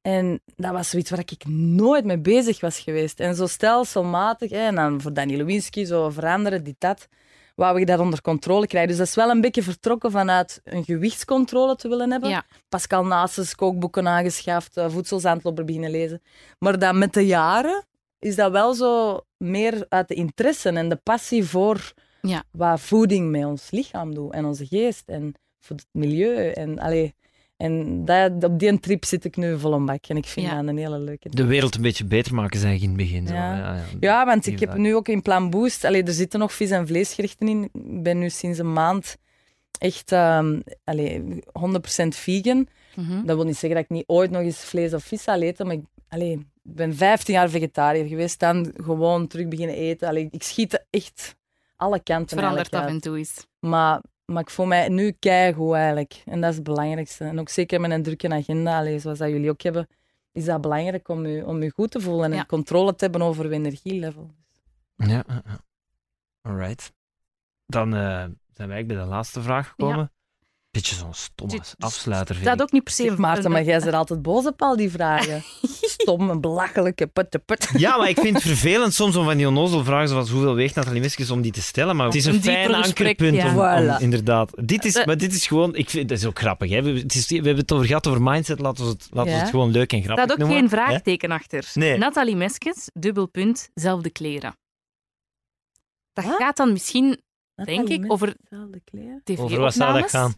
En 0.07 0.41
dat 0.57 0.73
was 0.73 0.91
zoiets 0.91 1.11
waar 1.11 1.19
ik 1.19 1.47
nooit 1.49 2.05
mee 2.05 2.19
bezig 2.19 2.61
was 2.61 2.79
geweest. 2.79 3.21
En 3.21 3.35
zo 3.35 3.47
stelselmatig, 3.47 4.51
hè, 4.51 4.67
en 4.67 4.75
dan 4.75 5.01
voor 5.01 5.13
Danny 5.13 5.37
Lewinsky, 5.37 5.85
zo 5.85 6.11
veranderen, 6.11 6.65
dit, 6.65 6.75
dat, 6.79 7.09
wou 7.55 7.81
ik 7.81 7.87
dat 7.87 7.99
onder 7.99 8.21
controle 8.21 8.67
krijgen. 8.67 8.89
Dus 8.89 8.99
dat 8.99 9.07
is 9.07 9.15
wel 9.15 9.31
een 9.31 9.41
beetje 9.41 9.63
vertrokken 9.63 10.11
vanuit 10.11 10.61
een 10.65 10.85
gewichtscontrole 10.85 11.77
te 11.77 11.89
willen 11.89 12.11
hebben. 12.11 12.31
Ja. 12.31 12.45
Pascal 12.69 13.05
Nasus 13.05 13.55
kookboeken 13.55 14.09
aangeschaft, 14.09 14.77
uh, 14.77 14.91
voedselzandloper 14.91 15.65
beginnen 15.65 15.91
lezen. 15.91 16.23
Maar 16.59 16.79
dan 16.79 16.99
met 16.99 17.13
de 17.13 17.27
jaren 17.27 17.85
is 18.19 18.37
dat 18.37 18.51
wel 18.53 18.75
zo 18.75 19.21
meer 19.37 19.87
uit 19.89 20.09
de 20.09 20.15
interesse 20.15 20.69
en 20.69 20.89
de 20.89 21.01
passie 21.03 21.45
voor 21.45 21.93
Ja. 22.21 22.45
wat 22.51 22.81
voeding 22.81 23.31
met 23.31 23.45
ons 23.45 23.71
lichaam 23.71 24.15
doet 24.15 24.33
en 24.33 24.45
onze 24.45 24.67
geest 24.67 25.09
en 25.09 25.35
voor 25.61 25.77
het 25.77 25.87
milieu. 25.93 26.51
En, 26.51 26.79
allee, 26.79 27.15
en 27.57 28.05
dat, 28.05 28.45
op 28.45 28.59
die 28.59 28.81
trip 28.81 29.05
zit 29.05 29.25
ik 29.25 29.37
nu 29.37 29.59
vol 29.59 29.73
een 29.73 29.87
bak 29.87 30.07
en 30.07 30.17
ik 30.17 30.27
vind 30.27 30.47
Ja. 30.47 30.57
dat 30.57 30.67
een 30.69 30.77
hele 30.79 30.99
leuke 30.99 31.29
De 31.29 31.45
wereld 31.45 31.75
een 31.75 31.83
beetje 31.83 32.05
beter 32.05 32.35
maken, 32.35 32.61
zei 32.61 32.73
je 32.75 32.81
in 32.81 32.89
het 32.89 32.97
begin. 32.97 33.27
Zo. 33.27 33.35
Ja. 33.35 33.85
Ja, 34.01 34.25
want 34.27 34.47
ik 34.47 34.61
heb 34.61 34.75
nu 34.75 34.95
ook 34.95 35.09
in 35.09 35.23
Plan 35.23 35.51
Boost... 35.51 35.85
Allee, 35.85 36.03
er 36.03 36.13
zitten 36.13 36.41
nog 36.41 36.53
vis- 36.53 36.71
en 36.71 36.87
vleesgerechten 36.87 37.49
in. 37.49 37.63
Ik 37.73 38.03
ben 38.03 38.19
nu 38.19 38.31
sinds 38.31 38.59
een 38.59 38.73
maand 38.73 39.17
echt 39.79 40.13
ehm 40.13 40.61
allee, 40.85 41.43
100% 41.53 42.17
vegan. 42.17 42.69
Mhm. 42.95 43.25
Dat 43.25 43.37
wil 43.37 43.45
niet 43.45 43.57
zeggen 43.57 43.75
dat 43.81 43.85
ik 43.91 43.97
niet 43.97 44.05
ooit 44.07 44.31
nog 44.31 44.43
eens 44.43 44.65
vlees 44.65 44.95
of 44.95 45.05
vis 45.05 45.23
zal 45.23 45.41
eten, 45.43 45.67
maar 45.67 45.75
ik, 45.77 45.85
allee, 46.09 46.33
ik 46.33 46.47
ben 46.63 46.95
15 46.95 47.35
jaar 47.35 47.49
vegetariër 47.51 48.07
geweest, 48.07 48.39
dan 48.39 48.73
gewoon 48.77 49.27
terug 49.27 49.49
beginnen 49.49 49.77
eten. 49.77 50.09
Allee, 50.09 50.29
ik 50.31 50.43
schiet 50.43 50.85
echt 50.91 51.37
alle 51.77 51.95
Het 51.95 52.05
kanten 52.05 52.39
verandert 52.39 52.71
af 52.75 52.87
en 52.87 53.01
toe 53.01 53.19
eens. 53.19 53.47
Maar, 53.59 54.01
maar 54.27 54.43
ik 54.43 54.51
voel 54.51 54.67
mij 54.67 54.89
nu 54.89 55.11
keigoed 55.19 55.75
eigenlijk. 55.75 56.23
En 56.25 56.41
dat 56.41 56.51
is 56.51 56.57
het 56.57 56.65
belangrijkste. 56.65 57.25
En 57.25 57.41
ook 57.41 57.49
zeker 57.49 57.81
met 57.81 57.91
een 57.91 58.03
drukke 58.03 58.29
agenda, 58.31 58.79
allee, 58.79 58.99
zoals 58.99 59.19
dat 59.19 59.29
jullie 59.29 59.51
ook 59.51 59.63
hebben, 59.63 59.89
is 60.33 60.45
dat 60.45 60.61
belangrijk 60.61 61.09
om 61.09 61.27
je, 61.27 61.47
om 61.47 61.63
je 61.63 61.71
goed 61.71 61.91
te 61.91 62.01
voelen 62.01 62.31
en 62.31 62.37
Ja. 62.37 62.45
controle 62.45 62.95
te 62.95 63.05
hebben 63.05 63.23
over 63.23 63.45
je 63.45 63.51
energielevel. 63.55 64.31
Ja, 64.97 65.07
ja, 65.09 65.25
ja. 65.45 65.59
Alright. 66.43 66.93
Dan 67.67 67.95
eh, 67.95 68.25
zijn 68.53 68.69
wij 68.69 68.87
bij 68.87 68.97
de 68.97 69.03
laatste 69.05 69.43
vraag 69.43 69.69
gekomen. 69.69 70.11
Beetje 70.71 70.95
zo'n 70.95 71.15
stomme 71.15 71.61
afsluiter, 71.79 72.35
vind 72.35 72.47
Dat 72.47 72.57
ik. 72.57 72.63
ook 72.63 72.73
niet 72.73 72.85
per 72.85 72.93
se... 72.93 73.15
Maarten, 73.17 73.51
maar 73.51 73.63
jij 73.65 73.81
bent 73.81 73.95
altijd 73.95 74.23
boos 74.23 74.47
op 74.47 74.63
al 74.63 74.77
die 74.77 74.91
vragen. 74.91 75.43
Stom 76.15 76.31
en 76.31 76.41
belachelijke 76.41 77.07
put, 77.07 77.39
put. 77.45 77.69
Ja, 77.77 77.97
maar 77.97 78.09
ik 78.09 78.19
vind 78.19 78.35
het 78.35 78.43
vervelend 78.43 78.95
soms 78.95 79.17
om 79.17 79.25
van 79.25 79.37
die 79.37 79.47
onnozel 79.49 79.85
vragen 79.85 80.09
zoals 80.09 80.31
hoeveel 80.31 80.55
weegt 80.55 80.75
Nathalie 80.75 81.01
Meskes 81.01 81.31
om 81.31 81.41
die 81.41 81.53
te 81.53 81.63
stellen. 81.63 81.97
Maar 81.97 82.07
het 82.07 82.15
is 82.15 82.25
een 82.25 82.35
Een 82.35 82.43
fijn 82.43 82.75
ankerpunt 82.75 83.35
ja. 83.37 83.45
om, 83.51 83.59
om- 83.59 83.97
Voilà. 83.99 84.01
inderdaad. 84.03 84.53
Dit 84.69 84.85
is, 84.85 84.95
Eh. 84.95 85.07
maar 85.07 85.17
dit 85.17 85.33
is 85.35 85.47
gewoon, 85.47 85.75
ik 85.75 85.91
vind, 85.91 86.09
dat 86.09 86.19
is 86.19 86.25
ook 86.25 86.39
grappig. 86.39 86.71
Hè? 86.71 86.83
We, 86.83 86.91
het 86.99 87.15
is, 87.15 87.29
we 87.29 87.35
hebben 87.35 87.57
het 87.57 87.73
over 87.73 87.87
gehad 87.87 88.07
over 88.07 88.23
mindset. 88.23 88.61
Laten 88.61 88.85
we 88.85 88.91
het, 88.91 89.09
laten 89.11 89.31
we 89.33 89.37
Ja. 89.37 89.43
het 89.43 89.51
gewoon 89.51 89.71
leuk 89.71 89.93
en 89.93 89.99
Er 89.99 90.05
grappig 90.05 90.25
staat 90.25 90.33
ook 90.41 90.49
noemen. 90.49 90.59
geen 90.59 90.69
vraagteken 90.79 91.31
achter. 91.31 91.71
Nee. 91.75 91.99
Nathalie 91.99 92.37
Meskes, 92.37 92.91
dubbel 92.95 93.27
punt, 93.27 93.71
zelfde 93.75 94.11
kleren. 94.11 94.57
Dat 96.13 96.25
Wat? 96.25 96.37
gaat 96.37 96.57
dan 96.57 96.73
misschien 96.73 97.21
denk 97.55 97.89
ik, 97.89 98.13
over 98.13 98.35
kleren. 98.85 99.23
Over 99.37 99.61
wat 99.61 99.75
zou 99.75 99.93
dat 99.93 100.09
tv-opnames. 100.09 100.11
gaan? 100.11 100.35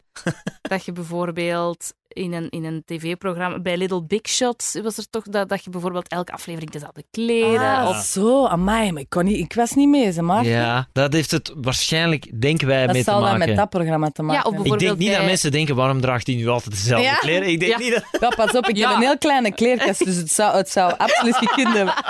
Dat 0.60 0.84
je 0.84 0.92
bijvoorbeeld 0.92 1.94
in 2.18 2.32
een, 2.32 2.48
in 2.50 2.64
een 2.64 2.82
tv-programma, 2.86 3.58
bij 3.60 3.76
Little 3.76 4.02
Big 4.04 4.20
Shots 4.28 4.78
was 4.82 4.96
er 4.96 5.10
toch 5.10 5.22
dat, 5.24 5.48
dat 5.48 5.64
je 5.64 5.70
bijvoorbeeld 5.70 6.08
elke 6.08 6.32
aflevering 6.32 6.70
dezelfde 6.70 7.02
kleren. 7.10 7.76
Ah, 7.78 7.88
of, 7.88 7.96
zo, 7.96 8.46
amai, 8.46 8.92
maar 8.92 9.00
ik, 9.00 9.08
kon 9.10 9.24
niet, 9.24 9.38
ik 9.38 9.52
was 9.54 9.70
niet 9.72 9.88
mee, 9.88 10.12
ze 10.12 10.22
maar. 10.22 10.44
Ja, 10.44 10.88
dat 10.92 11.12
heeft 11.12 11.30
het 11.30 11.52
waarschijnlijk, 11.56 12.40
denken 12.40 12.66
wij, 12.66 12.84
dat 12.84 12.92
mee 12.94 13.04
te 13.04 13.10
zal 13.10 13.20
dan 13.20 13.30
maken. 13.30 13.46
met 13.46 13.56
dat 13.56 13.68
programma 13.70 14.10
te 14.10 14.22
maken 14.22 14.50
Ja, 14.50 14.56
hebben. 14.56 14.72
ik 14.72 14.78
denk 14.78 14.98
niet 14.98 15.12
dat 15.12 15.24
mensen 15.24 15.50
denken, 15.52 15.76
waarom 15.76 16.00
draagt 16.00 16.26
hij 16.26 16.36
nu 16.36 16.48
altijd 16.48 16.74
dezelfde 16.74 17.06
Ja? 17.06 17.14
kleren? 17.14 17.48
Ik 17.48 17.60
denk 17.60 17.72
Ja. 17.72 17.78
niet 17.78 17.92
dat... 17.94 18.20
Ja, 18.20 18.28
pas 18.28 18.52
op, 18.56 18.66
ik 18.66 18.76
Ja. 18.76 18.88
heb 18.88 18.96
een 18.96 19.02
heel 19.02 19.18
kleine 19.18 19.52
kleerkast, 19.54 20.04
dus 20.04 20.16
het 20.16 20.30
zou, 20.32 20.56
het 20.56 20.70
zou 20.70 20.94
absoluut 20.98 21.36
gekund 21.36 21.74
hebben. 21.76 21.94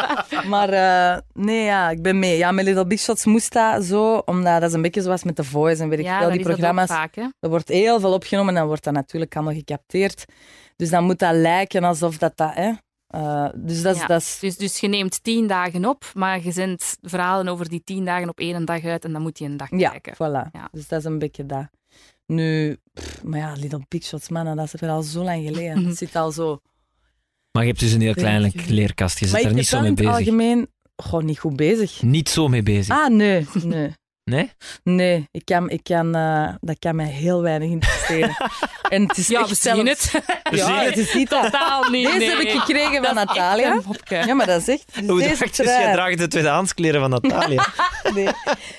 Maar 0.48 0.68
eh, 0.68 1.18
nee, 1.32 1.64
ja, 1.64 1.90
ik 1.90 2.02
ben 2.02 2.18
mee. 2.18 2.36
Ja, 2.36 2.50
met 2.52 2.64
Little 2.64 2.86
Big 2.86 3.00
Shots 3.00 3.24
moest 3.24 3.52
dat 3.52 3.84
zo, 3.84 4.22
omdat 4.24 4.60
dat 4.60 4.68
is 4.68 4.74
een 4.76 4.82
beetje 4.82 5.02
zoals 5.02 5.24
met 5.24 5.36
The 5.36 5.44
Voice 5.44 5.82
en 5.82 5.88
weet 5.88 5.98
ik 5.98 6.04
ja, 6.04 6.18
veel, 6.18 6.26
dat 6.28 6.36
die 6.36 6.42
dat 6.44 6.52
programma's. 6.52 6.88
vaak. 6.88 7.16
Er 7.16 7.48
wordt 7.48 7.68
heel 7.68 8.00
veel 8.00 8.12
opgenomen 8.12 8.48
en 8.48 8.54
dan 8.58 8.66
wordt 8.66 8.84
dat 8.84 8.92
natuurlijk 8.94 9.34
allemaal 9.36 9.54
gecapteerd. 9.54 9.96
Dus 10.76 10.90
dan 10.90 11.04
moet 11.04 11.18
dat 11.18 11.34
lijken 11.34 11.84
alsof 11.84 12.18
dat 12.18 12.36
dat... 12.36 12.54
Hè, 12.54 12.72
eh, 13.06 13.48
dus 13.54 13.82
dat 13.82 13.94
is... 13.94 14.00
Ja. 14.00 14.06
Dat 14.06 14.20
is 14.20 14.38
Dus, 14.40 14.56
dus 14.56 14.78
je 14.80 14.88
neemt 14.88 15.22
tien 15.22 15.46
dagen 15.46 15.84
op, 15.84 16.10
maar 16.14 16.44
je 16.44 16.52
zendt 16.52 16.96
verhalen 17.02 17.48
over 17.48 17.68
die 17.68 17.82
tien 17.84 18.04
dagen 18.04 18.28
op 18.28 18.38
één 18.38 18.64
dag 18.64 18.84
uit 18.84 19.04
en 19.04 19.12
dan 19.12 19.22
moet 19.22 19.38
je 19.38 19.44
een 19.44 19.56
dag 19.56 19.68
ja, 19.70 19.90
kijken. 19.90 20.14
voilà. 20.14 20.50
Ja. 20.52 20.68
Dus 20.72 20.88
dat 20.88 20.98
is 20.98 21.04
een 21.04 21.18
beetje 21.18 21.46
dat. 21.46 21.68
Nu, 22.26 22.76
pff, 22.92 23.24
maar 23.24 23.38
ja, 23.38 23.52
Little 23.52 23.82
Big 23.88 24.04
Shots, 24.04 24.28
man, 24.28 24.56
dat 24.56 24.74
is 24.74 24.80
weer 24.80 24.90
al 24.90 25.02
zo 25.02 25.24
lang 25.24 25.44
geleden. 25.46 25.84
Het 25.84 25.96
zit 26.04 26.16
al 26.16 26.30
zo... 26.30 26.60
Maar 27.52 27.62
je 27.62 27.68
hebt 27.68 27.80
dus 27.80 27.92
een 27.92 28.00
heel 28.00 28.14
kleine 28.14 28.50
Weet 28.50 29.18
je. 29.18 29.26
zit 29.26 29.30
maar 29.30 29.42
er 29.42 29.54
niet 29.54 29.66
zo 29.66 29.80
mee 29.80 29.88
in 29.88 29.94
het 29.94 30.04
bezig. 30.04 30.14
algemeen 30.14 30.68
gewoon 30.96 31.24
niet 31.24 31.38
goed 31.38 31.56
bezig. 31.56 32.02
Niet 32.02 32.28
zo 32.28 32.48
mee 32.48 32.62
bezig. 32.62 32.96
Ah, 32.96 33.10
nee, 33.10 33.46
nee. 33.62 33.92
Nee? 34.28 34.52
Nee, 34.82 35.28
ik 35.32 35.44
kan, 35.44 35.70
ik 35.70 35.80
kan, 35.82 36.14
eh, 36.14 36.48
dat 36.60 36.78
kan 36.78 36.96
mij 36.96 37.06
heel 37.06 37.42
weinig 37.42 37.68
interesseren. 37.70 38.36
en 38.88 39.02
het 39.02 39.16
is 39.16 39.28
Ja, 39.28 39.40
echt 39.40 39.48
we 39.48 39.54
zien 39.54 39.86
het. 39.86 40.10
We 40.50 40.56
zien 40.56 40.66
Ja, 40.66 40.78
het. 40.78 40.88
het 40.88 40.98
is 40.98 41.14
niet 41.14 41.30
dat. 41.30 41.42
Totaal 41.42 41.90
niet. 41.90 42.06
Deze 42.06 42.18
nee. 42.18 42.28
heb 42.28 42.38
ik 42.38 42.50
gekregen 42.50 43.04
van 43.04 43.14
Natalia. 43.14 43.80
Ja, 44.04 44.34
maar 44.34 44.46
dat 44.46 44.60
is 44.60 44.68
echt. 44.68 44.84
Dus 44.94 45.06
Hoe 45.10 45.18
deze 45.18 45.38
dacht 45.38 45.56
je? 45.56 45.62
Jij 45.62 45.92
draagt 45.92 46.18
de 46.18 46.28
tweedehandskleren 46.28 47.00
van 47.00 47.10
Natalia. 47.10 47.66
Nee. 48.14 48.28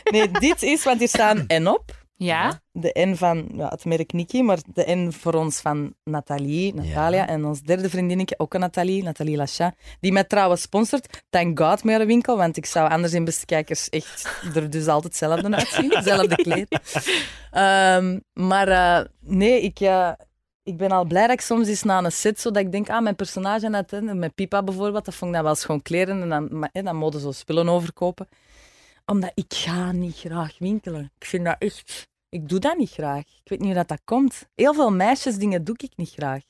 nee, 0.03 0.31
dit 0.31 0.63
is, 0.63 0.83
want 0.83 0.99
hier 0.99 1.07
staan 1.07 1.45
N 1.63 1.67
op. 1.67 1.97
Ja, 2.21 2.61
De 2.71 2.91
N 2.93 3.15
van 3.15 3.49
ja, 3.53 3.67
het 3.67 3.85
merk 3.85 4.13
Niki, 4.13 4.43
maar 4.43 4.59
de 4.73 4.95
N 4.95 5.11
voor 5.11 5.33
ons 5.33 5.59
van 5.59 5.93
Nathalie, 6.03 6.73
Natalia. 6.73 7.21
Ja. 7.21 7.27
En 7.27 7.45
ons 7.45 7.61
derde 7.61 7.89
vriendinnetje, 7.89 8.39
ook 8.39 8.53
een 8.53 8.59
Nathalie, 8.59 9.03
Nathalie 9.03 9.37
Lachat. 9.37 9.73
Die 9.99 10.11
mij 10.11 10.23
trouwens 10.23 10.61
sponsort. 10.61 11.23
Thank 11.29 11.59
God 11.59 11.83
met 11.83 11.95
haar 11.95 12.05
winkel, 12.05 12.37
want 12.37 12.57
ik 12.57 12.65
zou 12.65 12.89
anders 12.89 13.13
in 13.13 13.25
beste 13.25 13.45
kijkers 13.45 13.89
echt 13.89 14.41
er 14.55 14.69
dus 14.69 14.87
altijd 14.87 15.03
hetzelfde 15.03 15.55
uitzien. 15.55 15.95
Hetzelfde 15.95 16.35
kleed. 16.47 16.79
Ehm, 17.51 18.19
maar 18.33 18.67
eh, 18.67 19.05
nee, 19.19 19.61
ik, 19.61 19.79
eh, 19.79 20.11
ik 20.63 20.77
ben 20.77 20.91
al 20.91 21.05
blij 21.05 21.27
dat 21.27 21.35
ik 21.35 21.41
soms 21.41 21.67
eens 21.67 21.83
na 21.83 22.03
een 22.03 22.11
set, 22.11 22.39
zodat 22.39 22.63
ik 22.63 22.71
denk, 22.71 22.89
ah, 22.89 23.01
mijn 23.01 23.15
personage 23.15 23.69
net, 23.69 23.91
hè, 23.91 24.01
met 24.01 24.35
Pipa 24.35 24.63
bijvoorbeeld, 24.63 25.05
dat 25.05 25.15
vond 25.15 25.29
ik 25.29 25.35
dan 25.35 25.45
wel 25.45 25.55
schoon 25.55 25.81
kleren 25.81 26.21
en 26.21 26.29
dan, 26.29 26.47
maar, 26.59 26.69
hè, 26.73 26.83
dan 26.83 26.95
mogen 26.95 27.19
zo 27.19 27.31
spullen 27.31 27.69
overkopen. 27.69 28.27
Omdat 29.05 29.31
ik 29.33 29.53
ga 29.53 29.91
niet 29.91 30.17
graag 30.17 30.55
winkelen. 30.57 31.11
Ik 31.19 31.25
vind 31.25 31.45
dat 31.45 31.55
echt... 31.59 32.08
Ik 32.29 32.49
doe 32.49 32.59
dat 32.59 32.77
niet 32.77 32.91
graag. 32.91 33.19
Ik 33.19 33.49
weet 33.49 33.59
niet 33.59 33.67
hoe 33.67 33.77
dat, 33.77 33.87
dat 33.87 34.01
komt. 34.05 34.47
Heel 34.55 34.73
veel 34.73 34.91
meisjesdingen 34.91 35.63
doe 35.63 35.75
ik 35.77 35.91
niet 35.95 36.09
graag. 36.09 36.43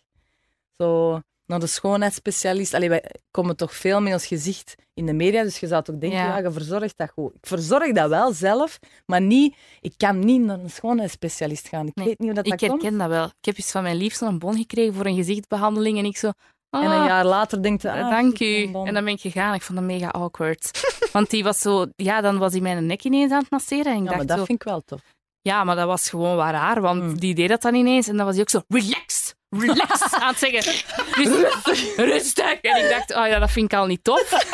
Zo 0.77 1.19
naar 1.45 1.59
de 1.59 1.67
schoonheidsspecialist. 1.67 2.73
Allee, 2.73 2.89
wij 2.89 3.03
komen 3.31 3.55
toch 3.55 3.75
veel 3.75 4.01
met 4.01 4.13
ons 4.13 4.25
gezicht 4.25 4.75
in 4.93 5.05
de 5.05 5.13
media, 5.13 5.43
dus 5.43 5.59
je 5.59 5.67
zou 5.67 5.83
toch 5.83 5.97
denken, 5.97 6.19
ja. 6.19 6.37
Ja. 6.37 6.43
je 6.43 6.51
verzorgt 6.51 6.97
dat 6.97 7.09
goed. 7.09 7.33
Ik 7.33 7.47
verzorg 7.47 7.91
dat 7.91 8.09
wel 8.09 8.33
zelf, 8.33 8.79
maar 9.05 9.21
niet... 9.21 9.55
Ik 9.81 9.93
kan 9.97 10.19
niet 10.19 10.41
naar 10.41 10.59
een 10.59 10.69
schoonheidsspecialist 10.69 11.67
gaan. 11.67 11.87
Ik 11.87 11.95
Nee, 11.95 12.05
weet 12.05 12.19
niet 12.19 12.27
hoe 12.27 12.35
dat, 12.43 12.45
ik 12.53 12.59
dat 12.59 12.69
komt. 12.69 12.81
herken 12.81 12.99
dat 12.99 13.07
wel. 13.09 13.25
Ik 13.25 13.45
heb 13.45 13.57
eens 13.57 13.71
van 13.71 13.83
mijn 13.83 13.95
liefste 13.95 14.25
een 14.25 14.39
bon 14.39 14.55
gekregen 14.55 14.93
voor 14.93 15.05
een 15.05 15.15
gezichtsbehandeling 15.15 15.97
en 15.97 16.05
ik 16.05 16.17
zo... 16.17 16.31
En 16.69 16.81
een 16.83 16.91
ah, 16.91 17.05
jaar 17.05 17.25
later 17.25 17.61
denkt 17.63 17.81
je, 17.81 17.87
eh, 17.87 18.03
ah, 18.03 18.09
dank 18.09 18.39
u. 18.39 18.63
En 18.63 18.93
dan 18.93 19.03
ben 19.03 19.07
ik 19.07 19.19
gegaan. 19.21 19.53
Ik 19.53 19.61
vond 19.61 19.77
dat 19.77 19.87
mega 19.87 20.07
awkward. 20.07 20.71
Want 21.13 21.29
die 21.29 21.43
was 21.43 21.59
zo... 21.59 21.85
Ja, 21.95 22.21
dan 22.21 22.37
was 22.37 22.51
hij 22.51 22.61
mijn 22.61 22.85
nek 22.85 23.03
ineens 23.03 23.31
aan 23.31 23.39
het 23.41 23.49
masseren. 23.51 23.93
En 23.93 24.03
ik 24.03 24.09
Ja, 24.09 24.15
maar 24.15 24.25
dat 24.25 24.37
zo... 24.37 24.45
vind 24.45 24.61
ik 24.61 24.67
wel 24.67 24.81
tof. 24.85 25.01
Ja, 25.41 25.63
maar 25.63 25.75
dat 25.75 25.87
was 25.87 26.09
gewoon 26.09 26.35
wel 26.35 26.45
raar, 26.49 26.81
want 26.81 27.01
Hmm. 27.01 27.19
die 27.19 27.35
deed 27.35 27.49
dat 27.49 27.61
dan 27.61 27.73
ineens. 27.75 28.07
En 28.07 28.15
dan 28.17 28.25
was 28.25 28.33
hij 28.33 28.43
ook 28.43 28.49
zo... 28.49 28.61
Relax! 28.67 29.33
Relax! 29.49 30.13
aan 30.13 30.27
het 30.29 30.37
zeggen. 30.39 30.73
Rustig! 31.11 31.95
Rustig! 31.95 32.53
En 32.61 32.83
ik 32.83 32.89
dacht, 32.89 33.15
oh 33.15 33.27
ja, 33.27 33.39
dat 33.39 33.51
vind 33.51 33.71
ik 33.73 33.77
al 33.79 33.85
niet 33.85 34.03
tof. 34.03 34.45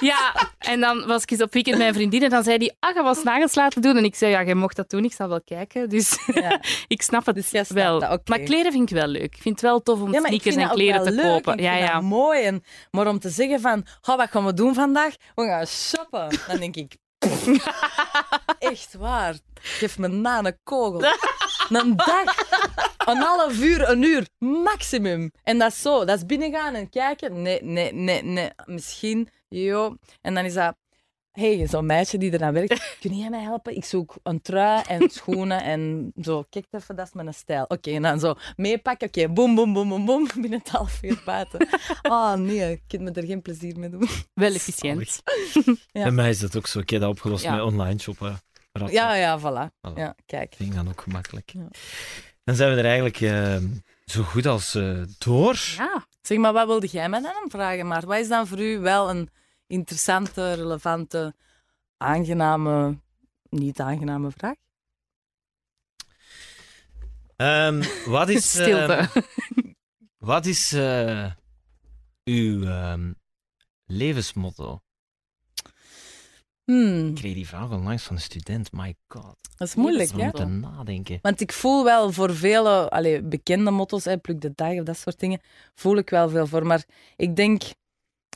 Ja, 0.00 0.34
en 0.58 0.80
dan 0.80 1.06
was 1.06 1.22
ik 1.22 1.30
eens 1.30 1.42
op 1.42 1.52
weekend 1.52 1.76
met 1.76 1.84
mijn 1.84 1.94
vriendin 1.98 2.22
en 2.22 2.30
dan 2.30 2.42
zei 2.42 2.56
hij, 2.56 2.74
ah, 2.80 2.94
je 2.94 3.02
was 3.02 3.22
nagels 3.22 3.54
laten 3.54 3.82
doen. 3.82 3.96
En 3.96 4.04
ik 4.04 4.14
zei, 4.14 4.30
ja, 4.30 4.44
jij 4.44 4.54
mocht 4.54 4.76
dat 4.76 4.90
doen, 4.90 5.04
ik 5.04 5.12
zal 5.12 5.28
wel 5.28 5.42
kijken. 5.44 5.88
Dus 5.88 6.18
Ja. 6.34 6.60
ik 6.88 7.02
snap 7.02 7.26
het 7.26 7.34
Dus 7.34 7.48
snapt 7.48 7.68
wel. 7.72 8.00
dat. 8.00 8.28
Maar 8.28 8.38
kleren 8.38 8.72
vind 8.72 8.90
ik 8.90 8.96
wel 8.96 9.06
leuk. 9.06 9.22
Ik 9.34 9.42
vind 9.42 9.54
het 9.60 9.60
wel 9.70 9.82
tof 9.82 10.00
om 10.00 10.12
Ja, 10.12 10.20
sneakers 10.24 10.56
en 10.56 10.68
kleren 10.68 11.02
te 11.02 11.10
leuk. 11.12 11.24
kopen. 11.24 11.52
Ik 11.52 11.60
Ja, 11.60 11.76
vind 11.76 11.88
ja. 11.88 12.00
mooi. 12.00 12.42
En, 12.42 12.64
maar 12.90 13.06
om 13.06 13.18
te 13.18 13.28
zeggen 13.30 13.60
van, 13.60 13.84
oh, 14.02 14.16
wat 14.16 14.30
gaan 14.30 14.44
we 14.44 14.54
doen 14.54 14.74
vandaag? 14.74 15.14
We 15.34 15.44
gaan 15.46 15.66
shoppen. 15.66 16.28
Dan 16.48 16.56
denk 16.58 16.76
ik, 16.76 16.96
echt 18.58 18.94
waar. 18.94 19.34
Geef 19.60 19.98
me 19.98 20.08
na 20.08 20.44
een 20.44 20.58
kogel. 20.62 21.02
Een 21.68 21.96
dag. 21.96 22.34
Een 23.06 23.16
half 23.16 23.58
uur, 23.58 23.88
een 23.88 24.02
uur, 24.02 24.26
maximum. 24.38 25.30
En 25.42 25.58
dat 25.58 25.70
is 25.70 25.82
zo. 25.82 26.04
Dat 26.04 26.16
is 26.16 26.26
binnengaan 26.26 26.74
en 26.74 26.88
kijken. 26.88 27.42
Nee, 27.42 27.62
nee, 27.62 27.92
nee, 27.92 28.22
nee. 28.22 28.50
Misschien, 28.64 29.28
jo. 29.48 29.96
En 30.20 30.34
dan 30.34 30.44
is 30.44 30.54
dat... 30.54 30.74
hey, 31.34 31.66
zo'n 31.66 31.86
meisje 31.86 32.18
die 32.18 32.32
eraan 32.32 32.52
werkt, 32.52 32.96
kun 33.00 33.16
jij 33.16 33.30
mij 33.30 33.42
helpen? 33.42 33.76
Ik 33.76 33.84
zoek 33.84 34.14
een 34.22 34.40
trui 34.42 34.82
en 34.88 35.10
schoenen 35.10 35.62
en 35.62 36.12
zo. 36.22 36.44
Kijk 36.50 36.66
even, 36.70 36.96
dat 36.96 37.06
is 37.06 37.12
mijn 37.12 37.34
stijl. 37.34 37.64
Oké, 37.64 37.90
en 37.90 38.02
dan 38.02 38.18
zo 38.20 38.34
meepakken. 38.56 39.08
Oké, 39.08 39.28
boem, 39.28 39.54
boem, 39.54 39.72
boem, 39.72 39.88
boem, 39.88 40.04
boem. 40.04 40.28
Binnen 40.40 40.58
het 40.58 40.68
half 40.68 41.02
uur 41.02 41.22
buiten. 41.24 41.68
Oh 42.02 42.32
nee, 42.34 42.70
ik 42.72 42.82
kan 42.86 43.02
me 43.02 43.10
er 43.10 43.24
geen 43.26 43.42
plezier 43.42 43.78
mee 43.78 43.88
doen. 43.90 44.08
Wel 44.34 44.54
efficiënt. 44.60 45.22
Ja. 45.92 46.02
Bij 46.02 46.10
mij 46.10 46.28
is 46.28 46.38
dat 46.38 46.56
ook 46.56 46.66
zo. 46.66 46.78
Ik 46.78 46.90
heb 46.90 47.00
dat 47.00 47.10
opgelost 47.10 47.42
Ja. 47.42 47.54
met 47.54 47.64
online 47.64 47.98
shoppen. 47.98 48.38
Ja, 48.86 49.14
ja, 49.14 49.38
voilà. 49.40 49.70
Voilà. 49.88 49.94
Ja, 49.94 50.14
kijk. 50.26 50.54
Ik 50.58 50.74
dan 50.74 50.88
ook 50.88 51.00
gemakkelijk. 51.00 51.50
Ja. 51.52 51.68
Dan 52.44 52.54
zijn 52.54 52.70
we 52.70 52.78
er 52.78 52.84
eigenlijk 52.84 53.20
eh, 53.20 53.56
zo 54.04 54.22
goed 54.22 54.46
als 54.46 54.74
eh, 54.74 55.02
door. 55.18 55.58
Ja. 55.76 56.06
Zeg 56.20 56.38
maar, 56.38 56.52
wat 56.52 56.66
wilde 56.66 56.86
jij 56.86 57.08
mij 57.08 57.20
dan 57.20 57.44
vragen? 57.48 57.86
Maar 57.86 58.06
wat 58.06 58.18
is 58.18 58.28
dan 58.28 58.46
voor 58.46 58.60
u 58.60 58.78
wel 58.78 59.10
een 59.10 59.28
interessante, 59.74 60.52
relevante, 60.54 61.34
aangename, 61.96 62.98
niet 63.50 63.80
aangename 63.80 64.30
vraag? 64.30 64.54
Ehm, 67.36 67.82
wat 68.06 68.28
is, 68.28 68.50
Stilte. 68.60 68.92
ehm, 68.92 69.20
wat 70.18 70.46
is 70.46 70.72
eh, 70.72 71.30
uw 72.24 72.64
ehm, 72.64 73.12
levensmotto? 73.86 74.80
Hmm, 76.64 77.08
Ik 77.08 77.14
kreeg 77.14 77.34
die 77.34 77.46
vraag 77.46 77.70
onlangs 77.70 78.02
van 78.02 78.16
een 78.16 78.22
student. 78.22 78.72
My 78.72 78.94
god. 79.08 79.36
dat 79.56 79.68
is 79.68 79.74
moeilijk, 79.74 80.10
hè? 80.10 80.24
moet 80.24 80.38
er 80.38 80.48
nadenken. 80.48 81.18
Want 81.22 81.40
ik 81.40 81.52
voel 81.52 81.84
wel 81.84 82.12
voor 82.12 82.34
vele 82.34 82.90
allee, 82.90 83.22
bekende 83.22 83.70
motto's, 83.70 84.04
hè, 84.04 84.18
pluk 84.18 84.40
de 84.40 84.52
dag 84.54 84.78
of 84.78 84.84
dat 84.84 84.96
soort 84.96 85.18
dingen, 85.20 85.40
voel 85.74 85.96
ik 85.96 86.10
wel 86.10 86.28
veel 86.28 86.46
voor. 86.46 86.66
Maar 86.66 86.84
ik 87.16 87.36
denk, 87.36 87.62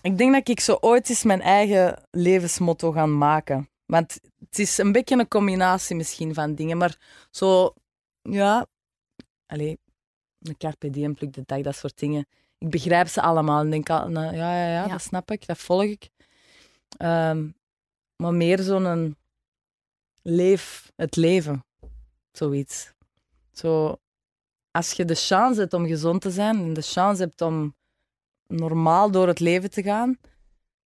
ik 0.03 0.19
denk 0.19 0.33
dat 0.33 0.49
ik 0.49 0.61
zo 0.61 0.77
ooit 0.81 1.09
eens 1.09 1.23
mijn 1.23 1.41
eigen 1.41 2.03
levensmotto 2.11 2.93
ga 2.93 3.07
maken. 3.07 3.69
Want 3.87 4.21
het 4.39 4.59
is 4.59 4.79
een 4.79 4.93
beetje 4.93 5.19
een 5.19 5.29
combinatie 5.29 5.97
misschien 5.97 6.35
van 6.35 6.55
dingen. 6.55 6.77
Maar 6.77 7.27
zo, 7.31 7.75
ja, 8.23 8.67
allee, 9.47 9.79
een 10.39 10.57
carpe 10.57 10.91
diem, 10.91 11.15
pluk 11.15 11.33
de 11.33 11.43
dag, 11.47 11.61
dat 11.61 11.77
soort 11.77 11.99
dingen. 11.99 12.27
Ik 12.59 12.71
begrijp 12.71 13.09
ze 13.09 13.23
allemaal 13.23 13.61
en 13.61 13.71
denk, 13.71 13.91
al, 13.91 14.09
nou, 14.09 14.37
ja, 14.37 14.55
ja, 14.57 14.67
ja, 14.73 14.83
Ja. 14.85 14.89
dat 14.89 15.03
snap 15.03 15.31
ik, 15.31 15.47
dat 15.47 15.59
volg 15.59 15.83
ik. 15.83 16.09
Ehm, 16.97 17.49
maar 18.17 18.35
meer 18.35 18.59
zo'n 18.59 19.17
leef 20.23 20.93
het 20.97 21.17
leven, 21.17 21.65
zoiets. 22.33 22.93
Zo, 23.53 23.97
als 24.71 24.93
je 24.93 25.05
de 25.05 25.15
chance 25.15 25.61
hebt 25.61 25.73
om 25.73 25.87
gezond 25.87 26.21
te 26.21 26.31
zijn 26.31 26.57
en 26.57 26.73
de 26.73 26.83
chance 26.83 27.23
hebt 27.23 27.41
om 27.41 27.75
normaal 28.49 29.11
door 29.11 29.27
het 29.27 29.41
leven 29.41 29.71
te 29.71 29.83
gaan, 29.83 30.19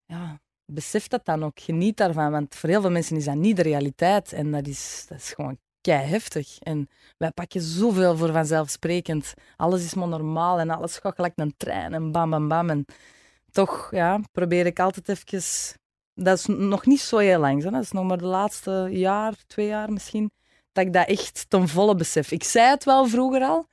ja, 0.05 0.39
besef 0.65 1.07
dat 1.07 1.25
dan 1.25 1.43
ook. 1.43 1.59
Geniet 1.59 1.97
daarvan, 1.97 2.31
want 2.31 2.55
voor 2.55 2.69
heel 2.69 2.81
veel 2.81 2.91
mensen 2.91 3.15
is 3.15 3.25
dat 3.25 3.35
niet 3.35 3.55
de 3.55 3.61
realiteit 3.61 4.33
en 4.33 4.51
dat 4.51 4.67
is, 4.67 5.05
dat 5.09 5.17
is 5.17 5.33
gewoon 5.33 5.57
kei 5.81 6.05
heftig. 6.05 6.59
En 6.59 6.89
wij 7.17 7.31
pakken 7.31 7.61
zoveel 7.61 8.17
voor 8.17 8.31
vanzelfsprekend. 8.31 9.33
Alles 9.55 9.83
is 9.83 9.93
maar 9.93 10.07
normaal 10.07 10.59
en 10.59 10.69
alles 10.69 10.97
gaat 10.97 11.15
gelijk 11.15 11.33
een 11.35 11.53
trein 11.57 11.93
en 11.93 12.11
bam, 12.11 12.29
bam, 12.29 12.47
bam. 12.47 12.69
En 12.69 12.85
toch 13.51 13.87
ja, 13.91 14.19
probeer 14.31 14.65
ik 14.65 14.79
altijd 14.79 15.09
even... 15.09 15.41
Dat 16.15 16.37
is 16.37 16.45
nog 16.45 16.85
niet 16.85 16.99
zo 16.99 17.17
heel 17.17 17.39
lang, 17.39 17.63
hè. 17.63 17.71
dat 17.71 17.81
is 17.83 17.91
nog 17.91 18.05
maar 18.05 18.17
de 18.17 18.25
laatste 18.25 18.87
jaar, 18.91 19.33
twee 19.47 19.67
jaar 19.67 19.91
misschien, 19.91 20.31
dat 20.71 20.85
ik 20.85 20.93
dat 20.93 21.07
echt 21.07 21.45
ten 21.49 21.67
volle 21.67 21.95
besef. 21.95 22.31
Ik 22.31 22.43
zei 22.43 22.69
het 22.69 22.83
wel 22.83 23.07
vroeger 23.07 23.41
al, 23.41 23.67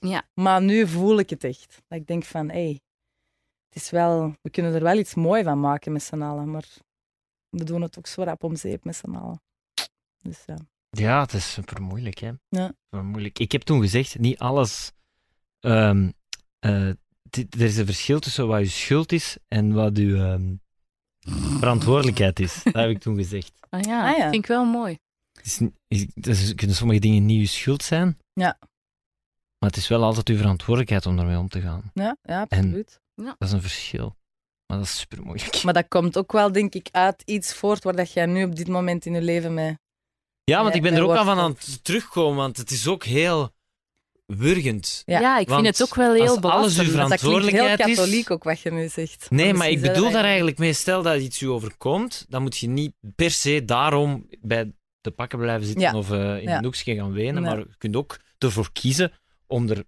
Ja. 0.00 0.22
maar 0.34 0.62
nu 0.62 0.86
voel 0.86 1.18
ik 1.18 1.30
het 1.30 1.44
echt. 1.44 1.82
Dat 1.88 1.98
ik 1.98 2.06
denk 2.06 2.24
van, 2.24 2.48
hé, 2.50 2.64
hey, 2.64 2.80
is 3.76 3.90
wel, 3.90 4.36
we 4.42 4.50
kunnen 4.50 4.74
er 4.74 4.82
wel 4.82 4.98
iets 4.98 5.14
mooi 5.14 5.42
van 5.42 5.60
maken 5.60 5.92
met 5.92 6.02
z'n 6.02 6.22
allen, 6.22 6.50
maar 6.50 6.64
we 7.48 7.64
doen 7.64 7.82
het 7.82 7.98
ook 7.98 8.06
zo 8.06 8.22
rap 8.22 8.42
om 8.44 8.56
zeep 8.56 8.84
met 8.84 8.96
z'n 8.96 9.14
allen. 9.14 9.40
Dus 10.22 10.42
ja. 10.46 10.56
Ja, 10.90 11.20
het 11.20 11.32
is 11.32 11.52
super 11.52 11.82
moeilijk, 11.82 12.18
hè. 12.18 12.30
Ja. 12.48 12.72
Super 12.90 13.04
moeilijk. 13.04 13.38
Ik 13.38 13.52
heb 13.52 13.62
toen 13.62 13.80
gezegd, 13.80 14.18
niet 14.18 14.38
alles... 14.38 14.92
ehm, 15.60 16.10
eh, 16.58 16.88
er 17.30 17.60
is 17.60 17.76
een 17.76 17.86
verschil 17.86 18.18
tussen 18.20 18.46
wat 18.48 18.60
je 18.60 18.66
schuld 18.68 19.12
is 19.12 19.36
en 19.48 19.72
wat 19.72 19.96
je 19.96 20.16
ehm, 20.16 20.54
verantwoordelijkheid 21.58 22.40
is. 22.40 22.60
Dat 22.62 22.74
heb 22.74 22.90
ik 22.90 22.98
toen 22.98 23.16
gezegd. 23.16 23.52
Ah 23.70 23.80
ja, 23.82 24.10
Ah 24.10 24.16
ja. 24.16 24.22
vind 24.30 24.42
ik 24.42 24.46
wel 24.46 24.64
mooi. 24.64 24.98
Het 25.32 25.46
is, 25.46 25.58
niet- 25.58 25.74
is- 25.88 26.06
dus 26.14 26.54
kunnen 26.54 26.76
sommige 26.76 27.00
dingen 27.00 27.26
niet 27.26 27.40
je 27.40 27.46
schuld 27.46 27.82
zijn, 27.82 28.18
Ja. 28.32 28.56
maar 29.58 29.68
het 29.70 29.76
is 29.76 29.88
wel 29.88 30.02
altijd 30.02 30.28
je 30.28 30.36
verantwoordelijkheid 30.36 31.06
om 31.06 31.16
daarmee 31.16 31.38
om 31.38 31.48
te 31.48 31.60
gaan. 31.60 31.90
Ja, 31.94 32.16
ja 32.22 32.40
absoluut. 32.40 33.00
Dat 33.16 33.34
is 33.38 33.52
een 33.52 33.60
verschil. 33.60 34.16
Maar 34.66 34.76
dat 34.78 34.86
is 34.86 34.98
super 34.98 35.22
moeilijk. 35.22 35.62
Maar 35.62 35.72
dat 35.74 35.88
komt 35.88 36.18
ook 36.18 36.32
wel, 36.32 36.52
denk 36.52 36.74
ik, 36.74 36.88
uit 36.90 37.22
iets 37.24 37.54
voort 37.54 37.84
waar 37.84 37.96
dat 37.96 38.12
jij 38.12 38.26
nu 38.26 38.44
op 38.44 38.56
dit 38.56 38.68
moment 38.68 39.06
in 39.06 39.12
je 39.14 39.22
leven 39.22 39.54
mee... 39.54 39.78
Ja, 40.44 40.62
want 40.62 40.74
ik 40.74 40.82
ben 40.82 40.94
er 40.94 41.02
ook 41.02 41.16
aan 41.16 41.24
van 41.24 41.38
aan 41.38 41.50
het 41.50 41.84
terugkomen, 41.84 42.36
want 42.36 42.56
het 42.56 42.70
is 42.70 42.86
ook 42.88 43.04
heel 43.04 43.54
wurgend. 44.26 45.02
Ja, 45.04 45.20
Ja, 45.20 45.38
ik 45.38 45.48
vind 45.48 45.66
het 45.66 45.82
ook 45.82 45.94
wel 45.94 46.12
heel 46.14 46.40
als 46.40 46.52
alles 46.52 46.78
uw. 46.78 46.92
Want 46.92 47.08
dat 47.08 47.20
klinkt 47.20 47.22
heel 47.22 47.30
verantwoordelijkheid 47.30 47.88
is- 47.88 47.96
katholiek 47.96 48.30
ook, 48.30 48.44
wat 48.44 48.60
je 48.60 48.72
nu 48.72 48.88
zegt. 48.88 49.30
Nee, 49.30 49.46
maar 49.46 49.56
Misschien 49.66 49.84
ik 49.88 49.92
bedoel 49.92 50.10
daar 50.10 50.24
eigenlijk 50.24 50.58
mee. 50.58 50.72
Stel 50.72 51.02
dat 51.02 51.20
iets 51.20 51.40
u 51.40 51.46
overkomt, 51.48 52.26
dan 52.28 52.42
moet 52.42 52.56
je 52.56 52.68
niet 52.68 52.92
per 53.16 53.30
se 53.30 53.64
daarom 53.64 54.26
bij 54.40 54.72
de 55.00 55.10
pakken 55.10 55.38
blijven 55.38 55.66
zitten 55.66 55.82
Ja. 55.84 55.96
of 55.96 56.10
eh, 56.10 56.36
in 56.36 56.42
Ja. 56.42 56.56
een 56.58 56.64
hoekje 56.64 56.94
gaan 56.94 57.12
wenen. 57.12 57.42
Nee. 57.42 57.50
Maar 57.54 57.58
je 57.58 57.74
kunt 57.78 57.96
ook 57.96 58.18
ervoor 58.38 58.72
kiezen 58.72 59.12
om 59.46 59.68
er 59.68 59.84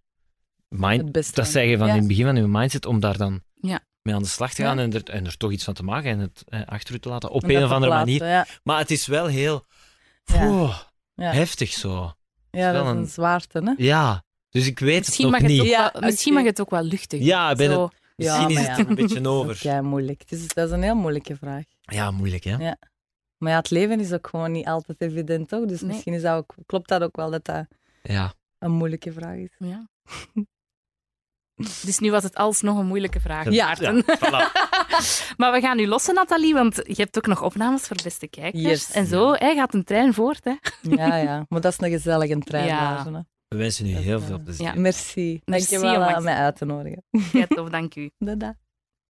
mind, 0.68 1.02
Het 1.02 1.12
beste 1.12 1.34
dat 1.34 1.48
zeggen 1.48 1.78
van 1.78 1.86
ja. 1.86 1.92
in 1.92 1.98
het 1.98 2.08
begin 2.08 2.24
van 2.24 2.36
je 2.36 2.46
mindset, 2.46 2.86
om 2.86 3.00
daar 3.00 3.16
dan 3.16 3.42
Ja. 3.60 3.80
mee 4.02 4.14
aan 4.14 4.22
de 4.22 4.28
slag 4.28 4.54
te 4.54 4.62
Ja. 4.62 4.68
gaan 4.68 4.78
en, 4.78 4.92
er, 4.92 5.02
en 5.10 5.26
er 5.26 5.36
toch 5.36 5.52
iets 5.52 5.64
van 5.64 5.74
te 5.74 5.82
maken 5.82 6.10
en 6.10 6.18
het 6.18 6.42
eh, 6.46 6.60
achter 6.66 6.94
u 6.94 6.98
te 6.98 7.08
laten 7.08 7.30
op 7.30 7.42
een 7.44 7.64
of 7.64 7.70
andere 7.70 7.92
plaatsen, 7.92 8.18
manier. 8.18 8.34
Ja, 8.34 8.46
Maar 8.62 8.78
het 8.78 8.90
is 8.90 9.06
wel 9.06 9.26
heel 9.26 9.64
Ja. 10.24 10.70
Ja. 11.14 11.32
heftig 11.32 11.72
zo. 11.72 12.12
ja 12.50 12.72
dat 12.72 12.82
wel 12.82 12.84
is 12.84 12.90
een- 12.90 12.96
een 13.02 13.06
zwaarte, 13.06 13.58
hè? 13.64 13.72
Ja, 13.84 14.24
dus 14.50 14.66
ik 14.66 14.78
weet 14.78 14.98
Misschien, 14.98 15.24
het 15.24 15.32
mag 15.32 15.42
nog 15.42 15.50
het, 15.50 15.60
niet. 15.60 15.72
ook 15.72 15.78
Ja, 15.78 15.90
wel, 15.92 16.02
misschien 16.02 16.34
mag 16.34 16.44
het 16.44 16.60
ook 16.60 16.70
wel 16.70 16.82
luchtig. 16.82 17.20
Ja, 17.22 17.50
ik 17.50 17.56
ben 17.56 17.70
Zo. 17.70 17.82
het, 17.82 17.92
misschien 18.16 18.40
Ja, 18.42 18.48
is 18.48 18.56
het 18.66 18.66
ja. 18.76 18.82
er 18.82 18.88
een 18.88 18.94
beetje 18.94 19.20
Dat 19.20 19.32
over. 19.32 19.50
is 19.50 19.60
kei 19.60 19.80
moeilijk. 19.80 20.20
Het 20.20 20.32
is, 20.32 20.48
dat 20.48 20.66
is 20.68 20.74
een 20.74 20.82
heel 20.82 20.94
moeilijke 20.94 21.36
vraag. 21.36 21.64
Ja, 21.80 22.10
moeilijk 22.10 22.44
hè? 22.44 22.56
Ja. 22.56 22.76
Maar 23.38 23.50
ja, 23.50 23.56
het 23.58 23.70
leven 23.70 24.00
is 24.00 24.12
ook 24.12 24.26
gewoon 24.26 24.52
niet 24.52 24.66
altijd 24.66 25.00
evident, 25.00 25.48
toch? 25.48 25.64
Dus 25.66 25.80
Nee. 25.80 25.90
misschien 25.90 26.14
is 26.14 26.22
dat 26.22 26.36
ook, 26.36 26.54
klopt 26.66 26.88
dat 26.88 27.02
ook 27.02 27.16
wel 27.16 27.30
dat 27.30 27.44
dat 27.44 27.66
Ja. 28.02 28.32
een 28.58 28.70
moeilijke 28.70 29.12
vraag 29.12 29.36
is. 29.36 29.54
Ja. 29.58 29.88
Dus 31.58 31.98
nu 31.98 32.10
was 32.10 32.22
het 32.22 32.34
alsnog 32.34 32.78
een 32.78 32.86
moeilijke 32.86 33.20
vraag, 33.20 33.50
Ja. 33.50 33.76
Voilà. 33.76 34.66
Maar 35.36 35.52
we 35.52 35.60
gaan 35.60 35.76
nu 35.76 35.86
lossen, 35.86 36.14
Nathalie, 36.14 36.54
want 36.54 36.76
je 36.76 36.94
hebt 37.02 37.16
ook 37.16 37.26
nog 37.26 37.42
opnames 37.42 37.82
voor 37.82 37.96
beste 38.02 38.28
kijkers. 38.28 38.62
Yes. 38.62 38.90
En 38.90 39.06
zo 39.06 39.32
hè, 39.32 39.54
gaat 39.54 39.74
een 39.74 39.84
trein 39.84 40.14
voort. 40.14 40.44
Hè. 40.44 40.54
Ja, 40.82 41.16
ja. 41.16 41.46
Maar 41.48 41.60
dat 41.60 41.72
is 41.72 41.80
een 41.80 41.90
gezellige 41.90 42.38
trein. 42.38 42.66
Ja. 42.66 43.04
hè. 43.12 43.20
We 43.48 43.56
wensen 43.56 43.86
u 43.86 43.88
heel 43.88 44.20
eh, 44.20 44.26
veel 44.26 44.42
plezier. 44.42 44.66
Ja. 44.66 44.74
Merci. 44.74 45.40
Merci, 45.44 45.70
Dankjewel 45.70 46.00
Max. 46.00 46.14
aan 46.14 46.22
mij 46.22 46.34
uit 46.34 46.56
te 46.56 46.64
nodigen. 46.64 47.04
Kijk, 47.32 47.54
tof, 47.54 47.68
dank 47.68 47.94
u. 47.94 48.10
Dada. 48.18 48.56